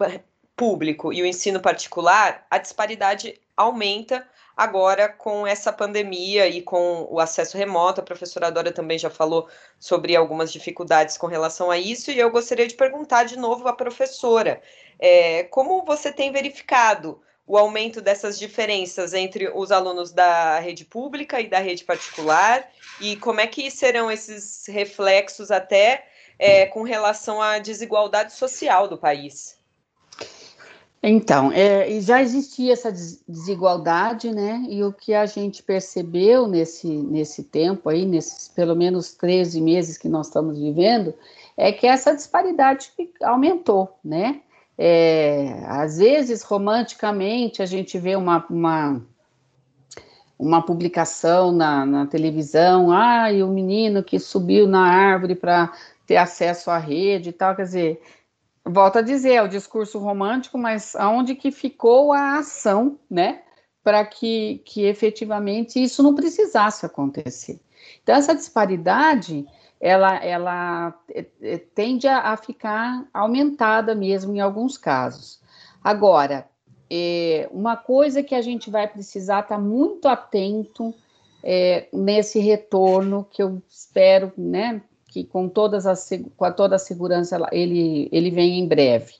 público 0.56 1.12
e 1.12 1.20
o 1.20 1.26
ensino 1.26 1.60
particular, 1.60 2.46
a 2.50 2.56
disparidade 2.56 3.38
aumenta 3.54 4.26
agora 4.56 5.08
com 5.08 5.46
essa 5.46 5.72
pandemia 5.72 6.48
e 6.48 6.62
com 6.62 7.06
o 7.10 7.20
acesso 7.20 7.58
remoto. 7.58 8.00
A 8.00 8.04
professora 8.04 8.50
Dora 8.50 8.72
também 8.72 8.98
já 8.98 9.10
falou 9.10 9.48
sobre 9.78 10.16
algumas 10.16 10.52
dificuldades 10.52 11.18
com 11.18 11.26
relação 11.26 11.70
a 11.70 11.78
isso, 11.78 12.10
e 12.10 12.18
eu 12.18 12.30
gostaria 12.30 12.66
de 12.66 12.74
perguntar 12.74 13.24
de 13.24 13.36
novo 13.36 13.68
à 13.68 13.72
professora: 13.72 14.62
é, 14.98 15.44
como 15.44 15.84
você 15.84 16.10
tem 16.10 16.32
verificado 16.32 17.20
o 17.46 17.56
aumento 17.56 18.00
dessas 18.00 18.38
diferenças 18.38 19.14
entre 19.14 19.48
os 19.54 19.70
alunos 19.70 20.10
da 20.10 20.58
rede 20.58 20.84
pública 20.84 21.40
e 21.40 21.48
da 21.48 21.60
rede 21.60 21.84
particular, 21.84 22.68
e 23.00 23.16
como 23.16 23.40
é 23.40 23.46
que 23.46 23.70
serão 23.70 24.10
esses 24.10 24.66
reflexos 24.66 25.50
até 25.50 26.06
é, 26.38 26.66
com 26.66 26.82
relação 26.82 27.40
à 27.40 27.58
desigualdade 27.58 28.32
social 28.32 28.88
do 28.88 28.98
país? 28.98 29.55
Então, 31.08 31.52
é, 31.52 32.00
já 32.00 32.20
existia 32.20 32.72
essa 32.72 32.90
desigualdade, 32.90 34.32
né? 34.32 34.66
E 34.68 34.82
o 34.82 34.92
que 34.92 35.14
a 35.14 35.24
gente 35.24 35.62
percebeu 35.62 36.48
nesse, 36.48 36.88
nesse 36.88 37.44
tempo 37.44 37.88
aí, 37.88 38.04
nesses 38.04 38.48
pelo 38.48 38.74
menos 38.74 39.14
13 39.14 39.60
meses 39.60 39.96
que 39.96 40.08
nós 40.08 40.26
estamos 40.26 40.58
vivendo, 40.58 41.14
é 41.56 41.70
que 41.70 41.86
essa 41.86 42.12
disparidade 42.12 42.90
aumentou, 43.22 43.96
né? 44.04 44.40
É, 44.76 45.62
às 45.68 45.98
vezes, 45.98 46.42
romanticamente, 46.42 47.62
a 47.62 47.66
gente 47.66 47.96
vê 48.00 48.16
uma, 48.16 48.44
uma, 48.50 49.00
uma 50.36 50.60
publicação 50.60 51.52
na, 51.52 51.86
na 51.86 52.06
televisão, 52.06 52.90
ah, 52.90 53.30
e 53.30 53.44
o 53.44 53.48
menino 53.48 54.02
que 54.02 54.18
subiu 54.18 54.66
na 54.66 54.82
árvore 54.82 55.36
para 55.36 55.72
ter 56.04 56.16
acesso 56.16 56.68
à 56.68 56.78
rede 56.78 57.28
e 57.28 57.32
tal, 57.32 57.54
quer 57.54 57.62
dizer, 57.62 58.02
volto 58.66 58.98
a 58.98 59.02
dizer, 59.02 59.34
é 59.34 59.42
o 59.42 59.48
discurso 59.48 59.98
romântico, 59.98 60.58
mas 60.58 60.96
aonde 60.96 61.34
que 61.34 61.50
ficou 61.50 62.12
a 62.12 62.38
ação, 62.38 62.98
né, 63.08 63.42
para 63.82 64.04
que, 64.04 64.60
que 64.64 64.84
efetivamente 64.84 65.82
isso 65.82 66.02
não 66.02 66.14
precisasse 66.14 66.84
acontecer. 66.84 67.60
Então, 68.02 68.16
essa 68.16 68.34
disparidade, 68.34 69.46
ela, 69.80 70.16
ela 70.16 70.98
é, 71.08 71.24
é, 71.40 71.58
tende 71.58 72.08
a, 72.08 72.32
a 72.32 72.36
ficar 72.36 73.06
aumentada 73.14 73.94
mesmo 73.94 74.34
em 74.34 74.40
alguns 74.40 74.76
casos. 74.76 75.40
Agora, 75.82 76.48
é, 76.90 77.48
uma 77.52 77.76
coisa 77.76 78.22
que 78.22 78.34
a 78.34 78.42
gente 78.42 78.70
vai 78.70 78.88
precisar 78.88 79.40
estar 79.40 79.56
tá 79.56 79.60
muito 79.60 80.08
atento 80.08 80.92
é, 81.42 81.86
nesse 81.92 82.40
retorno, 82.40 83.24
que 83.30 83.40
eu 83.40 83.62
espero, 83.68 84.32
né, 84.36 84.82
que 85.16 85.24
com, 85.24 85.48
todas 85.48 85.86
as, 85.86 86.10
com 86.36 86.52
toda 86.52 86.76
a 86.76 86.78
segurança 86.78 87.38
ele, 87.50 88.06
ele 88.12 88.30
vem 88.30 88.58
em 88.58 88.68
breve. 88.68 89.14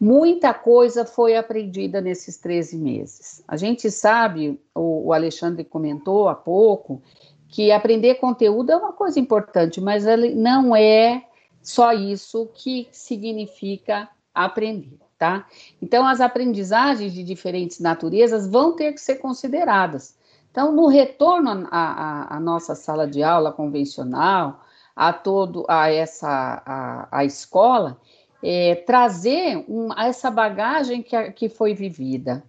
Muita 0.00 0.54
coisa 0.54 1.04
foi 1.04 1.36
aprendida 1.36 2.00
nesses 2.00 2.38
13 2.38 2.78
meses. 2.78 3.44
A 3.46 3.58
gente 3.58 3.90
sabe, 3.90 4.58
o, 4.74 5.08
o 5.08 5.12
Alexandre 5.12 5.64
comentou 5.64 6.30
há 6.30 6.34
pouco, 6.34 7.02
que 7.46 7.70
aprender 7.70 8.14
conteúdo 8.14 8.72
é 8.72 8.76
uma 8.76 8.94
coisa 8.94 9.20
importante, 9.20 9.82
mas 9.82 10.06
ele 10.06 10.34
não 10.34 10.74
é 10.74 11.22
só 11.62 11.92
isso 11.92 12.48
que 12.54 12.88
significa 12.90 14.08
aprender, 14.34 14.98
tá? 15.18 15.46
Então, 15.80 16.06
as 16.06 16.22
aprendizagens 16.22 17.12
de 17.12 17.22
diferentes 17.22 17.78
naturezas 17.78 18.48
vão 18.48 18.74
ter 18.74 18.94
que 18.94 19.00
ser 19.00 19.16
consideradas. 19.16 20.16
Então, 20.50 20.72
no 20.72 20.86
retorno 20.86 21.68
à, 21.70 22.38
nossa 22.40 22.74
sala 22.74 23.06
de 23.06 23.22
aula 23.22 23.52
convencional, 23.52 24.62
a 24.94 25.12
todo 25.12 25.64
a 25.68 25.90
essa 25.90 26.62
a, 26.64 27.08
a 27.10 27.24
escola, 27.24 27.98
é, 28.42 28.74
trazer 28.74 29.64
um, 29.68 29.92
essa 29.98 30.30
bagagem 30.30 31.02
que, 31.02 31.32
que 31.32 31.48
foi 31.48 31.74
vivida. 31.74 32.42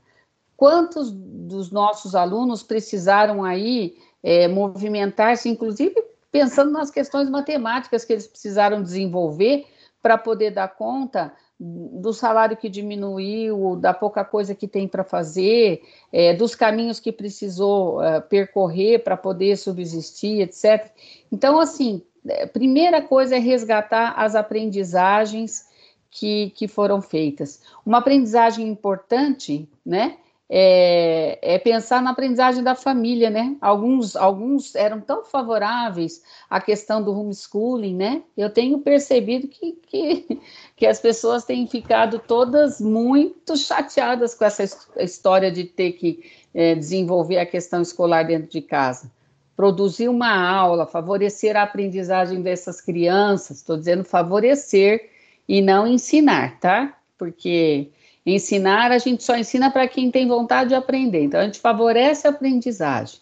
Quantos 0.55 1.11
dos 1.11 1.71
nossos 1.71 2.15
alunos 2.15 2.63
precisaram 2.63 3.43
aí 3.43 3.97
é, 4.21 4.47
movimentar-se, 4.47 5.49
inclusive 5.49 5.95
pensando 6.31 6.71
nas 6.71 6.89
questões 6.89 7.29
matemáticas 7.29 8.03
que 8.03 8.13
eles 8.13 8.25
precisaram 8.25 8.81
desenvolver 8.81 9.67
para 10.01 10.17
poder 10.17 10.51
dar 10.51 10.67
conta 10.67 11.31
do 11.59 12.11
salário 12.11 12.57
que 12.57 12.67
diminuiu, 12.67 13.75
da 13.75 13.93
pouca 13.93 14.25
coisa 14.25 14.55
que 14.55 14.67
tem 14.67 14.87
para 14.87 15.03
fazer, 15.03 15.81
é, 16.11 16.33
dos 16.33 16.55
caminhos 16.55 16.99
que 16.99 17.11
precisou 17.11 18.03
é, 18.03 18.19
percorrer 18.19 19.03
para 19.03 19.15
poder 19.15 19.55
subsistir, 19.55 20.41
etc. 20.41 20.91
Então, 21.31 21.59
assim, 21.59 22.01
é, 22.28 22.45
primeira 22.45 23.01
coisa 23.01 23.36
é 23.36 23.39
resgatar 23.39 24.13
as 24.17 24.36
aprendizagens 24.36 25.67
que, 26.09 26.51
que 26.51 26.67
foram 26.67 27.01
feitas. 27.01 27.61
Uma 27.86 27.97
aprendizagem 27.97 28.67
importante, 28.67 29.67
né, 29.86 30.17
é, 30.55 31.39
é, 31.41 31.57
pensar 31.57 32.01
na 32.01 32.11
aprendizagem 32.11 32.63
da 32.63 32.76
família, 32.76 33.30
né? 33.30 33.55
Alguns, 33.59 34.15
alguns 34.15 34.76
eram 34.76 35.01
tão 35.01 35.24
favoráveis 35.24 36.21
à 36.47 36.61
questão 36.61 37.01
do 37.01 37.11
homeschooling, 37.11 37.95
né? 37.95 38.21
Eu 38.38 38.51
tenho 38.51 38.78
percebido 38.78 39.47
que, 39.47 39.71
que, 39.88 40.39
que 40.76 40.86
as 40.86 40.99
pessoas 40.99 41.43
têm 41.43 41.65
ficado 41.65 42.19
todas 42.19 42.80
muito 42.80 43.57
chateadas 43.57 44.36
com 44.36 44.45
essa 44.45 44.63
história 44.97 45.51
de 45.51 45.63
ter 45.63 45.93
que 45.93 46.24
é, 46.53 46.76
desenvolver 46.76 47.39
a 47.39 47.47
questão 47.47 47.82
escolar 47.82 48.24
dentro 48.24 48.51
de 48.51 48.61
casa. 48.61 49.11
Produzir 49.55 50.09
uma 50.09 50.33
aula, 50.33 50.85
favorecer 50.85 51.55
a 51.55 51.63
aprendizagem 51.63 52.41
dessas 52.41 52.81
crianças, 52.81 53.57
estou 53.57 53.77
dizendo 53.77 54.03
favorecer 54.03 55.09
e 55.47 55.61
não 55.61 55.85
ensinar, 55.87 56.59
tá? 56.59 56.97
Porque 57.17 57.91
Ensinar, 58.25 58.91
a 58.91 58.97
gente 58.97 59.21
só 59.21 59.35
ensina 59.35 59.69
para 59.69 59.87
quem 59.87 60.09
tem 60.09 60.27
vontade 60.27 60.69
de 60.69 60.75
aprender. 60.75 61.23
Então, 61.23 61.39
a 61.39 61.43
gente 61.43 61.59
favorece 61.59 62.25
a 62.25 62.29
aprendizagem. 62.29 63.19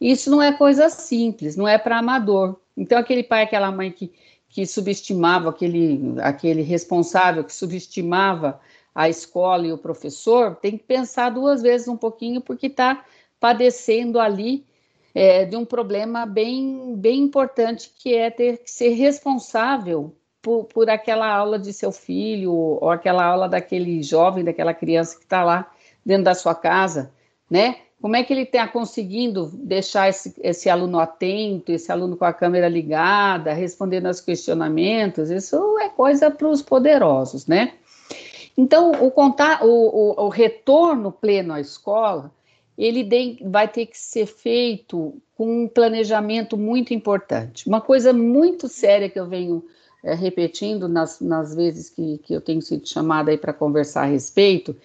Isso 0.00 0.30
não 0.30 0.40
é 0.40 0.52
coisa 0.52 0.88
simples, 0.88 1.54
não 1.54 1.68
é 1.68 1.76
para 1.76 1.98
amador. 1.98 2.56
Então, 2.76 2.98
aquele 2.98 3.22
pai, 3.22 3.42
aquela 3.42 3.70
mãe 3.70 3.90
que, 3.90 4.10
que 4.48 4.64
subestimava, 4.64 5.50
aquele, 5.50 6.14
aquele 6.22 6.62
responsável 6.62 7.44
que 7.44 7.52
subestimava 7.52 8.58
a 8.94 9.08
escola 9.08 9.66
e 9.66 9.72
o 9.72 9.78
professor, 9.78 10.56
tem 10.56 10.78
que 10.78 10.84
pensar 10.84 11.28
duas 11.30 11.60
vezes 11.60 11.86
um 11.86 11.96
pouquinho, 11.96 12.40
porque 12.40 12.68
está 12.68 13.04
padecendo 13.38 14.18
ali 14.18 14.64
é, 15.14 15.44
de 15.44 15.56
um 15.56 15.64
problema 15.64 16.26
bem, 16.26 16.94
bem 16.96 17.20
importante, 17.20 17.92
que 17.98 18.14
é 18.14 18.30
ter 18.30 18.58
que 18.58 18.70
ser 18.70 18.90
responsável 18.90 20.14
por, 20.40 20.64
por 20.64 20.88
aquela 20.88 21.28
aula 21.28 21.58
de 21.58 21.72
seu 21.72 21.92
filho, 21.92 22.52
ou 22.52 22.90
aquela 22.90 23.24
aula 23.24 23.48
daquele 23.48 24.02
jovem, 24.02 24.44
daquela 24.44 24.72
criança 24.72 25.16
que 25.16 25.24
está 25.24 25.44
lá 25.44 25.70
dentro 26.04 26.24
da 26.24 26.34
sua 26.34 26.54
casa, 26.54 27.12
né? 27.50 27.76
Como 28.00 28.14
é 28.14 28.22
que 28.22 28.32
ele 28.32 28.42
está 28.42 28.68
conseguindo 28.68 29.50
deixar 29.52 30.08
esse, 30.08 30.32
esse 30.40 30.70
aluno 30.70 31.00
atento, 31.00 31.72
esse 31.72 31.90
aluno 31.90 32.16
com 32.16 32.24
a 32.24 32.32
câmera 32.32 32.68
ligada, 32.68 33.52
respondendo 33.52 34.06
aos 34.06 34.20
questionamentos? 34.20 35.30
Isso 35.30 35.78
é 35.80 35.88
coisa 35.88 36.30
para 36.30 36.48
os 36.48 36.62
poderosos, 36.62 37.46
né? 37.46 37.72
Então, 38.56 38.92
o, 38.92 39.10
contar, 39.10 39.64
o, 39.64 39.68
o, 39.68 40.26
o 40.26 40.28
retorno 40.28 41.10
pleno 41.10 41.54
à 41.54 41.60
escola, 41.60 42.30
ele 42.78 43.38
vai 43.42 43.66
ter 43.66 43.86
que 43.86 43.98
ser 43.98 44.26
feito 44.26 45.20
com 45.36 45.64
um 45.64 45.68
planejamento 45.68 46.56
muito 46.56 46.94
importante. 46.94 47.66
Uma 47.66 47.80
coisa 47.80 48.12
muito 48.12 48.68
séria 48.68 49.10
que 49.10 49.18
eu 49.18 49.26
venho 49.26 49.64
é, 50.04 50.14
repetindo 50.14 50.88
nas, 50.88 51.20
nas 51.20 51.56
vezes 51.56 51.90
que, 51.90 52.18
que 52.18 52.32
eu 52.32 52.40
tenho 52.40 52.62
sido 52.62 52.88
chamada 52.88 53.32
aí 53.32 53.36
para 53.36 53.52
conversar 53.52 54.02
a 54.02 54.06
respeito, 54.06 54.76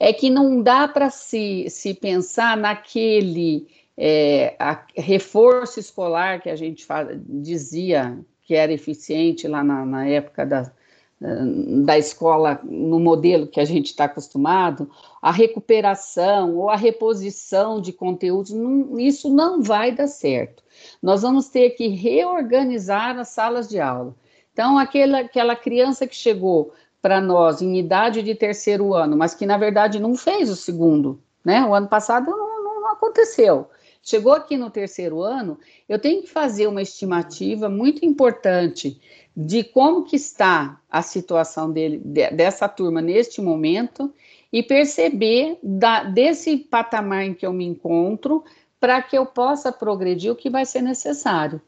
é 0.00 0.12
que 0.12 0.28
não 0.28 0.60
dá 0.60 0.88
para 0.88 1.10
se, 1.10 1.66
se 1.70 1.94
pensar 1.94 2.56
naquele 2.56 3.68
é, 3.96 4.56
reforço 4.96 5.78
escolar 5.78 6.42
que 6.42 6.50
a 6.50 6.56
gente 6.56 6.84
fala, 6.84 7.20
dizia 7.24 8.18
que 8.42 8.54
era 8.54 8.72
eficiente 8.72 9.46
lá 9.46 9.62
na, 9.62 9.84
na 9.84 10.08
época 10.08 10.44
da, 10.44 10.72
da 11.20 11.98
escola 11.98 12.60
no 12.62 13.00
modelo 13.00 13.48
que 13.48 13.58
a 13.58 13.64
gente 13.64 13.86
está 13.86 14.04
acostumado, 14.04 14.88
a 15.20 15.32
recuperação 15.32 16.56
ou 16.56 16.70
a 16.70 16.76
reposição 16.76 17.80
de 17.80 17.92
conteúdos, 17.92 18.52
não, 18.52 18.98
isso 19.00 19.28
não 19.28 19.60
vai 19.60 19.90
dar 19.90 20.06
certo. 20.06 20.62
Nós 21.02 21.22
vamos 21.22 21.48
ter 21.48 21.70
que 21.70 21.88
reorganizar 21.88 23.18
as 23.18 23.28
salas 23.28 23.68
de 23.68 23.80
aula. 23.80 24.14
Então, 24.52 24.78
aquela, 24.78 25.20
aquela 25.20 25.56
criança 25.56 26.06
que 26.06 26.14
chegou 26.14 26.72
para 27.02 27.20
nós 27.20 27.62
em 27.62 27.78
idade 27.78 28.22
de 28.22 28.34
terceiro 28.34 28.94
ano, 28.94 29.16
mas 29.16 29.34
que 29.34 29.46
na 29.46 29.56
verdade 29.56 30.00
não 30.00 30.14
fez 30.14 30.50
o 30.50 30.56
segundo, 30.56 31.20
né? 31.44 31.64
O 31.64 31.74
ano 31.74 31.88
passado 31.88 32.30
não, 32.30 32.64
não 32.64 32.90
aconteceu. 32.90 33.68
Chegou 34.02 34.32
aqui 34.32 34.56
no 34.56 34.70
terceiro 34.70 35.20
ano, 35.22 35.58
eu 35.88 35.98
tenho 35.98 36.22
que 36.22 36.28
fazer 36.28 36.66
uma 36.66 36.80
estimativa 36.80 37.68
muito 37.68 38.04
importante 38.04 39.00
de 39.40 39.62
como 39.62 40.02
que 40.02 40.16
está 40.16 40.80
a 40.90 41.00
situação 41.00 41.70
dele, 41.70 42.02
de, 42.04 42.28
dessa 42.32 42.68
turma 42.68 43.00
neste 43.00 43.40
momento 43.40 44.12
e 44.52 44.64
perceber 44.64 45.60
da, 45.62 46.02
desse 46.02 46.56
patamar 46.56 47.22
em 47.22 47.34
que 47.34 47.46
eu 47.46 47.52
me 47.52 47.64
encontro 47.64 48.42
para 48.80 49.00
que 49.00 49.16
eu 49.16 49.24
possa 49.24 49.70
progredir 49.70 50.32
o 50.32 50.34
que 50.34 50.50
vai 50.50 50.66
ser 50.66 50.82
necessário. 50.82 51.62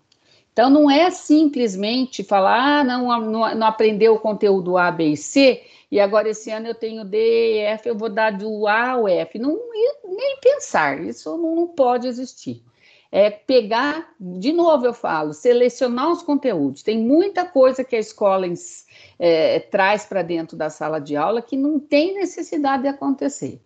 Então, 0.53 0.69
não 0.69 0.91
é 0.91 1.13
simplesmente 1.13 2.25
falar, 2.25 2.81
ah, 2.81 2.85
não, 2.85 3.07
não, 3.21 3.55
não 3.55 3.67
aprendeu 3.69 4.15
o 4.15 4.21
conteúdo 4.21 4.77
A, 4.77 4.91
B 4.91 5.11
e 5.11 5.17
C, 5.17 5.63
e 5.93 6.01
agora 6.01 6.29
esse 6.29 6.51
ano 6.51 6.67
eu 6.67 6.75
tenho 6.75 7.05
D 7.05 7.19
e 7.55 7.59
F, 7.59 7.89
eu 7.89 7.97
vou 7.97 8.09
dar 8.09 8.33
do 8.33 8.67
A 8.67 8.91
ao 8.91 9.07
F. 9.07 9.39
Não, 9.39 9.57
nem 10.05 10.39
pensar, 10.41 11.01
isso 11.05 11.37
não 11.39 11.69
pode 11.69 12.09
existir 12.09 12.65
é 13.13 13.29
pegar, 13.29 14.15
de 14.21 14.53
novo 14.53 14.87
eu 14.87 14.95
falo, 14.95 15.33
selecionar 15.33 16.11
os 16.11 16.23
conteúdos. 16.23 16.83
Tem 16.83 16.99
muita 16.99 17.45
coisa 17.45 17.83
que 17.83 17.97
a 17.97 17.99
escola 17.99 18.47
é, 19.19 19.59
traz 19.59 20.05
para 20.05 20.23
dentro 20.23 20.57
da 20.57 20.71
sala 20.71 21.01
de 21.01 21.17
aula 21.17 21.43
que 21.43 21.57
não 21.57 21.81
tem 21.81 22.15
necessidade 22.15 22.85
de 22.85 22.89
acontecer. 22.89 23.61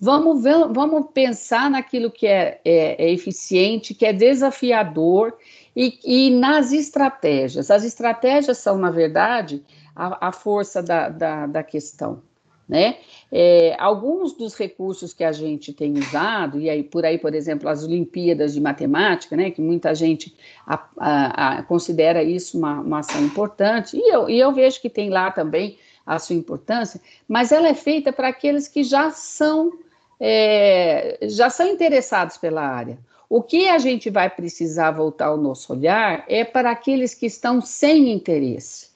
Vamos, 0.00 0.42
ver, 0.42 0.68
vamos 0.68 1.10
pensar 1.12 1.68
naquilo 1.68 2.10
que 2.10 2.26
é, 2.26 2.60
é, 2.64 3.04
é 3.04 3.12
eficiente, 3.12 3.92
que 3.94 4.06
é 4.06 4.12
desafiador 4.12 5.36
e, 5.74 5.98
e, 6.04 6.30
nas 6.30 6.72
estratégias. 6.72 7.70
As 7.70 7.84
estratégias 7.84 8.58
são, 8.58 8.78
na 8.78 8.90
verdade, 8.90 9.62
a, 9.94 10.28
a 10.28 10.32
força 10.32 10.80
da, 10.82 11.08
da, 11.08 11.46
da 11.46 11.62
questão 11.64 12.22
né? 12.68 12.98
É, 13.32 13.74
alguns 13.78 14.32
dos 14.32 14.54
recursos 14.54 15.14
que 15.14 15.24
a 15.24 15.32
gente 15.32 15.72
tem 15.72 15.98
usado, 15.98 16.60
e 16.60 16.68
aí 16.68 16.82
por 16.82 17.04
aí, 17.04 17.18
por 17.18 17.34
exemplo, 17.34 17.68
as 17.68 17.84
Olimpíadas 17.84 18.54
de 18.54 18.60
Matemática, 18.60 19.36
né, 19.36 19.50
que 19.50 19.60
muita 19.60 19.94
gente 19.94 20.34
a, 20.66 20.88
a, 20.98 21.58
a 21.58 21.62
considera 21.62 22.22
isso 22.22 22.58
uma, 22.58 22.80
uma, 22.80 22.98
ação 23.00 23.22
importante, 23.24 23.96
e 23.96 24.14
eu, 24.14 24.28
e 24.28 24.38
eu 24.38 24.52
vejo 24.52 24.80
que 24.80 24.90
tem 24.90 25.10
lá 25.10 25.30
também 25.30 25.78
a 26.06 26.18
sua 26.18 26.36
importância, 26.36 27.00
mas 27.26 27.52
ela 27.52 27.68
é 27.68 27.74
feita 27.74 28.12
para 28.12 28.28
aqueles 28.28 28.66
que 28.66 28.82
já 28.82 29.10
são, 29.10 29.72
é, 30.18 31.18
já 31.22 31.50
são 31.50 31.66
interessados 31.66 32.38
pela 32.38 32.62
área. 32.62 32.98
O 33.28 33.42
que 33.42 33.68
a 33.68 33.76
gente 33.76 34.08
vai 34.08 34.30
precisar 34.30 34.90
voltar 34.90 35.34
o 35.34 35.36
nosso 35.36 35.70
olhar 35.74 36.24
é 36.28 36.44
para 36.44 36.70
aqueles 36.70 37.12
que 37.12 37.26
estão 37.26 37.60
sem 37.60 38.10
interesse. 38.10 38.87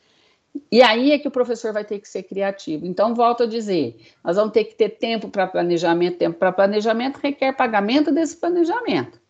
E 0.70 0.82
aí 0.82 1.12
é 1.12 1.18
que 1.18 1.28
o 1.28 1.30
professor 1.30 1.72
vai 1.72 1.84
ter 1.84 1.98
que 1.98 2.09
ser 2.09 2.22
criativo. 2.24 2.86
Então, 2.86 3.14
volto 3.14 3.44
a 3.44 3.46
dizer, 3.46 3.96
nós 4.22 4.36
vamos 4.36 4.53
ter 4.53 4.64
que 4.64 4.74
ter 4.74 4.90
tempo 4.90 5.28
para 5.28 5.46
planejamento, 5.46 6.18
tempo 6.18 6.38
para 6.38 6.53
planejamento 6.53 7.18
requer 7.22 7.53
pagamento 7.55 8.12
desse 8.12 8.36
planejamento. 8.36 9.20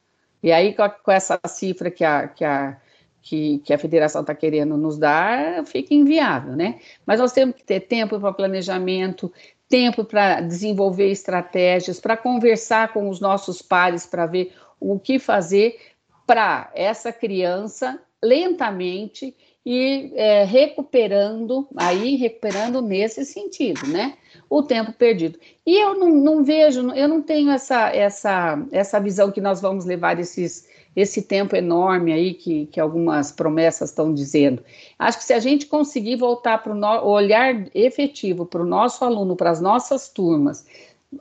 E 0.43 0.51
aí, 0.51 0.75
com, 0.75 1.13
essa 1.13 1.39
cifra 1.47 1.91
que 1.91 2.05
a, 2.05 2.27
que 2.27 2.45
a, 2.45 2.77
que, 3.21 3.59
que 3.59 3.73
a 3.73 3.79
federação 3.79 4.23
está 4.23 4.35
querendo 4.35 4.77
nos 4.77 4.99
dar, 4.99 5.65
fica 5.65 5.95
inviável, 5.95 6.57
né? 6.57 6.81
Mas 7.07 7.21
nós 7.21 7.33
temos 7.33 7.55
que 7.55 7.65
ter 7.65 7.81
tempo 7.81 8.19
para 8.19 8.33
planejamento, 8.33 9.33
tempo 9.69 10.05
para 10.05 10.41
desenvolver 10.41 11.11
estratégias, 11.11 12.01
para 12.01 12.17
conversar 12.17 12.93
com 12.93 13.09
os 13.09 13.21
nossos 13.21 13.63
pares 13.63 14.05
para 14.05 14.27
ver 14.27 14.53
o 14.81 14.99
que 14.99 15.21
fazer 15.21 15.79
para 16.27 16.71
essa 16.75 17.13
criança 17.13 18.01
lentamente 18.23 19.35
e 19.65 20.13
é, 20.15 20.45
recuperando, 20.45 21.69
aí 21.77 22.17
recuperando 22.17 22.83
nesse 22.83 23.25
sentido, 23.25 23.87
né? 23.87 24.15
O 24.51 24.63
tempo 24.63 24.93
perdido. 24.93 25.39
E 25.65 25.81
eu 25.81 25.95
não, 25.99 26.11
não, 26.11 26.45
vejo, 26.45 26.91
eu 26.93 27.09
não 27.09 27.23
tenho 27.23 27.51
essa, 27.51 27.89
essa, 27.91 28.61
essa 28.73 28.99
visão 28.99 29.31
que 29.31 29.41
nós 29.41 29.61
vamos 29.61 29.85
levar 29.85 30.19
esses, 30.19 30.69
esse 30.97 31.23
tempo 31.23 31.55
enorme 31.55 32.13
aí 32.13 32.35
que, 32.35 32.67
que 32.67 32.81
algumas 32.81 33.31
promessas 33.31 33.91
estão 33.91 34.13
dizendo. 34.13 34.63
Acho 34.99 35.19
que 35.19 35.25
se 35.25 35.33
a 35.33 35.39
gente 35.39 35.67
conseguir 35.67 36.17
voltar 36.17 36.59
para 36.59 36.75
o 36.75 37.09
olhar 37.09 37.67
efetivo 37.75 38.45
para 38.45 38.63
o 38.63 38.67
nosso 38.67 39.05
aluno, 39.05 39.37
para 39.37 39.51
as 39.51 39.61
nossas 39.61 40.09
turmas, 40.09 40.67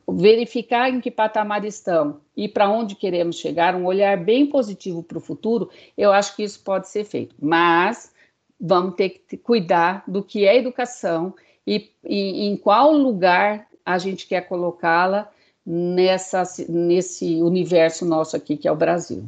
verificar 0.09 0.89
em 0.89 1.01
que 1.01 1.11
patamar 1.11 1.65
estão 1.65 2.21
e 2.35 2.47
para 2.47 2.69
onde 2.69 2.95
queremos 2.95 3.35
chegar, 3.35 3.75
um 3.75 3.85
olhar 3.85 4.17
bem 4.17 4.45
positivo 4.47 5.03
para 5.03 5.17
o 5.17 5.21
futuro, 5.21 5.69
eu 5.97 6.11
acho 6.11 6.35
que 6.35 6.43
isso 6.43 6.61
pode 6.63 6.89
ser 6.89 7.03
feito. 7.03 7.35
Mas 7.39 8.10
vamos 8.61 8.93
ter 8.95 9.09
que 9.27 9.35
cuidar 9.35 10.03
do 10.07 10.23
que 10.23 10.45
é 10.45 10.55
educação 10.55 11.33
e, 11.65 11.89
e 12.07 12.47
em 12.47 12.55
qual 12.55 12.93
lugar 12.93 13.67
a 13.83 13.97
gente 13.97 14.27
quer 14.27 14.41
colocá-la 14.41 15.29
nessa, 15.65 16.43
nesse 16.69 17.41
universo 17.41 18.05
nosso 18.05 18.35
aqui, 18.35 18.55
que 18.55 18.67
é 18.67 18.71
o 18.71 18.75
Brasil. 18.75 19.25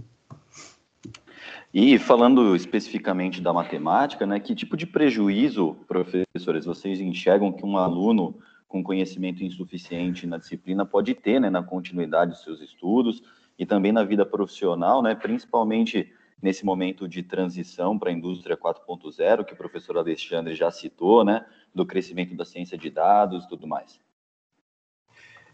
E 1.74 1.98
falando 1.98 2.56
especificamente 2.56 3.42
da 3.42 3.52
matemática, 3.52 4.28
né, 4.28 4.40
que 4.40 4.54
tipo 4.54 4.78
de 4.78 4.86
prejuízo, 4.86 5.76
professores, 5.88 6.66
vocês 6.66 7.02
enxergam 7.02 7.52
que 7.52 7.66
um 7.66 7.78
aluno 7.78 8.36
com 8.68 8.84
conhecimento 8.84 9.44
insuficiente 9.44 10.28
na 10.28 10.38
disciplina 10.38 10.86
pode 10.86 11.16
ter 11.16 11.40
né, 11.40 11.50
na 11.50 11.64
continuidade 11.64 12.32
dos 12.32 12.44
seus 12.44 12.62
estudos 12.62 13.24
e 13.58 13.66
também 13.66 13.92
na 13.92 14.04
vida 14.04 14.24
profissional, 14.24 15.02
né, 15.02 15.16
principalmente 15.16 16.12
nesse 16.44 16.66
momento 16.66 17.08
de 17.08 17.24
transição 17.24 17.98
para 17.98 18.10
a 18.10 18.14
indústria 18.14 18.58
4.0, 18.58 19.46
que 19.46 19.54
o 19.54 19.58
professor 19.58 19.98
Alexandre 19.98 20.54
já 20.54 20.70
citou, 20.70 21.24
né, 21.24 21.46
do 21.74 21.86
crescimento 21.86 22.36
da 22.36 22.44
ciência 22.44 22.78
de 22.78 22.89
dados 22.89 23.46
e 23.46 23.48
tudo 23.48 23.66
mais? 23.66 23.98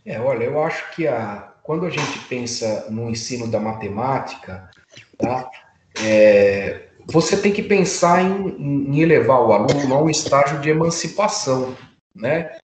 É, 0.03 0.19
olha, 0.19 0.45
eu 0.45 0.61
acho 0.63 0.95
que 0.95 1.07
a, 1.07 1.53
quando 1.61 1.85
a 1.85 1.89
gente 1.91 2.19
pensa 2.27 2.89
no 2.89 3.07
ensino 3.09 3.49
da 3.49 3.59
matemática, 3.59 4.71
tá, 5.17 5.49
é, 6.03 6.89
você 7.05 7.39
tem 7.39 7.53
que 7.53 7.61
pensar 7.61 8.23
em, 8.23 8.47
em, 8.89 8.99
elevar 9.01 9.41
o 9.41 9.53
aluno 9.53 9.93
a 9.93 10.01
um 10.01 10.09
estágio 10.09 10.59
de 10.59 10.69
emancipação, 10.69 11.75
né? 12.15 12.57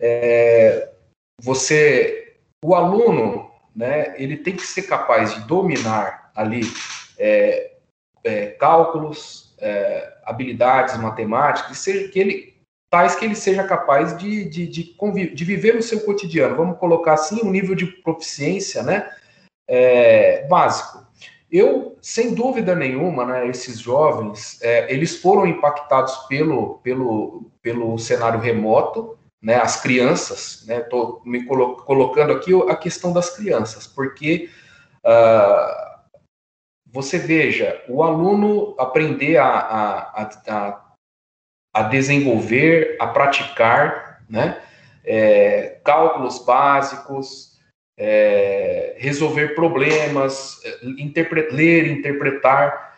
É, 0.00 0.90
você, 1.40 2.38
o 2.64 2.74
aluno, 2.74 3.48
né, 3.74 4.14
ele 4.20 4.36
tem 4.36 4.56
que 4.56 4.66
ser 4.66 4.82
capaz 4.82 5.34
de 5.34 5.46
dominar 5.46 6.32
ali 6.34 6.62
é, 7.20 7.72
é, 8.24 8.46
cálculos, 8.46 9.54
é, 9.60 10.12
habilidades 10.24 10.96
matemáticas, 10.96 11.78
seja, 11.78 12.08
que 12.08 12.18
ele, 12.18 12.54
tais 12.90 13.14
que 13.14 13.24
ele 13.24 13.34
seja 13.34 13.62
capaz 13.62 14.16
de, 14.16 14.46
de, 14.46 14.66
de, 14.66 15.34
de, 15.34 15.44
viver 15.44 15.74
no 15.74 15.82
seu 15.82 16.00
cotidiano. 16.00 16.56
Vamos 16.56 16.78
colocar 16.78 17.12
assim 17.12 17.40
um 17.44 17.50
nível 17.50 17.74
de 17.74 17.86
proficiência 17.86 18.82
né, 18.82 19.08
é, 19.68 20.46
básico. 20.48 21.06
Eu, 21.50 21.96
sem 22.00 22.34
dúvida 22.34 22.74
nenhuma, 22.74 23.26
né, 23.26 23.48
esses 23.48 23.78
jovens, 23.80 24.60
é, 24.62 24.92
eles 24.92 25.20
foram 25.20 25.46
impactados 25.46 26.14
pelo, 26.28 26.78
pelo, 26.78 27.50
pelo 27.60 27.98
cenário 27.98 28.40
remoto, 28.40 29.18
né, 29.42 29.56
as 29.56 29.80
crianças, 29.80 30.64
né, 30.66 30.86
me 31.24 31.44
colo 31.46 31.76
colocando 31.76 32.32
aqui 32.32 32.52
a 32.68 32.76
questão 32.76 33.12
das 33.12 33.30
crianças, 33.30 33.86
porque 33.86 34.50
uh, 35.04 35.89
você 36.92 37.18
veja, 37.18 37.82
o 37.88 38.02
aluno 38.02 38.74
aprender 38.78 39.36
a, 39.36 39.46
a, 39.46 40.30
a, 40.48 40.90
a 41.74 41.82
desenvolver, 41.84 42.96
a 43.00 43.06
praticar, 43.06 44.22
né? 44.28 44.60
É, 45.04 45.80
cálculos 45.84 46.44
básicos, 46.44 47.58
é, 47.96 48.94
resolver 48.98 49.54
problemas, 49.54 50.60
interpre 50.98 51.48
ler, 51.50 51.86
interpretar. 51.86 52.94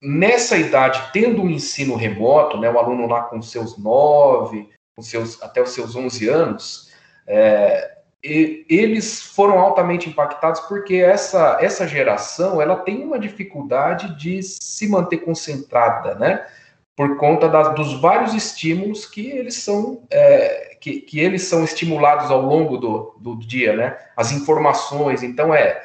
Nessa 0.00 0.56
idade, 0.56 1.10
tendo 1.12 1.42
um 1.42 1.50
ensino 1.50 1.94
remoto, 1.94 2.58
né, 2.58 2.68
o 2.68 2.78
aluno 2.78 3.06
lá 3.06 3.22
com 3.22 3.40
seus 3.40 3.78
nove, 3.78 4.68
com 4.96 5.02
seus, 5.02 5.40
até 5.42 5.62
os 5.62 5.70
seus 5.70 5.94
11 5.94 6.28
anos, 6.28 6.92
é, 7.26 7.91
e 8.22 8.64
eles 8.68 9.20
foram 9.20 9.58
altamente 9.58 10.08
impactados 10.08 10.60
porque 10.60 10.96
essa, 10.96 11.58
essa 11.60 11.88
geração 11.88 12.62
ela 12.62 12.76
tem 12.76 13.02
uma 13.04 13.18
dificuldade 13.18 14.16
de 14.16 14.42
se 14.42 14.88
manter 14.88 15.18
concentrada, 15.18 16.14
né? 16.14 16.46
Por 16.94 17.16
conta 17.16 17.48
das, 17.48 17.74
dos 17.74 18.00
vários 18.00 18.34
estímulos 18.34 19.06
que 19.06 19.30
eles 19.30 19.56
são 19.56 20.04
é, 20.10 20.76
que, 20.80 21.00
que 21.00 21.18
eles 21.18 21.42
são 21.42 21.64
estimulados 21.64 22.30
ao 22.30 22.42
longo 22.42 22.76
do, 22.76 23.16
do 23.18 23.36
dia, 23.36 23.74
né? 23.74 23.98
As 24.16 24.30
informações, 24.30 25.22
então 25.22 25.52
é 25.52 25.82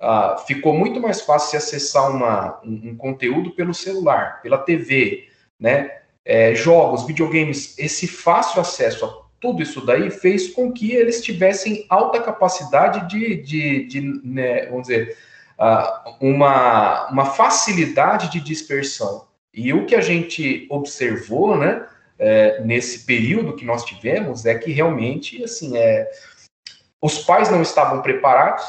uh, 0.00 0.38
ficou 0.46 0.72
muito 0.72 1.00
mais 1.00 1.20
fácil 1.22 1.50
se 1.50 1.56
acessar 1.56 2.10
uma, 2.10 2.60
um, 2.64 2.90
um 2.90 2.96
conteúdo 2.96 3.50
pelo 3.50 3.74
celular, 3.74 4.40
pela 4.42 4.58
TV, 4.58 5.28
né? 5.58 6.00
é, 6.24 6.54
jogos, 6.54 7.06
videogames, 7.06 7.78
esse 7.78 8.06
fácil 8.06 8.60
acesso 8.60 9.04
a 9.04 9.19
tudo 9.40 9.62
isso 9.62 9.84
daí 9.84 10.10
fez 10.10 10.48
com 10.48 10.70
que 10.70 10.92
eles 10.92 11.22
tivessem 11.22 11.86
alta 11.88 12.20
capacidade 12.20 13.08
de, 13.08 13.36
de, 13.36 13.86
de 13.86 14.00
né, 14.22 14.66
vamos 14.66 14.88
dizer, 14.88 15.16
uh, 15.58 16.14
uma, 16.20 17.08
uma 17.08 17.24
facilidade 17.24 18.30
de 18.30 18.40
dispersão. 18.40 19.26
E 19.52 19.72
o 19.72 19.86
que 19.86 19.96
a 19.96 20.00
gente 20.00 20.66
observou, 20.70 21.56
né, 21.56 21.86
é, 22.18 22.62
nesse 22.62 23.06
período 23.06 23.56
que 23.56 23.64
nós 23.64 23.84
tivemos, 23.84 24.44
é 24.44 24.54
que 24.54 24.70
realmente, 24.70 25.42
assim, 25.42 25.76
é, 25.76 26.08
os 27.00 27.18
pais 27.18 27.50
não 27.50 27.62
estavam 27.62 28.02
preparados, 28.02 28.64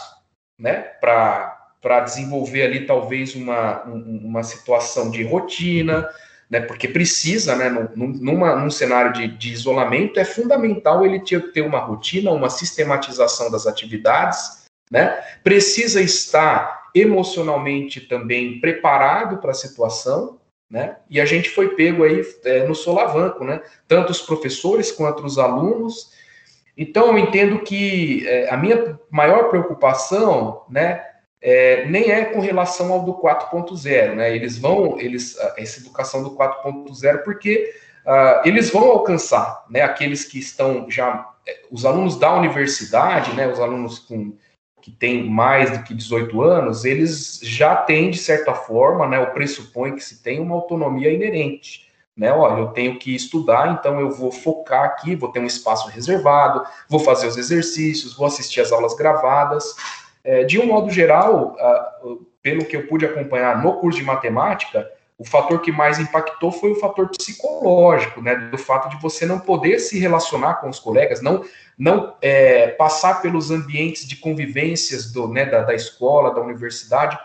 né, 0.57 0.75
para 1.01 1.99
desenvolver 2.05 2.63
ali 2.63 2.85
talvez 2.85 3.35
uma, 3.35 3.83
uma 3.83 4.43
situação 4.43 5.11
de 5.11 5.23
rotina, 5.23 6.07
né, 6.51 6.59
porque 6.59 6.85
precisa, 6.85 7.55
né, 7.55 7.69
num, 7.69 8.09
numa, 8.09 8.57
num 8.57 8.69
cenário 8.69 9.13
de, 9.13 9.25
de 9.25 9.53
isolamento, 9.53 10.19
é 10.19 10.25
fundamental 10.25 11.05
ele 11.05 11.21
ter, 11.21 11.53
ter 11.53 11.61
uma 11.61 11.79
rotina, 11.79 12.29
uma 12.29 12.49
sistematização 12.49 13.49
das 13.49 13.65
atividades, 13.65 14.65
né, 14.91 15.07
precisa 15.41 16.01
estar 16.01 16.89
emocionalmente 16.93 18.01
também 18.01 18.59
preparado 18.59 19.37
para 19.37 19.51
a 19.51 19.55
situação, 19.55 20.39
né, 20.69 20.97
e 21.09 21.21
a 21.21 21.25
gente 21.25 21.49
foi 21.49 21.69
pego 21.69 22.03
aí 22.03 22.21
é, 22.43 22.67
no 22.67 22.75
solavanco, 22.75 23.45
né, 23.45 23.61
tanto 23.87 24.11
os 24.11 24.21
professores 24.21 24.91
quanto 24.91 25.25
os 25.25 25.37
alunos, 25.37 26.11
então 26.77 27.07
eu 27.07 27.17
entendo 27.17 27.59
que 27.59 28.27
é, 28.27 28.53
a 28.53 28.57
minha 28.57 28.99
maior 29.09 29.47
preocupação, 29.49 30.63
né, 30.69 31.01
é, 31.41 31.85
nem 31.87 32.11
é 32.11 32.25
com 32.25 32.39
relação 32.39 32.93
ao 32.93 33.03
do 33.03 33.15
4.0, 33.15 34.15
né? 34.15 34.35
Eles 34.35 34.57
vão, 34.57 34.99
eles, 34.99 35.35
essa 35.57 35.79
educação 35.79 36.21
do 36.21 36.31
4.0, 36.31 37.23
porque 37.23 37.73
uh, 38.05 38.47
eles 38.47 38.69
vão 38.69 38.83
alcançar, 38.83 39.65
né? 39.69 39.81
Aqueles 39.81 40.23
que 40.23 40.37
estão 40.37 40.89
já, 40.89 41.27
é, 41.47 41.61
os 41.71 41.83
alunos 41.83 42.17
da 42.19 42.31
universidade, 42.35 43.33
né? 43.33 43.47
Os 43.47 43.59
alunos 43.59 43.97
com 43.97 44.37
que 44.81 44.91
têm 44.91 45.29
mais 45.29 45.69
do 45.69 45.83
que 45.83 45.93
18 45.93 46.41
anos, 46.41 46.85
eles 46.85 47.39
já 47.43 47.75
têm 47.75 48.09
de 48.09 48.17
certa 48.17 48.53
forma, 48.53 49.07
né? 49.07 49.19
O 49.19 49.31
pressupõe 49.31 49.95
que 49.95 50.03
se 50.03 50.23
tem 50.23 50.39
uma 50.39 50.55
autonomia 50.55 51.11
inerente. 51.11 51.89
Né, 52.17 52.31
olha, 52.31 52.59
eu 52.59 52.67
tenho 52.67 52.99
que 52.99 53.15
estudar, 53.15 53.71
então 53.71 53.97
eu 53.97 54.11
vou 54.11 54.33
focar 54.33 54.83
aqui, 54.83 55.15
vou 55.15 55.31
ter 55.31 55.39
um 55.39 55.45
espaço 55.45 55.87
reservado, 55.87 56.61
vou 56.89 56.99
fazer 56.99 57.25
os 57.25 57.37
exercícios, 57.37 58.13
vou 58.13 58.27
assistir 58.27 58.59
as 58.59 58.71
aulas 58.71 58.93
gravadas, 58.93 59.73
é, 60.23 60.43
de 60.43 60.59
um 60.59 60.67
modo 60.67 60.89
geral, 60.89 61.55
pelo 62.41 62.65
que 62.65 62.75
eu 62.75 62.87
pude 62.87 63.05
acompanhar 63.05 63.61
no 63.61 63.79
curso 63.79 63.99
de 63.99 64.05
matemática, 64.05 64.89
o 65.21 65.23
fator 65.23 65.61
que 65.61 65.71
mais 65.71 65.99
impactou 65.99 66.51
foi 66.51 66.71
o 66.71 66.79
fator 66.79 67.07
psicológico, 67.09 68.23
né, 68.23 68.35
do 68.35 68.57
fato 68.57 68.89
de 68.89 68.99
você 68.99 69.23
não 69.23 69.39
poder 69.39 69.77
se 69.77 69.99
relacionar 69.99 70.55
com 70.55 70.67
os 70.67 70.79
colegas, 70.79 71.21
não, 71.21 71.45
não 71.77 72.15
é, 72.19 72.69
passar 72.69 73.21
pelos 73.21 73.51
ambientes 73.51 74.07
de 74.07 74.15
convivências 74.15 75.11
do, 75.11 75.27
né, 75.27 75.45
da, 75.45 75.61
da 75.61 75.75
escola, 75.75 76.33
da 76.33 76.41
universidade. 76.41 77.19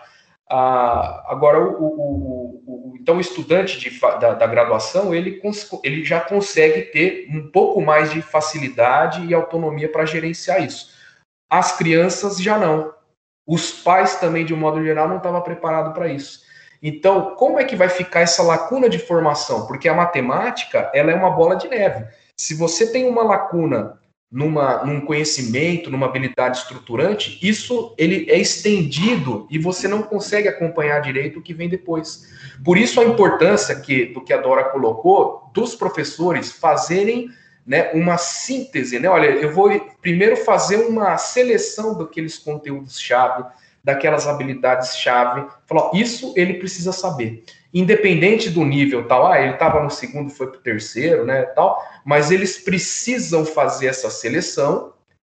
Ah, 0.47 1.25
agora, 1.27 1.59
o, 1.59 1.83
o, 1.83 2.63
o, 2.67 2.97
então, 3.01 3.17
o 3.17 3.19
estudante 3.19 3.79
de, 3.79 3.99
da, 3.99 4.33
da, 4.33 4.45
graduação, 4.45 5.15
ele, 5.15 5.41
ele 5.83 6.05
já 6.05 6.19
consegue 6.19 6.83
ter 6.83 7.27
um 7.31 7.49
pouco 7.49 7.81
mais 7.81 8.11
de 8.11 8.21
facilidade 8.21 9.25
e 9.25 9.33
autonomia 9.33 9.91
para 9.91 10.05
gerenciar 10.05 10.63
isso. 10.63 10.95
As 11.49 11.77
crianças 11.77 12.37
já 12.37 12.57
não. 12.57 12.93
Os 13.45 13.71
pais 13.71 14.17
também, 14.17 14.45
de 14.45 14.53
um 14.53 14.57
modo 14.57 14.83
geral, 14.83 15.07
não 15.07 15.17
estavam 15.17 15.41
preparados 15.41 15.93
para 15.93 16.09
isso. 16.09 16.41
Então, 16.81 17.35
como 17.35 17.59
é 17.59 17.63
que 17.63 17.75
vai 17.75 17.89
ficar 17.89 18.21
essa 18.21 18.43
lacuna 18.43 18.89
de 18.89 18.99
formação? 18.99 19.65
Porque 19.65 19.87
a 19.87 19.93
matemática, 19.93 20.91
ela 20.93 21.11
é 21.11 21.15
uma 21.15 21.31
bola 21.31 21.55
de 21.55 21.67
neve. 21.67 22.05
Se 22.35 22.53
você 22.53 22.91
tem 22.91 23.07
uma 23.07 23.23
lacuna 23.23 23.99
numa, 24.31 24.83
num 24.83 25.01
conhecimento, 25.01 25.89
numa 25.89 26.05
habilidade 26.05 26.57
estruturante, 26.57 27.39
isso 27.41 27.95
ele 27.97 28.29
é 28.29 28.37
estendido 28.37 29.47
e 29.49 29.57
você 29.57 29.87
não 29.87 30.03
consegue 30.03 30.47
acompanhar 30.47 30.99
direito 30.99 31.39
o 31.39 31.41
que 31.41 31.53
vem 31.53 31.69
depois. 31.69 32.27
Por 32.63 32.77
isso 32.77 32.99
a 32.99 33.05
importância 33.05 33.79
que 33.79 34.05
do 34.07 34.21
que 34.21 34.33
a 34.33 34.41
Dora 34.41 34.65
colocou 34.65 35.49
dos 35.53 35.75
professores 35.75 36.51
fazerem 36.51 37.29
né, 37.67 37.91
uma 37.93 38.17
síntese, 38.17 38.97
né? 38.97 39.09
Olha, 39.09 39.27
eu 39.27 39.51
vou 39.53 39.77
primeiro 40.01 40.37
fazer 40.37 40.77
uma 40.77 41.17
seleção 41.17 41.97
daqueles 41.97 42.39
conteúdos-chave, 42.39 43.43
daquelas 43.83 44.25
habilidades-chave, 44.25 45.45
falar, 45.65 45.91
isso 45.93 46.33
ele 46.37 46.55
precisa 46.55 46.93
saber. 46.93 47.43
Independente 47.73 48.49
do 48.49 48.63
nível 48.63 49.05
tal, 49.05 49.27
ah, 49.27 49.41
ele 49.41 49.53
estava 49.53 49.83
no 49.83 49.89
segundo, 49.89 50.29
foi 50.29 50.47
para 50.47 50.59
o 50.59 50.63
terceiro, 50.63 51.25
né, 51.25 51.43
tal, 51.43 51.77
mas 52.05 52.31
eles 52.31 52.57
precisam 52.57 53.45
fazer 53.45 53.87
essa 53.87 54.09
seleção, 54.09 54.93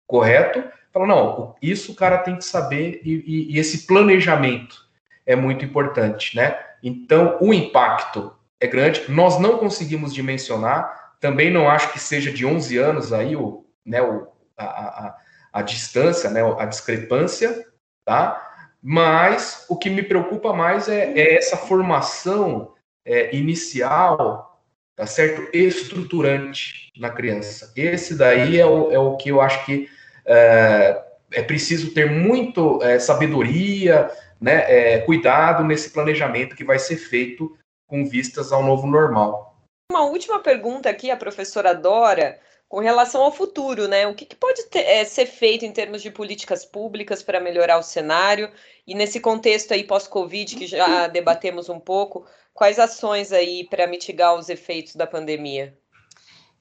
correto? 0.07 0.63
Fala, 0.93 1.07
não, 1.07 1.55
isso 1.63 1.93
o 1.93 1.95
cara 1.95 2.19
tem 2.19 2.37
que 2.37 2.45
saber 2.45 3.01
e, 3.03 3.15
e, 3.27 3.55
e 3.55 3.59
esse 3.59 3.87
planejamento 3.87 4.87
é 5.27 5.35
muito 5.35 5.65
importante, 5.65 6.37
né? 6.37 6.59
Então, 6.83 7.39
o 7.41 7.53
impacto 7.53 8.33
é 8.61 8.67
grande. 8.67 9.05
Nós 9.09 9.39
não 9.39 9.59
conseguimos 9.59 10.13
dimensionar 10.15 11.08
também 11.21 11.51
não 11.51 11.69
acho 11.69 11.93
que 11.93 11.99
seja 11.99 12.31
de 12.31 12.47
11 12.47 12.77
anos 12.79 13.13
aí 13.13 13.35
o, 13.37 13.65
né, 13.85 14.01
o, 14.03 14.29
a, 14.57 14.65
a, 14.65 15.17
a 15.53 15.63
distância, 15.63 16.31
né, 16.31 16.41
a 16.59 16.65
discrepância, 16.65 17.67
tá? 18.05 18.45
Mas 18.83 19.67
o 19.69 19.77
que 19.77 19.91
me 19.91 20.03
preocupa 20.03 20.53
mais 20.53 20.89
é, 20.89 21.13
é 21.13 21.37
essa 21.37 21.57
formação 21.57 22.75
é, 23.05 23.35
inicial, 23.35 24.63
tá 24.95 25.07
certo? 25.07 25.49
Estruturante 25.53 26.93
na 26.97 27.11
criança. 27.11 27.73
Esse 27.77 28.17
daí 28.17 28.59
é 28.59 28.67
o, 28.67 28.93
é 28.93 28.99
o 28.99 29.17
que 29.17 29.31
eu 29.31 29.41
acho 29.41 29.65
que 29.65 29.89
é, 30.25 31.05
é 31.33 31.43
preciso 31.43 31.93
ter 31.93 32.11
muito 32.11 32.83
é, 32.83 32.99
sabedoria, 32.99 34.11
né, 34.41 34.65
é, 34.69 34.99
cuidado 34.99 35.65
nesse 35.65 35.91
planejamento 35.91 36.55
que 36.55 36.65
vai 36.65 36.79
ser 36.79 36.97
feito 36.97 37.57
com 37.87 38.05
vistas 38.05 38.53
ao 38.53 38.63
novo 38.63 38.87
normal. 38.87 39.58
Uma 39.91 40.05
última 40.05 40.39
pergunta 40.39 40.91
aqui, 40.91 41.11
a 41.11 41.17
professora 41.17 41.75
Dora, 41.75 42.39
com 42.69 42.79
relação 42.79 43.23
ao 43.23 43.33
futuro, 43.33 43.89
né? 43.89 44.07
O 44.07 44.15
que, 44.15 44.27
que 44.27 44.37
pode 44.37 44.65
ter, 44.65 44.81
é, 44.81 45.03
ser 45.03 45.25
feito 45.25 45.65
em 45.65 45.73
termos 45.73 46.03
de 46.03 46.11
políticas 46.11 46.63
públicas 46.63 47.23
para 47.23 47.41
melhorar 47.41 47.79
o 47.79 47.83
cenário? 47.83 48.51
E 48.87 48.95
nesse 48.95 49.19
contexto 49.19 49.73
aí 49.73 49.83
pós-Covid, 49.83 50.57
que 50.57 50.67
já 50.67 51.07
debatemos 51.09 51.71
um 51.71 51.81
pouco, 51.81 52.27
quais 52.53 52.79
ações 52.79 53.33
aí 53.33 53.65
para 53.65 53.87
mitigar 53.87 54.35
os 54.35 54.51
efeitos 54.51 54.95
da 54.95 55.07
pandemia? 55.07 55.75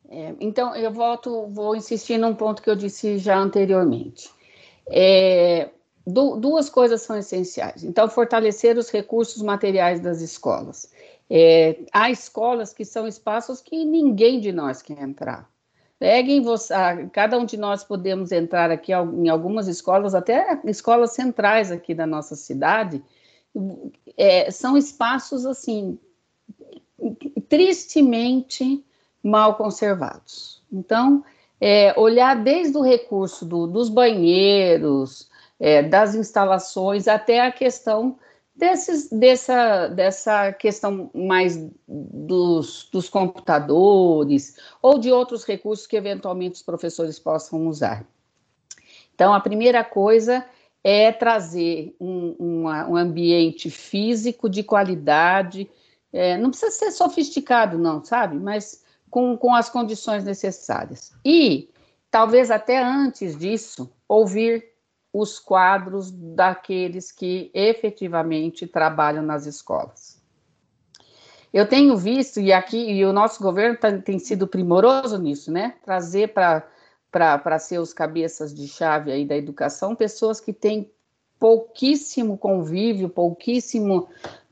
É, 0.10 0.34
então, 0.40 0.74
eu 0.74 0.90
volto, 0.94 1.48
vou 1.48 1.76
insistir 1.76 2.18
num 2.18 2.34
ponto 2.34 2.62
que 2.62 2.70
eu 2.70 2.78
disse 2.78 3.18
já 3.18 3.38
anteriormente. 3.38 4.30
É, 4.90 5.70
du 6.06 6.38
duas 6.38 6.70
coisas 6.70 7.02
são 7.02 7.18
essenciais. 7.18 7.84
Então, 7.84 8.10
fortalecer 8.10 8.78
os 8.78 8.90
recursos 8.90 9.42
materiais 9.42 10.00
das 10.00 10.22
escolas. 10.22 10.90
É, 11.30 11.80
há 11.92 12.10
escolas 12.10 12.74
que 12.74 12.86
são 12.86 13.08
espaços 13.08 13.62
que 13.62 13.84
ninguém 13.84 14.40
de 14.40 14.52
nós 14.52 14.82
quer 14.82 15.02
entrar. 15.02 15.50
Peguem 16.00 16.42
você, 16.42 16.74
cada 17.12 17.38
um 17.40 17.46
de 17.46 17.58
nós 17.58 17.84
podemos 17.84 18.32
entrar 18.32 18.70
aqui 18.70 18.92
em 18.92 19.30
algumas 19.30 19.68
escolas, 19.68 20.14
até 20.14 20.60
escolas 20.66 21.14
centrais 21.14 21.72
aqui 21.72 21.94
da 21.94 22.06
nossa 22.06 22.36
cidade, 22.36 23.04
é, 24.16 24.52
são 24.52 24.78
espaços 24.78 25.46
assim 25.46 25.98
tristemente 27.50 28.84
mal 29.24 29.56
conservados. 29.56 30.62
Então, 30.72 31.24
é, 31.60 31.94
olhar 32.00 32.36
desde 32.36 32.78
o 32.78 32.82
recurso 32.82 33.46
do, 33.46 33.66
dos 33.66 33.90
banheiros, 33.90 35.30
é, 35.60 35.82
das 35.82 36.14
instalações, 36.14 37.08
até 37.08 37.42
a 37.42 37.52
questão 37.52 38.18
desses, 38.58 39.08
dessa, 39.10 39.88
dessa 39.88 40.52
questão 40.52 41.12
mais 41.14 41.58
dos, 41.88 42.90
dos 42.92 43.08
computadores 43.08 44.58
ou 44.82 44.98
de 44.98 45.12
outros 45.12 45.46
recursos 45.46 45.86
que 45.86 45.96
eventualmente 45.96 46.56
os 46.56 46.64
professores 46.64 47.20
possam 47.20 47.68
usar. 47.68 48.06
Então, 49.14 49.34
a 49.34 49.40
primeira 49.40 49.84
coisa 49.84 50.44
é 50.84 51.12
trazer 51.12 51.96
um, 52.00 52.36
um 52.40 52.96
ambiente 52.96 53.70
físico 53.70 54.50
de 54.50 54.64
qualidade, 54.64 55.70
é, 56.12 56.38
não 56.38 56.50
precisa 56.50 56.72
ser 56.72 56.92
sofisticado, 56.92 57.78
não, 57.78 58.04
sabe? 58.04 58.38
Mas 58.38 58.84
com, 59.10 59.38
com 59.38 59.54
as 59.54 59.70
condições 59.70 60.24
necessárias. 60.24 61.12
E, 61.24 61.70
talvez 62.10 62.50
até 62.50 62.82
antes 62.82 63.38
disso, 63.38 63.92
ouvir 64.08 64.66
os 65.20 65.40
quadros 65.40 66.12
daqueles 66.12 67.12
que 67.12 67.50
efetivamente 67.54 68.68
trabalham 68.68 69.24
nas 69.24 69.46
escolas. 69.46 70.22
Eu 71.54 71.68
tenho 71.68 71.96
visto, 71.98 72.40
e 72.40 72.52
aqui 72.52 72.92
e 72.92 73.06
o 73.06 73.14
nosso 73.14 73.42
governo 73.42 73.78
tá, 73.78 73.98
tem 73.98 74.20
sido 74.20 74.48
primoroso 74.48 75.18
nisso, 75.18 75.52
né? 75.52 75.76
Trazer 75.84 76.34
para 76.34 77.60
ser 77.60 77.80
os 77.80 77.94
cabeças 77.94 78.54
de 78.54 78.68
chave 78.68 79.12
aí 79.12 79.26
da 79.26 79.36
educação 79.36 79.96
pessoas 79.96 80.40
que 80.40 80.54
têm 80.54 80.92
pouquíssimo 81.40 82.38
convívio, 82.38 83.10
pouquíssimo 83.10 84.10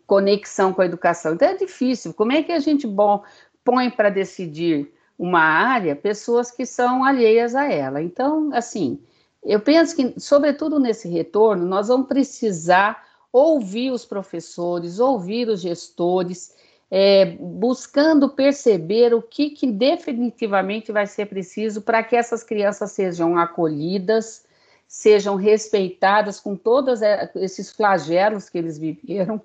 conexão 0.08 0.74
com 0.74 0.82
a 0.82 0.86
educação. 0.86 1.34
Então 1.34 1.50
é 1.50 1.56
difícil. 1.56 2.14
Como 2.14 2.32
é 2.32 2.42
que 2.42 2.52
a 2.52 2.60
gente 2.60 2.88
bom 2.88 3.24
põe 3.64 3.90
para 3.90 4.10
decidir 4.10 4.92
uma 5.18 5.42
área 5.42 5.96
pessoas 5.96 6.52
que 6.52 6.66
são 6.66 7.04
alheias 7.04 7.56
a 7.56 7.72
ela. 7.72 8.02
Então, 8.02 8.50
assim, 8.54 9.00
eu 9.46 9.60
penso 9.60 9.96
que, 9.96 10.20
sobretudo 10.20 10.80
nesse 10.80 11.08
retorno, 11.08 11.66
nós 11.66 11.88
vamos 11.88 12.08
precisar 12.08 13.06
ouvir 13.32 13.92
os 13.92 14.06
professores, 14.06 15.00
ouvir 15.00 15.48
os 15.48 15.62
gestores, 15.62 16.56
é, 16.90 17.38
buscando 17.40 18.30
perceber 18.30 19.14
o 19.14 19.22
que, 19.22 19.52
que 19.52 19.68
definitivamente 19.72 20.92
vai 20.92 21.06
ser 21.06 21.28
preciso 21.28 21.82
para 21.82 22.04
que 22.04 22.16
essas 22.16 22.44
crianças 22.44 22.92
sejam 22.92 23.38
acolhidas, 23.38 24.46
sejam 24.88 25.36
respeitadas 25.36 26.40
com 26.40 26.56
todos 26.56 27.02
é, 27.02 27.30
esses 27.36 27.72
flagelos 27.72 28.50
que 28.50 28.58
eles 28.58 28.78
viveram. 28.78 29.42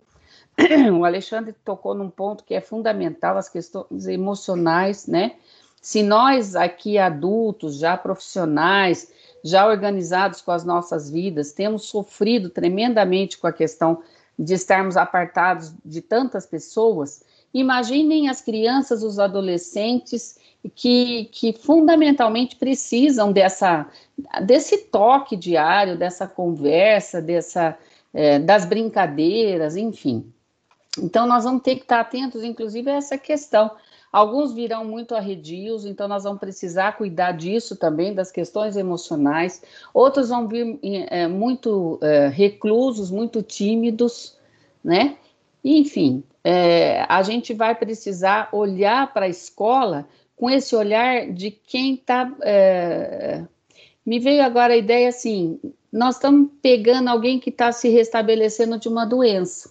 O 0.98 1.04
Alexandre 1.04 1.54
tocou 1.64 1.94
num 1.94 2.10
ponto 2.10 2.44
que 2.44 2.54
é 2.54 2.60
fundamental, 2.60 3.38
as 3.38 3.48
questões 3.48 4.06
emocionais, 4.06 5.06
né? 5.06 5.36
Se 5.80 6.02
nós 6.02 6.54
aqui 6.54 6.98
adultos, 6.98 7.78
já 7.78 7.96
profissionais, 7.96 9.10
já 9.42 9.66
organizados 9.66 10.40
com 10.40 10.50
as 10.50 10.64
nossas 10.64 11.10
vidas, 11.10 11.52
temos 11.52 11.84
sofrido 11.84 12.50
tremendamente 12.50 13.38
com 13.38 13.46
a 13.46 13.52
questão 13.52 14.02
de 14.38 14.54
estarmos 14.54 14.96
apartados 14.96 15.72
de 15.84 16.00
tantas 16.00 16.46
pessoas, 16.46 17.22
imaginem 17.52 18.28
as 18.28 18.40
crianças, 18.40 19.02
os 19.02 19.18
adolescentes 19.18 20.38
que, 20.74 21.26
que 21.32 21.52
fundamentalmente 21.52 22.56
precisam 22.56 23.32
dessa, 23.32 23.86
desse 24.42 24.78
toque 24.78 25.36
diário, 25.36 25.96
dessa 25.96 26.26
conversa, 26.26 27.20
dessa, 27.20 27.76
é, 28.12 28.38
das 28.38 28.64
brincadeiras, 28.64 29.76
enfim. 29.76 30.32
Então, 30.98 31.26
nós 31.26 31.44
vamos 31.44 31.62
ter 31.62 31.76
que 31.76 31.82
estar 31.82 32.00
atentos, 32.00 32.42
inclusive, 32.42 32.90
a 32.90 32.94
essa 32.94 33.16
questão 33.16 33.70
Alguns 34.12 34.52
virão 34.52 34.84
muito 34.84 35.14
arredios, 35.14 35.86
então 35.86 36.08
nós 36.08 36.24
vamos 36.24 36.40
precisar 36.40 36.96
cuidar 36.96 37.32
disso 37.32 37.76
também, 37.76 38.12
das 38.12 38.32
questões 38.32 38.76
emocionais. 38.76 39.62
Outros 39.94 40.30
vão 40.30 40.48
vir 40.48 40.78
é, 40.82 41.28
muito 41.28 41.98
é, 42.02 42.26
reclusos, 42.26 43.10
muito 43.10 43.40
tímidos, 43.40 44.36
né? 44.82 45.16
Enfim, 45.62 46.24
é, 46.42 47.04
a 47.08 47.22
gente 47.22 47.54
vai 47.54 47.74
precisar 47.74 48.48
olhar 48.52 49.12
para 49.12 49.26
a 49.26 49.28
escola 49.28 50.08
com 50.34 50.50
esse 50.50 50.74
olhar 50.74 51.30
de 51.30 51.50
quem 51.52 51.94
está. 51.94 52.32
É, 52.42 53.44
me 54.04 54.18
veio 54.18 54.42
agora 54.42 54.72
a 54.72 54.76
ideia 54.76 55.08
assim: 55.08 55.60
nós 55.92 56.16
estamos 56.16 56.50
pegando 56.60 57.08
alguém 57.08 57.38
que 57.38 57.50
está 57.50 57.70
se 57.70 57.88
restabelecendo 57.88 58.78
de 58.78 58.88
uma 58.88 59.04
doença. 59.04 59.70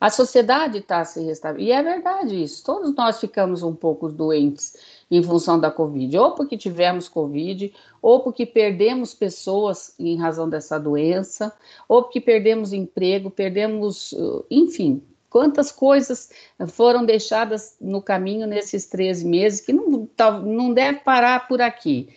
A 0.00 0.10
sociedade 0.10 0.78
está 0.78 1.04
se 1.04 1.22
restabelecendo. 1.22 1.68
E 1.68 1.72
é 1.72 1.82
verdade 1.82 2.42
isso. 2.42 2.64
Todos 2.64 2.94
nós 2.94 3.20
ficamos 3.20 3.62
um 3.62 3.74
pouco 3.74 4.08
doentes 4.08 4.76
em 5.10 5.22
função 5.22 5.58
da 5.58 5.70
Covid, 5.70 6.18
ou 6.18 6.32
porque 6.32 6.56
tivemos 6.56 7.08
Covid, 7.08 7.72
ou 8.02 8.20
porque 8.20 8.44
perdemos 8.44 9.14
pessoas 9.14 9.94
em 9.98 10.16
razão 10.16 10.48
dessa 10.48 10.78
doença, 10.78 11.52
ou 11.88 12.02
porque 12.02 12.20
perdemos 12.20 12.72
emprego, 12.72 13.30
perdemos, 13.30 14.12
uh, 14.12 14.44
enfim, 14.50 15.02
quantas 15.30 15.72
coisas 15.72 16.30
foram 16.68 17.04
deixadas 17.04 17.76
no 17.80 18.02
caminho 18.02 18.46
nesses 18.46 18.86
13 18.86 19.26
meses, 19.26 19.60
que 19.60 19.72
não, 19.72 20.08
não 20.44 20.72
deve 20.72 21.00
parar 21.00 21.48
por 21.48 21.60
aqui. 21.60 22.08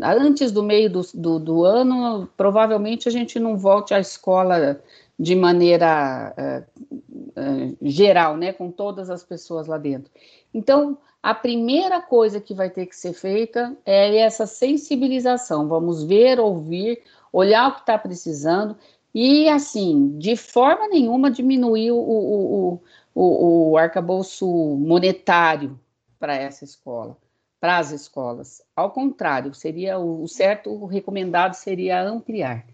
Antes 0.00 0.52
do 0.52 0.62
meio 0.62 0.88
do, 0.88 1.02
do, 1.12 1.38
do 1.38 1.64
ano, 1.64 2.28
provavelmente 2.36 3.08
a 3.08 3.12
gente 3.12 3.38
não 3.38 3.58
volte 3.58 3.92
à 3.92 4.00
escola 4.00 4.80
de 5.18 5.34
maneira 5.34 6.34
uh, 6.36 6.86
uh, 6.90 7.76
geral, 7.82 8.36
né, 8.36 8.52
com 8.52 8.70
todas 8.70 9.10
as 9.10 9.22
pessoas 9.22 9.66
lá 9.66 9.78
dentro. 9.78 10.10
Então, 10.52 10.98
a 11.22 11.34
primeira 11.34 12.00
coisa 12.00 12.40
que 12.40 12.54
vai 12.54 12.68
ter 12.68 12.86
que 12.86 12.96
ser 12.96 13.12
feita 13.12 13.76
é 13.86 14.16
essa 14.16 14.46
sensibilização. 14.46 15.68
Vamos 15.68 16.02
ver, 16.02 16.40
ouvir, 16.40 17.02
olhar 17.32 17.68
o 17.68 17.74
que 17.74 17.80
está 17.80 17.96
precisando 17.96 18.76
e, 19.14 19.48
assim, 19.48 20.18
de 20.18 20.34
forma 20.36 20.88
nenhuma 20.88 21.30
diminuir 21.30 21.92
o, 21.92 21.98
o, 21.98 22.80
o, 23.14 23.70
o 23.70 23.76
arcabouço 23.76 24.46
monetário 24.46 25.78
para 26.18 26.34
essa 26.34 26.64
escola, 26.64 27.16
para 27.60 27.78
as 27.78 27.92
escolas. 27.92 28.62
Ao 28.74 28.90
contrário, 28.90 29.54
seria 29.54 29.98
o 29.98 30.26
certo, 30.26 30.70
o 30.70 30.86
recomendado 30.86 31.54
seria 31.54 32.02
ampliar. 32.02 32.66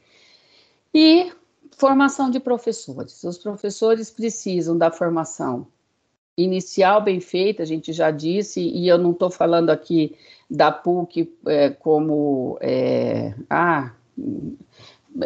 E 0.94 1.32
Formação 1.76 2.30
de 2.30 2.40
professores. 2.40 3.22
Os 3.24 3.38
professores 3.38 4.10
precisam 4.10 4.76
da 4.76 4.90
formação 4.90 5.66
inicial 6.36 7.02
bem 7.02 7.20
feita, 7.20 7.64
a 7.64 7.66
gente 7.66 7.92
já 7.92 8.10
disse, 8.12 8.60
e 8.60 8.86
eu 8.86 8.96
não 8.96 9.10
estou 9.10 9.28
falando 9.28 9.70
aqui 9.70 10.16
da 10.48 10.70
PUC 10.70 11.36
é, 11.46 11.70
como 11.70 12.56
é, 12.60 13.34
ah, 13.50 13.92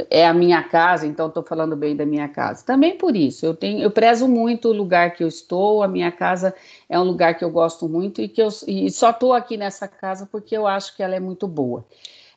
é 0.08 0.26
a 0.26 0.32
minha 0.32 0.62
casa, 0.62 1.06
então 1.06 1.28
estou 1.28 1.42
falando 1.42 1.76
bem 1.76 1.94
da 1.94 2.06
minha 2.06 2.28
casa. 2.28 2.64
Também 2.64 2.96
por 2.96 3.14
isso, 3.14 3.44
eu 3.44 3.54
tenho, 3.54 3.82
eu 3.82 3.90
prezo 3.90 4.26
muito 4.26 4.68
o 4.68 4.72
lugar 4.72 5.14
que 5.14 5.22
eu 5.22 5.28
estou, 5.28 5.82
a 5.82 5.88
minha 5.88 6.10
casa 6.10 6.54
é 6.88 6.98
um 6.98 7.04
lugar 7.04 7.36
que 7.36 7.44
eu 7.44 7.50
gosto 7.50 7.88
muito 7.88 8.22
e 8.22 8.28
que 8.28 8.40
eu 8.40 8.48
e 8.66 8.90
só 8.90 9.10
estou 9.10 9.34
aqui 9.34 9.58
nessa 9.58 9.86
casa 9.86 10.26
porque 10.30 10.56
eu 10.56 10.66
acho 10.66 10.96
que 10.96 11.02
ela 11.02 11.14
é 11.14 11.20
muito 11.20 11.46
boa 11.46 11.84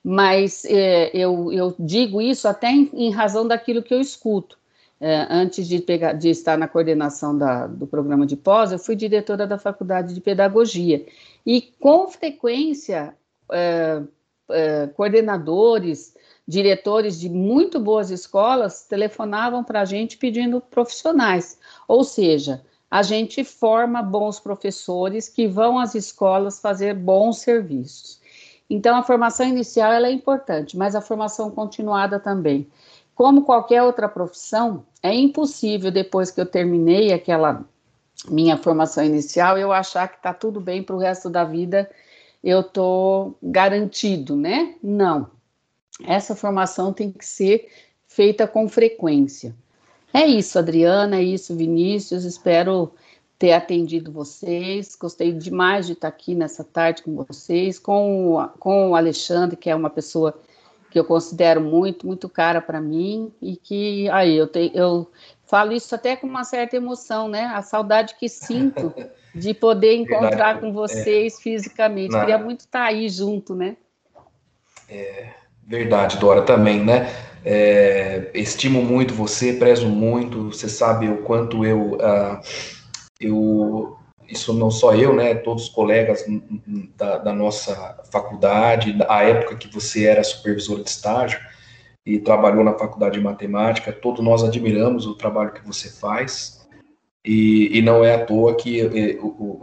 mas 0.07 0.63
é, 0.65 1.09
eu, 1.17 1.51
eu, 1.51 1.75
digo 1.79 2.21
isso 2.21 2.47
até 2.47 2.69
em, 2.69 2.91
em, 2.93 3.09
razão 3.09 3.47
daquilo 3.47 3.81
que 3.81 3.91
eu 3.91 3.99
escuto. 3.99 4.55
É, 5.01 5.25
antes 5.31 5.67
de, 5.67 5.79
pegar, 5.79 6.13
de, 6.13 6.29
estar 6.29 6.59
na 6.59 6.67
coordenação 6.67 7.35
da, 7.35 7.65
do 7.65 7.87
programa 7.87 8.23
de 8.23 8.35
pós, 8.35 8.71
eu 8.71 8.77
fui 8.77 8.95
diretora 8.95 9.47
da 9.47 9.57
Faculdade 9.57 10.13
de 10.13 10.21
Pedagogia. 10.21 11.03
E, 11.43 11.59
com 11.79 12.07
frequência, 12.07 13.15
é, 13.51 14.03
é 14.51 14.87
coordenadores, 14.95 16.15
diretores 16.47 17.19
de 17.19 17.27
muito 17.27 17.79
boas 17.79 18.11
escolas 18.11 18.83
telefonavam 18.83 19.63
para 19.63 19.81
a 19.81 19.85
gente 19.85 20.17
pedindo 20.17 20.61
profissionais. 20.61 21.57
Ou 21.87 22.03
seja, 22.03 22.63
a 22.91 23.01
gente 23.01 23.43
forma 23.43 24.03
bons 24.03 24.39
professores 24.39 25.27
que 25.27 25.47
vão 25.47 25.79
às 25.79 25.95
escolas 25.95 26.61
fazer 26.61 26.93
bons 26.93 27.39
serviços. 27.39 28.23
Então, 28.69 28.95
a 28.95 29.03
formação 29.03 29.47
inicial 29.47 29.91
ela 29.91 30.07
é 30.07 30.11
importante, 30.11 30.77
mas 30.77 30.95
a 30.95 31.01
formação 31.01 31.51
continuada 31.51 32.19
também. 32.19 32.67
Como 33.13 33.43
qualquer 33.43 33.83
outra 33.83 34.09
profissão, 34.09 34.85
é 35.01 35.13
impossível, 35.13 35.91
depois 35.91 36.31
que 36.31 36.41
eu 36.41 36.45
terminei 36.45 37.13
aquela 37.13 37.63
minha 38.27 38.57
formação 38.57 39.03
inicial, 39.03 39.57
eu 39.57 39.71
achar 39.71 40.07
que 40.07 40.17
está 40.17 40.33
tudo 40.33 40.59
bem 40.59 40.81
para 40.81 40.95
o 40.95 40.99
resto 40.99 41.29
da 41.29 41.43
vida, 41.43 41.89
eu 42.43 42.61
estou 42.61 43.37
garantido, 43.41 44.35
né? 44.35 44.75
Não. 44.81 45.29
Essa 46.03 46.35
formação 46.35 46.91
tem 46.91 47.11
que 47.11 47.25
ser 47.25 47.69
feita 48.07 48.47
com 48.47 48.67
frequência. 48.67 49.55
É 50.13 50.25
isso, 50.25 50.57
Adriana, 50.57 51.17
é 51.17 51.23
isso, 51.23 51.55
Vinícius. 51.55 52.23
Espero 52.23 52.93
ter 53.37 53.51
atendido 53.53 54.11
vocês. 54.11 54.95
Gostei 54.95 55.31
demais 55.31 55.85
de 55.87 55.93
estar 55.93 56.07
aqui 56.07 56.33
nessa 56.33 56.63
tarde 56.63 57.03
com 57.03 57.15
vocês, 57.15 57.77
com, 57.77 58.35
o, 58.35 58.47
com 58.59 58.91
o 58.91 58.95
Alexandre, 58.95 59.57
que 59.57 59.69
é 59.69 59.75
uma 59.75 59.89
pessoa 59.89 60.39
que 60.89 60.99
eu 60.99 61.03
considero 61.03 61.59
muito, 61.59 62.07
muito 62.07 62.29
cara 62.29 62.61
para 62.61 62.79
mim 62.79 63.29
e 63.41 63.57
que 63.57 64.09
aí 64.11 64.37
eu, 64.37 64.47
te, 64.47 64.71
eu 64.73 65.11
falo 65.45 65.73
isso 65.73 65.93
até 65.93 66.15
com 66.15 66.25
uma 66.25 66.45
certa 66.45 66.77
emoção, 66.77 67.27
né? 67.27 67.51
A 67.53 67.61
saudade 67.61 68.15
que 68.17 68.29
sinto 68.29 68.93
de 69.35 69.53
poder 69.53 69.95
encontrar 69.95 70.61
com 70.61 70.71
vocês 70.71 71.37
é. 71.37 71.41
fisicamente. 71.41 72.11
Na... 72.11 72.21
Queria 72.21 72.37
muito 72.37 72.61
estar 72.61 72.83
aí 72.83 73.09
junto, 73.09 73.53
né? 73.53 73.75
É, 74.87 75.31
verdade, 75.67 76.17
Dora, 76.17 76.43
também, 76.43 76.81
né? 76.81 77.11
É, 77.43 78.31
estimo 78.33 78.81
muito 78.81 79.13
você, 79.13 79.53
prezo 79.53 79.87
muito, 79.87 80.51
você 80.51 80.69
sabe 80.69 81.09
o 81.09 81.17
quanto 81.23 81.65
eu. 81.65 81.95
Uh, 81.95 82.39
eu 83.19 83.97
isso 84.27 84.53
não 84.53 84.71
só 84.71 84.95
eu, 84.95 85.15
né, 85.15 85.35
todos 85.35 85.65
os 85.65 85.69
colegas 85.69 86.25
da, 86.97 87.19
da, 87.19 87.31
nossa 87.31 88.03
faculdade, 88.11 88.97
a 89.07 89.21
época 89.21 89.55
que 89.55 89.71
você 89.71 90.05
era 90.05 90.23
supervisor 90.23 90.81
de 90.81 90.89
estágio 90.89 91.39
e 92.03 92.17
trabalhou 92.17 92.63
na 92.63 92.73
faculdade 92.73 93.19
de 93.19 93.23
matemática, 93.23 93.93
todos 93.93 94.25
nós 94.25 94.43
admiramos 94.43 95.05
o 95.05 95.13
trabalho 95.13 95.53
que 95.53 95.63
você 95.63 95.89
faz 95.89 96.65
e, 97.25 97.77
e 97.77 97.81
não 97.81 98.03
é 98.03 98.13
à 98.13 98.23
toa 98.23 98.55
que 98.55 98.81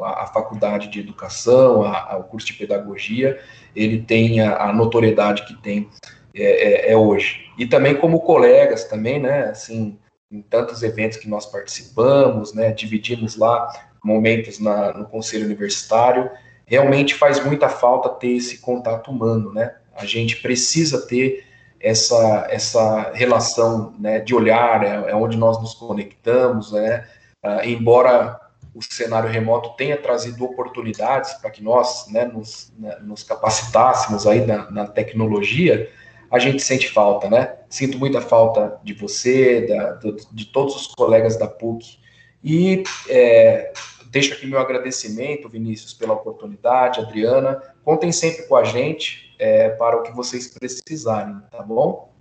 a, 0.00 0.22
a 0.24 0.26
faculdade 0.26 0.88
de 0.88 0.98
educação, 0.98 1.84
a, 1.84 2.12
a, 2.12 2.16
o 2.18 2.24
curso 2.24 2.48
de 2.48 2.54
pedagogia, 2.54 3.38
ele 3.74 4.02
tem 4.02 4.40
a, 4.40 4.64
a 4.64 4.72
notoriedade 4.72 5.46
que 5.46 5.54
tem 5.62 5.88
é, 6.34 6.88
é, 6.88 6.92
é, 6.92 6.96
hoje. 6.96 7.46
E 7.56 7.66
também 7.66 7.94
como 7.94 8.20
colegas 8.20 8.84
também, 8.84 9.20
né, 9.20 9.44
assim, 9.44 9.96
em 10.32 10.40
tantos 10.40 10.82
eventos 10.82 11.18
que 11.18 11.28
nós 11.28 11.46
participamos, 11.46 12.54
né, 12.54 12.72
dividimos 12.72 13.36
lá 13.36 13.70
momentos 14.02 14.58
na, 14.58 14.92
no 14.94 15.04
conselho 15.06 15.44
universitário, 15.44 16.30
realmente 16.64 17.14
faz 17.14 17.44
muita 17.44 17.68
falta 17.68 18.08
ter 18.08 18.32
esse 18.32 18.58
contato 18.58 19.10
humano, 19.10 19.52
né? 19.52 19.76
A 19.94 20.06
gente 20.06 20.36
precisa 20.36 21.06
ter 21.06 21.44
essa, 21.78 22.46
essa 22.50 23.12
relação 23.12 23.94
né, 23.98 24.20
de 24.20 24.34
olhar, 24.34 24.82
é, 24.82 25.10
é 25.10 25.14
onde 25.14 25.36
nós 25.36 25.60
nos 25.60 25.74
conectamos, 25.74 26.72
né? 26.72 27.06
Uh, 27.44 27.64
embora 27.64 28.40
o 28.74 28.80
cenário 28.82 29.28
remoto 29.28 29.76
tenha 29.76 29.96
trazido 29.96 30.44
oportunidades 30.44 31.34
para 31.34 31.50
que 31.50 31.62
nós 31.62 32.06
né, 32.08 32.24
nos, 32.24 32.72
né, 32.78 32.96
nos, 33.02 33.22
capacitássemos 33.22 34.26
aí 34.26 34.46
na, 34.46 34.70
na, 34.70 34.86
tecnologia, 34.86 35.90
a 36.30 36.38
gente 36.38 36.62
sente 36.62 36.88
falta, 36.88 37.28
né? 37.28 37.54
Sinto 37.72 37.98
muita 37.98 38.20
falta 38.20 38.78
de 38.84 38.92
você, 38.92 39.66
da, 39.66 39.98
de 40.30 40.44
todos 40.44 40.76
os 40.76 40.86
colegas 40.88 41.38
da 41.38 41.48
PUC. 41.48 41.98
E 42.44 42.82
é, 43.08 43.72
deixo 44.10 44.34
aqui 44.34 44.46
meu 44.46 44.58
agradecimento, 44.58 45.48
Vinícius, 45.48 45.94
pela 45.94 46.12
oportunidade, 46.12 47.00
Adriana. 47.00 47.62
Contem 47.82 48.12
sempre 48.12 48.42
com 48.42 48.56
a 48.56 48.64
gente 48.64 49.34
é, 49.38 49.70
para 49.70 49.96
o 49.96 50.02
que 50.02 50.12
vocês 50.12 50.48
precisarem, 50.48 51.34
tá 51.50 51.62
bom? 51.62 52.12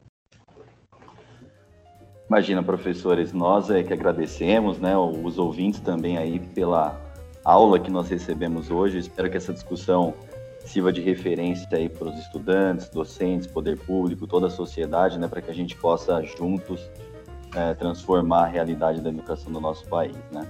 Imagina, 2.30 2.64
professores, 2.64 3.34
nós 3.34 3.70
é 3.70 3.84
que 3.84 3.92
agradecemos, 3.92 4.80
né, 4.80 4.98
os 4.98 5.38
ouvintes 5.38 5.82
também 5.82 6.18
aí 6.18 6.40
pela 6.40 6.98
aula 7.44 7.78
que 7.78 7.92
nós 7.92 8.08
recebemos 8.08 8.72
hoje. 8.72 9.00
Espero 9.00 9.30
que 9.30 9.36
essa 9.36 9.52
discussão 9.52 10.14
sirva 10.66 10.92
de 10.92 11.02
referência 11.02 11.68
aí 11.72 11.90
para 11.90 12.08
os 12.08 12.18
estudantes, 12.18 12.90
docentes, 12.90 13.48
poder 13.48 13.78
público, 13.78 14.28
toda 14.28 14.48
a 14.48 14.50
sociedade, 14.50 15.20
né, 15.20 15.28
para 15.28 15.42
que 15.42 15.52
a 15.52 15.54
gente 15.54 15.76
possa 15.76 16.22
juntos 16.24 16.90
é, 17.56 17.74
transformar 17.74 18.44
a 18.44 18.48
realidade 18.48 19.02
da 19.02 19.10
educação 19.10 19.52
do 19.52 19.60
nosso 19.60 19.86
país, 19.88 20.16
né. 20.32 20.48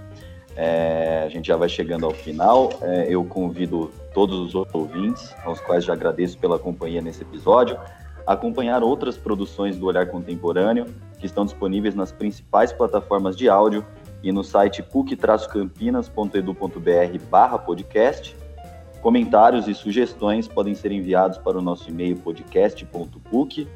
É, 0.55 1.23
a 1.25 1.29
gente 1.29 1.47
já 1.47 1.55
vai 1.55 1.69
chegando 1.69 2.05
ao 2.05 2.11
final. 2.11 2.69
É, 2.81 3.07
eu 3.09 3.23
convido 3.23 3.89
todos 4.13 4.53
os 4.53 4.67
ouvintes, 4.73 5.33
aos 5.45 5.61
quais 5.61 5.85
já 5.85 5.93
agradeço 5.93 6.37
pela 6.37 6.59
companhia 6.59 7.01
nesse 7.01 7.21
episódio, 7.21 7.79
a 8.27 8.33
acompanhar 8.33 8.83
outras 8.83 9.17
produções 9.17 9.77
do 9.77 9.85
Olhar 9.85 10.07
Contemporâneo 10.07 10.87
que 11.17 11.25
estão 11.25 11.45
disponíveis 11.45 11.95
nas 11.95 12.11
principais 12.11 12.73
plataformas 12.73 13.37
de 13.37 13.47
áudio 13.47 13.85
e 14.23 14.31
no 14.31 14.43
site 14.43 14.83
puc-campinas.edu.br 14.83 17.25
barra 17.29 17.57
podcast. 17.57 18.35
Comentários 19.01 19.67
e 19.67 19.73
sugestões 19.73 20.47
podem 20.47 20.75
ser 20.75 20.91
enviados 20.91 21.39
para 21.39 21.57
o 21.57 21.61
nosso 21.61 21.89
e-mail 21.89 22.17
podcast.puc, 22.17 23.67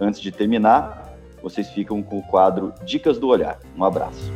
Antes 0.00 0.18
de 0.18 0.32
terminar, 0.32 1.14
vocês 1.42 1.68
ficam 1.68 2.02
com 2.02 2.18
o 2.18 2.22
quadro 2.22 2.72
Dicas 2.84 3.18
do 3.18 3.28
Olhar. 3.28 3.58
Um 3.76 3.84
abraço. 3.84 4.32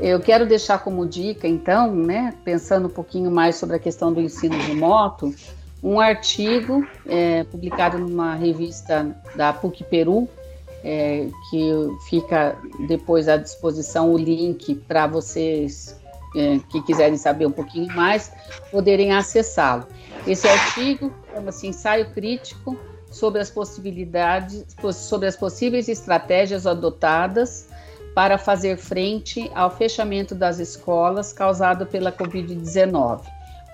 Eu 0.00 0.20
quero 0.20 0.46
deixar 0.46 0.78
como 0.78 1.06
dica, 1.06 1.48
então, 1.48 1.92
né, 1.92 2.34
pensando 2.44 2.86
um 2.86 2.90
pouquinho 2.90 3.32
mais 3.32 3.56
sobre 3.56 3.74
a 3.74 3.78
questão 3.80 4.12
do 4.12 4.20
ensino 4.20 4.56
remoto, 4.58 5.34
um 5.82 5.98
artigo 5.98 6.86
é, 7.04 7.42
publicado 7.44 7.98
numa 7.98 8.36
revista 8.36 9.16
da 9.34 9.52
PUC 9.52 9.82
Peru, 9.82 10.28
é, 10.84 11.28
que 11.50 11.72
fica 12.08 12.56
depois 12.86 13.28
à 13.28 13.36
disposição 13.36 14.12
o 14.12 14.18
link 14.18 14.74
para 14.86 15.06
vocês 15.06 15.98
é, 16.36 16.60
que 16.68 16.82
quiserem 16.82 17.16
saber 17.16 17.46
um 17.46 17.50
pouquinho 17.50 17.92
mais, 17.94 18.30
poderem 18.70 19.12
acessá-lo. 19.12 19.86
Esse 20.26 20.46
artigo 20.46 21.12
chama-se 21.32 21.66
Ensaio 21.66 22.10
Crítico 22.10 22.76
sobre 23.10 23.40
as 23.40 23.50
possibilidades, 23.50 24.64
sobre 24.92 25.28
as 25.28 25.36
possíveis 25.36 25.88
estratégias 25.88 26.66
adotadas 26.66 27.68
para 28.14 28.36
fazer 28.36 28.76
frente 28.76 29.50
ao 29.54 29.70
fechamento 29.70 30.34
das 30.34 30.58
escolas 30.58 31.32
causado 31.32 31.86
pela 31.86 32.12
Covid-19 32.12 33.22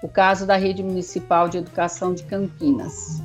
o 0.02 0.08
caso 0.08 0.46
da 0.46 0.56
Rede 0.56 0.82
Municipal 0.82 1.48
de 1.48 1.58
Educação 1.58 2.14
de 2.14 2.22
Campinas. 2.22 3.22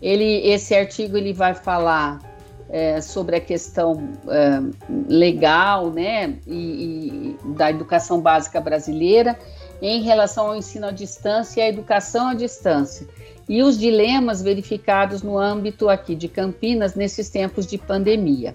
Ele, 0.00 0.46
esse 0.46 0.74
artigo 0.74 1.16
ele 1.16 1.32
vai 1.32 1.54
falar 1.54 2.20
é, 2.68 3.00
sobre 3.00 3.36
a 3.36 3.40
questão 3.40 4.12
é, 4.28 4.60
legal, 5.08 5.90
né, 5.90 6.36
e, 6.46 7.36
e, 7.44 7.54
da 7.54 7.70
educação 7.70 8.20
básica 8.20 8.60
brasileira 8.60 9.38
em 9.80 10.02
relação 10.02 10.48
ao 10.48 10.56
ensino 10.56 10.86
à 10.86 10.90
distância 10.90 11.60
e 11.60 11.64
à 11.64 11.68
educação 11.68 12.28
à 12.28 12.34
distância 12.34 13.06
e 13.48 13.62
os 13.62 13.78
dilemas 13.78 14.42
verificados 14.42 15.22
no 15.22 15.38
âmbito 15.38 15.88
aqui 15.88 16.14
de 16.14 16.28
Campinas 16.28 16.94
nesses 16.94 17.28
tempos 17.28 17.66
de 17.66 17.78
pandemia. 17.78 18.54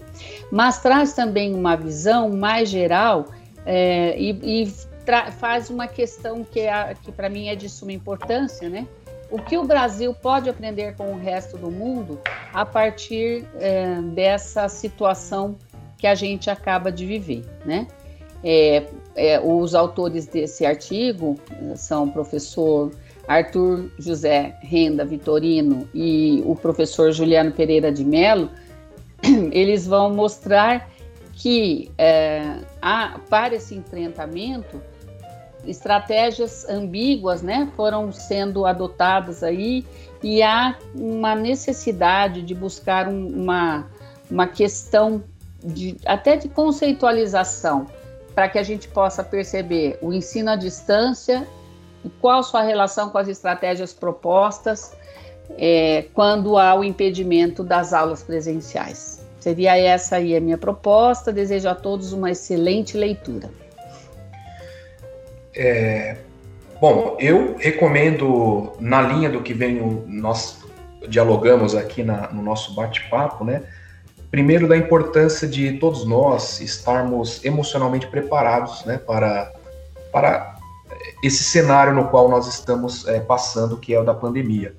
Mas 0.51 0.79
traz 0.79 1.13
também 1.13 1.55
uma 1.55 1.75
visão 1.75 2.29
mais 2.29 2.69
geral 2.69 3.27
é, 3.65 4.19
e, 4.19 4.63
e 4.63 4.73
faz 5.39 5.69
uma 5.69 5.87
questão 5.87 6.43
que, 6.43 6.59
é, 6.59 6.95
que 7.01 7.11
para 7.11 7.29
mim 7.29 7.47
é 7.47 7.55
de 7.55 7.69
suma 7.69 7.93
importância, 7.93 8.69
né? 8.69 8.87
O 9.31 9.39
que 9.39 9.57
o 9.57 9.63
Brasil 9.63 10.13
pode 10.13 10.49
aprender 10.49 10.93
com 10.95 11.13
o 11.13 11.17
resto 11.17 11.57
do 11.57 11.71
mundo 11.71 12.19
a 12.53 12.65
partir 12.65 13.47
é, 13.59 13.95
dessa 14.13 14.67
situação 14.67 15.55
que 15.97 16.05
a 16.05 16.13
gente 16.13 16.49
acaba 16.49 16.91
de 16.91 17.05
viver, 17.05 17.45
né? 17.65 17.87
É, 18.43 18.87
é, 19.15 19.39
os 19.39 19.73
autores 19.73 20.25
desse 20.25 20.65
artigo 20.65 21.39
são 21.75 22.05
o 22.05 22.11
professor 22.11 22.91
Arthur 23.27 23.89
José 23.99 24.57
Renda 24.61 25.05
Vitorino 25.05 25.87
e 25.93 26.43
o 26.45 26.55
professor 26.55 27.11
Juliano 27.13 27.51
Pereira 27.51 27.91
de 27.91 28.03
Mello. 28.03 28.49
Eles 29.53 29.87
vão 29.87 30.13
mostrar 30.13 30.89
que 31.33 31.89
é, 31.97 32.57
para 33.29 33.55
esse 33.55 33.75
enfrentamento 33.75 34.81
estratégias 35.65 36.67
ambíguas 36.67 37.41
né, 37.41 37.69
foram 37.75 38.11
sendo 38.11 38.65
adotadas 38.65 39.43
aí 39.43 39.85
e 40.23 40.41
há 40.41 40.77
uma 40.95 41.35
necessidade 41.35 42.41
de 42.41 42.55
buscar 42.55 43.07
um, 43.07 43.27
uma, 43.27 43.87
uma 44.29 44.47
questão 44.47 45.23
de, 45.63 45.97
até 46.05 46.35
de 46.35 46.49
conceitualização 46.49 47.87
para 48.33 48.49
que 48.49 48.57
a 48.57 48.63
gente 48.63 48.87
possa 48.87 49.23
perceber 49.23 49.99
o 50.01 50.13
ensino 50.13 50.51
à 50.51 50.55
distância 50.55 51.47
qual 52.19 52.41
sua 52.43 52.63
relação 52.63 53.09
com 53.09 53.17
as 53.17 53.27
estratégias 53.27 53.93
propostas 53.93 54.93
é, 55.57 56.05
quando 56.13 56.57
há 56.57 56.73
o 56.73 56.83
impedimento 56.83 57.63
das 57.63 57.93
aulas 57.93 58.23
presenciais. 58.23 59.21
Seria 59.39 59.77
essa 59.77 60.17
aí 60.17 60.35
a 60.35 60.39
minha 60.39 60.57
proposta. 60.57 61.33
Desejo 61.33 61.67
a 61.67 61.75
todos 61.75 62.13
uma 62.13 62.31
excelente 62.31 62.97
leitura. 62.97 63.49
É, 65.55 66.17
bom, 66.79 67.17
eu 67.19 67.55
recomendo, 67.57 68.73
na 68.79 69.01
linha 69.01 69.29
do 69.29 69.41
que 69.41 69.53
vem, 69.53 70.03
nós 70.07 70.63
dialogamos 71.07 71.75
aqui 71.75 72.03
na, 72.03 72.31
no 72.31 72.41
nosso 72.41 72.73
bate-papo, 72.73 73.43
né? 73.43 73.63
Primeiro, 74.29 74.67
da 74.67 74.77
importância 74.77 75.45
de 75.45 75.73
todos 75.73 76.05
nós 76.05 76.61
estarmos 76.61 77.43
emocionalmente 77.43 78.07
preparados 78.07 78.85
né, 78.85 78.97
para, 78.97 79.51
para 80.09 80.55
esse 81.21 81.43
cenário 81.43 81.93
no 81.93 82.07
qual 82.07 82.29
nós 82.29 82.47
estamos 82.47 83.05
é, 83.07 83.19
passando, 83.19 83.77
que 83.77 83.93
é 83.93 83.99
o 83.99 84.05
da 84.05 84.13
pandemia. 84.13 84.73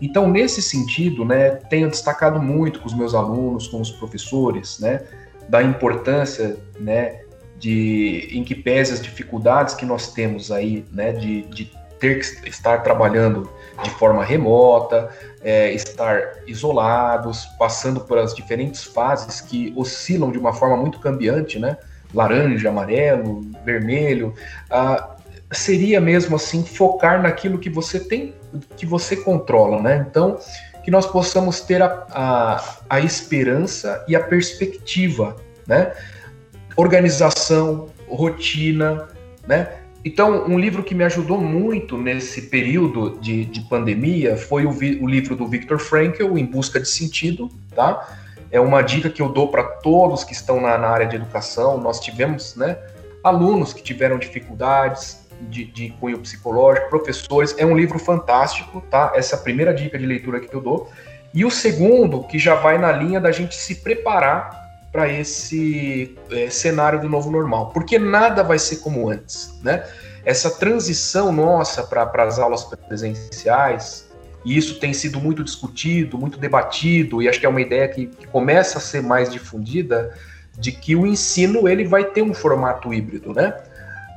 Então, 0.00 0.28
nesse 0.28 0.60
sentido, 0.60 1.24
né, 1.24 1.50
tenho 1.50 1.88
destacado 1.88 2.42
muito 2.42 2.80
com 2.80 2.86
os 2.86 2.94
meus 2.94 3.14
alunos, 3.14 3.68
com 3.68 3.80
os 3.80 3.92
professores, 3.92 4.78
né, 4.80 5.02
da 5.48 5.62
importância 5.62 6.56
né, 6.78 7.20
de 7.58 8.28
em 8.32 8.44
que 8.44 8.54
pese 8.54 8.92
as 8.92 9.00
dificuldades 9.00 9.74
que 9.74 9.86
nós 9.86 10.12
temos 10.12 10.52
aí, 10.52 10.84
né, 10.92 11.12
de, 11.12 11.42
de 11.42 11.72
ter 11.98 12.20
que 12.20 12.48
estar 12.48 12.82
trabalhando 12.82 13.50
de 13.82 13.90
forma 13.90 14.24
remota, 14.24 15.08
é, 15.42 15.72
estar 15.72 16.20
isolados, 16.46 17.46
passando 17.58 18.00
por 18.00 18.18
as 18.18 18.34
diferentes 18.34 18.84
fases 18.84 19.40
que 19.40 19.72
oscilam 19.76 20.30
de 20.30 20.38
uma 20.38 20.52
forma 20.52 20.76
muito 20.76 20.98
cambiante, 20.98 21.58
né? 21.58 21.76
Laranja, 22.14 22.68
amarelo, 22.68 23.42
vermelho. 23.64 24.34
Ah, 24.70 25.16
seria 25.52 26.00
mesmo 26.00 26.36
assim 26.36 26.64
focar 26.64 27.20
naquilo 27.22 27.58
que 27.58 27.70
você 27.70 28.00
tem, 28.00 28.34
que 28.76 28.86
você 28.86 29.16
controla, 29.16 29.80
né? 29.80 30.06
Então, 30.08 30.38
que 30.82 30.90
nós 30.90 31.06
possamos 31.06 31.60
ter 31.60 31.82
a, 31.82 32.06
a, 32.10 32.64
a 32.88 33.00
esperança 33.00 34.04
e 34.08 34.16
a 34.16 34.20
perspectiva, 34.20 35.36
né? 35.66 35.92
Organização, 36.76 37.88
rotina, 38.08 39.08
né? 39.46 39.68
Então, 40.04 40.44
um 40.46 40.56
livro 40.56 40.84
que 40.84 40.94
me 40.94 41.02
ajudou 41.02 41.40
muito 41.40 41.98
nesse 41.98 42.42
período 42.42 43.18
de, 43.18 43.44
de 43.44 43.60
pandemia 43.62 44.36
foi 44.36 44.64
o, 44.64 44.70
vi, 44.70 45.00
o, 45.02 45.06
livro 45.08 45.34
do 45.34 45.48
Viktor 45.48 45.80
Frankl, 45.80 46.38
Em 46.38 46.46
Busca 46.46 46.78
de 46.78 46.88
Sentido, 46.88 47.50
tá? 47.74 48.16
É 48.52 48.60
uma 48.60 48.82
dica 48.82 49.10
que 49.10 49.20
eu 49.20 49.28
dou 49.28 49.48
para 49.48 49.64
todos 49.64 50.22
que 50.22 50.32
estão 50.32 50.60
na, 50.60 50.78
na, 50.78 50.86
área 50.86 51.06
de 51.06 51.16
educação. 51.16 51.80
Nós 51.80 51.98
tivemos, 51.98 52.54
né, 52.54 52.78
alunos 53.24 53.72
que 53.72 53.82
tiveram 53.82 54.16
dificuldades 54.16 55.26
de, 55.40 55.64
de 55.64 55.90
cunho 55.98 56.20
psicológico, 56.20 56.88
professores. 56.88 57.56
É 57.58 57.66
um 57.66 57.76
livro 57.76 57.98
fantástico, 57.98 58.80
tá? 58.88 59.12
Essa 59.16 59.34
é 59.34 59.38
a 59.40 59.42
primeira 59.42 59.74
dica 59.74 59.98
de 59.98 60.06
leitura 60.06 60.38
que 60.38 60.54
eu 60.54 60.60
dou. 60.60 60.88
E 61.34 61.44
o 61.44 61.50
segundo, 61.50 62.22
que 62.22 62.38
já 62.38 62.54
vai 62.54 62.78
na 62.78 62.92
linha 62.92 63.20
da 63.20 63.32
gente 63.32 63.56
se 63.56 63.74
preparar 63.82 64.65
para 64.96 65.12
esse 65.12 66.16
é, 66.30 66.48
cenário 66.48 66.98
do 66.98 67.06
novo 67.06 67.30
normal, 67.30 67.68
porque 67.68 67.98
nada 67.98 68.42
vai 68.42 68.58
ser 68.58 68.76
como 68.76 69.10
antes, 69.10 69.60
né? 69.62 69.84
Essa 70.24 70.50
transição 70.50 71.30
nossa 71.30 71.82
para 71.82 72.24
as 72.24 72.38
aulas 72.38 72.64
presenciais 72.64 74.08
e 74.42 74.56
isso 74.56 74.80
tem 74.80 74.94
sido 74.94 75.20
muito 75.20 75.44
discutido, 75.44 76.16
muito 76.16 76.38
debatido, 76.38 77.20
e 77.20 77.28
acho 77.28 77.38
que 77.38 77.44
é 77.44 77.48
uma 77.48 77.60
ideia 77.60 77.86
que, 77.88 78.06
que 78.06 78.26
começa 78.28 78.78
a 78.78 78.80
ser 78.80 79.02
mais 79.02 79.30
difundida, 79.30 80.14
de 80.58 80.72
que 80.72 80.96
o 80.96 81.06
ensino 81.06 81.68
ele 81.68 81.84
vai 81.84 82.04
ter 82.04 82.22
um 82.22 82.32
formato 82.32 82.94
híbrido, 82.94 83.34
né? 83.34 83.54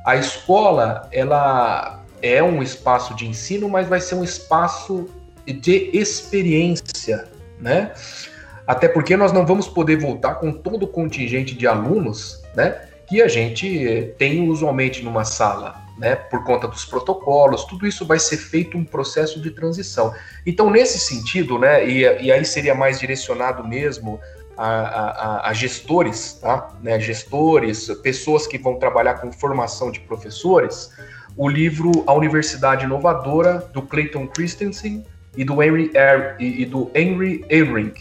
A 0.06 0.16
escola, 0.16 1.06
ela 1.12 2.02
é 2.22 2.42
um 2.42 2.62
espaço 2.62 3.14
de 3.14 3.26
ensino, 3.26 3.68
mas 3.68 3.86
vai 3.86 4.00
ser 4.00 4.14
um 4.14 4.24
espaço 4.24 5.10
de 5.46 5.90
experiência, 5.92 7.28
né? 7.60 7.92
Até 8.70 8.86
porque 8.86 9.16
nós 9.16 9.32
não 9.32 9.44
vamos 9.44 9.66
poder 9.66 9.96
voltar 9.96 10.36
com 10.36 10.52
todo 10.52 10.84
o 10.84 10.86
contingente 10.86 11.56
de 11.56 11.66
alunos, 11.66 12.40
né? 12.54 12.82
Que 13.04 13.20
a 13.20 13.26
gente 13.26 14.14
tem 14.16 14.48
usualmente 14.48 15.02
numa 15.02 15.24
sala, 15.24 15.74
né? 15.98 16.14
Por 16.14 16.44
conta 16.44 16.68
dos 16.68 16.84
protocolos, 16.84 17.64
tudo 17.64 17.84
isso 17.84 18.06
vai 18.06 18.20
ser 18.20 18.36
feito 18.36 18.78
um 18.78 18.84
processo 18.84 19.40
de 19.40 19.50
transição. 19.50 20.14
Então, 20.46 20.70
nesse 20.70 21.00
sentido, 21.00 21.58
né? 21.58 21.84
E, 21.84 22.02
e 22.22 22.30
aí 22.30 22.44
seria 22.44 22.72
mais 22.72 23.00
direcionado 23.00 23.66
mesmo 23.66 24.20
a, 24.56 24.68
a, 24.68 25.50
a, 25.50 25.52
gestores, 25.52 26.34
tá? 26.34 26.68
Né, 26.80 27.00
gestores, 27.00 27.88
pessoas 28.04 28.46
que 28.46 28.56
vão 28.56 28.78
trabalhar 28.78 29.14
com 29.14 29.32
formação 29.32 29.90
de 29.90 29.98
professores, 29.98 30.92
o 31.36 31.48
livro 31.48 31.90
A 32.06 32.14
Universidade 32.14 32.84
Inovadora, 32.84 33.68
do 33.72 33.82
Clayton 33.82 34.28
Christensen 34.28 35.04
e 35.36 35.42
do 35.42 35.60
Henry, 35.60 35.90
er, 35.92 36.36
e, 36.38 36.64
do 36.64 36.88
Henry 36.94 37.44
Eyring, 37.48 37.94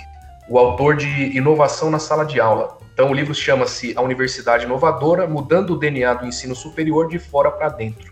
o 0.50 0.58
autor 0.58 0.96
de 0.96 1.38
Inovação 1.38 1.92
na 1.92 2.00
Sala 2.00 2.26
de 2.26 2.42
Aula. 2.42 2.78
Então 2.94 3.12
o 3.12 3.14
livro 3.14 3.34
chama-se 3.34 3.94
A 3.96 4.02
Universidade 4.02 4.66
Inovadora, 4.66 5.28
mudando 5.28 5.74
o 5.74 5.78
DNA 5.78 6.16
do 6.16 6.26
ensino 6.26 6.56
superior 6.56 7.08
de 7.08 7.20
fora 7.20 7.52
para 7.52 7.70
dentro. 7.70 8.12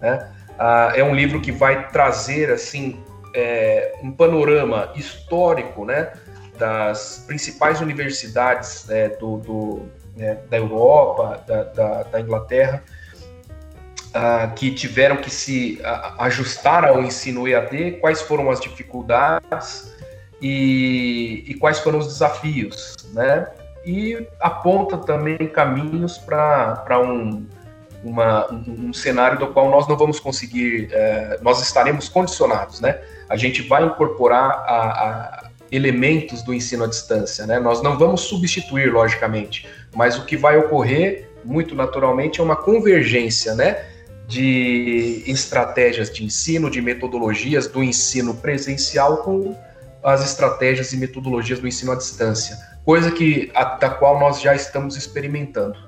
Né? 0.00 0.28
Ah, 0.58 0.92
é 0.96 1.04
um 1.04 1.14
livro 1.14 1.40
que 1.40 1.52
vai 1.52 1.88
trazer 1.88 2.50
assim 2.50 2.98
é, 3.34 3.92
um 4.02 4.10
panorama 4.10 4.90
histórico, 4.94 5.84
né, 5.84 6.12
das 6.58 7.24
principais 7.26 7.80
universidades 7.80 8.86
né, 8.86 9.08
do, 9.08 9.38
do 9.38 9.82
né, 10.16 10.38
da 10.48 10.56
Europa, 10.56 11.42
da, 11.46 11.64
da, 11.64 12.02
da 12.04 12.20
Inglaterra, 12.20 12.82
uh, 14.10 14.54
que 14.54 14.72
tiveram 14.72 15.16
que 15.16 15.30
se 15.30 15.80
ajustar 16.18 16.84
ao 16.84 17.02
ensino 17.02 17.48
EAD, 17.48 17.98
quais 18.00 18.22
foram 18.22 18.50
as 18.50 18.60
dificuldades 18.60 19.93
e, 20.44 21.42
e 21.46 21.54
quais 21.54 21.78
foram 21.78 21.98
os 21.98 22.06
desafios, 22.06 22.94
né? 23.14 23.48
E 23.82 24.26
aponta 24.38 24.98
também 24.98 25.38
caminhos 25.48 26.18
para 26.18 27.00
um, 27.00 27.46
um, 28.04 28.88
um, 28.88 28.92
cenário 28.92 29.38
do 29.38 29.46
qual 29.46 29.70
nós 29.70 29.88
não 29.88 29.96
vamos 29.96 30.20
conseguir, 30.20 30.90
uh, 30.92 31.42
nós 31.42 31.62
estaremos 31.62 32.10
condicionados, 32.10 32.78
né? 32.78 33.00
A 33.26 33.38
gente 33.38 33.62
vai 33.62 33.86
incorporar 33.86 34.50
a, 34.50 34.76
a 34.76 35.50
elementos 35.72 36.42
do 36.42 36.52
ensino 36.52 36.84
à 36.84 36.86
distância, 36.86 37.46
né? 37.46 37.58
Nós 37.58 37.82
não 37.82 37.96
vamos 37.96 38.20
substituir, 38.20 38.92
logicamente, 38.92 39.66
mas 39.94 40.18
o 40.18 40.26
que 40.26 40.36
vai 40.36 40.58
ocorrer, 40.58 41.30
muito 41.42 41.74
naturalmente, 41.74 42.38
é 42.38 42.44
uma 42.44 42.56
convergência, 42.56 43.54
né? 43.54 43.82
de 44.26 45.22
estratégias 45.26 46.10
de 46.10 46.24
ensino, 46.24 46.70
de 46.70 46.80
metodologias 46.80 47.66
do 47.66 47.84
ensino 47.84 48.34
presencial 48.34 49.18
com 49.18 49.54
as 50.04 50.24
estratégias 50.24 50.92
e 50.92 50.96
metodologias 50.98 51.58
do 51.58 51.66
ensino 51.66 51.92
à 51.92 51.94
distância, 51.96 52.56
coisa 52.84 53.10
que 53.10 53.50
a, 53.54 53.64
da 53.76 53.88
qual 53.88 54.20
nós 54.20 54.40
já 54.40 54.54
estamos 54.54 54.96
experimentando. 54.96 55.78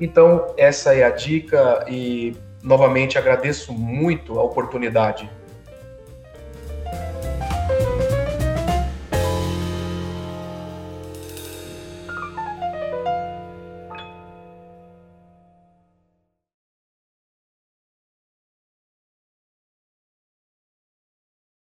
Então, 0.00 0.54
essa 0.56 0.94
é 0.94 1.04
a 1.04 1.10
dica 1.10 1.84
e 1.86 2.34
novamente 2.62 3.18
agradeço 3.18 3.72
muito 3.72 4.38
a 4.38 4.42
oportunidade 4.42 5.30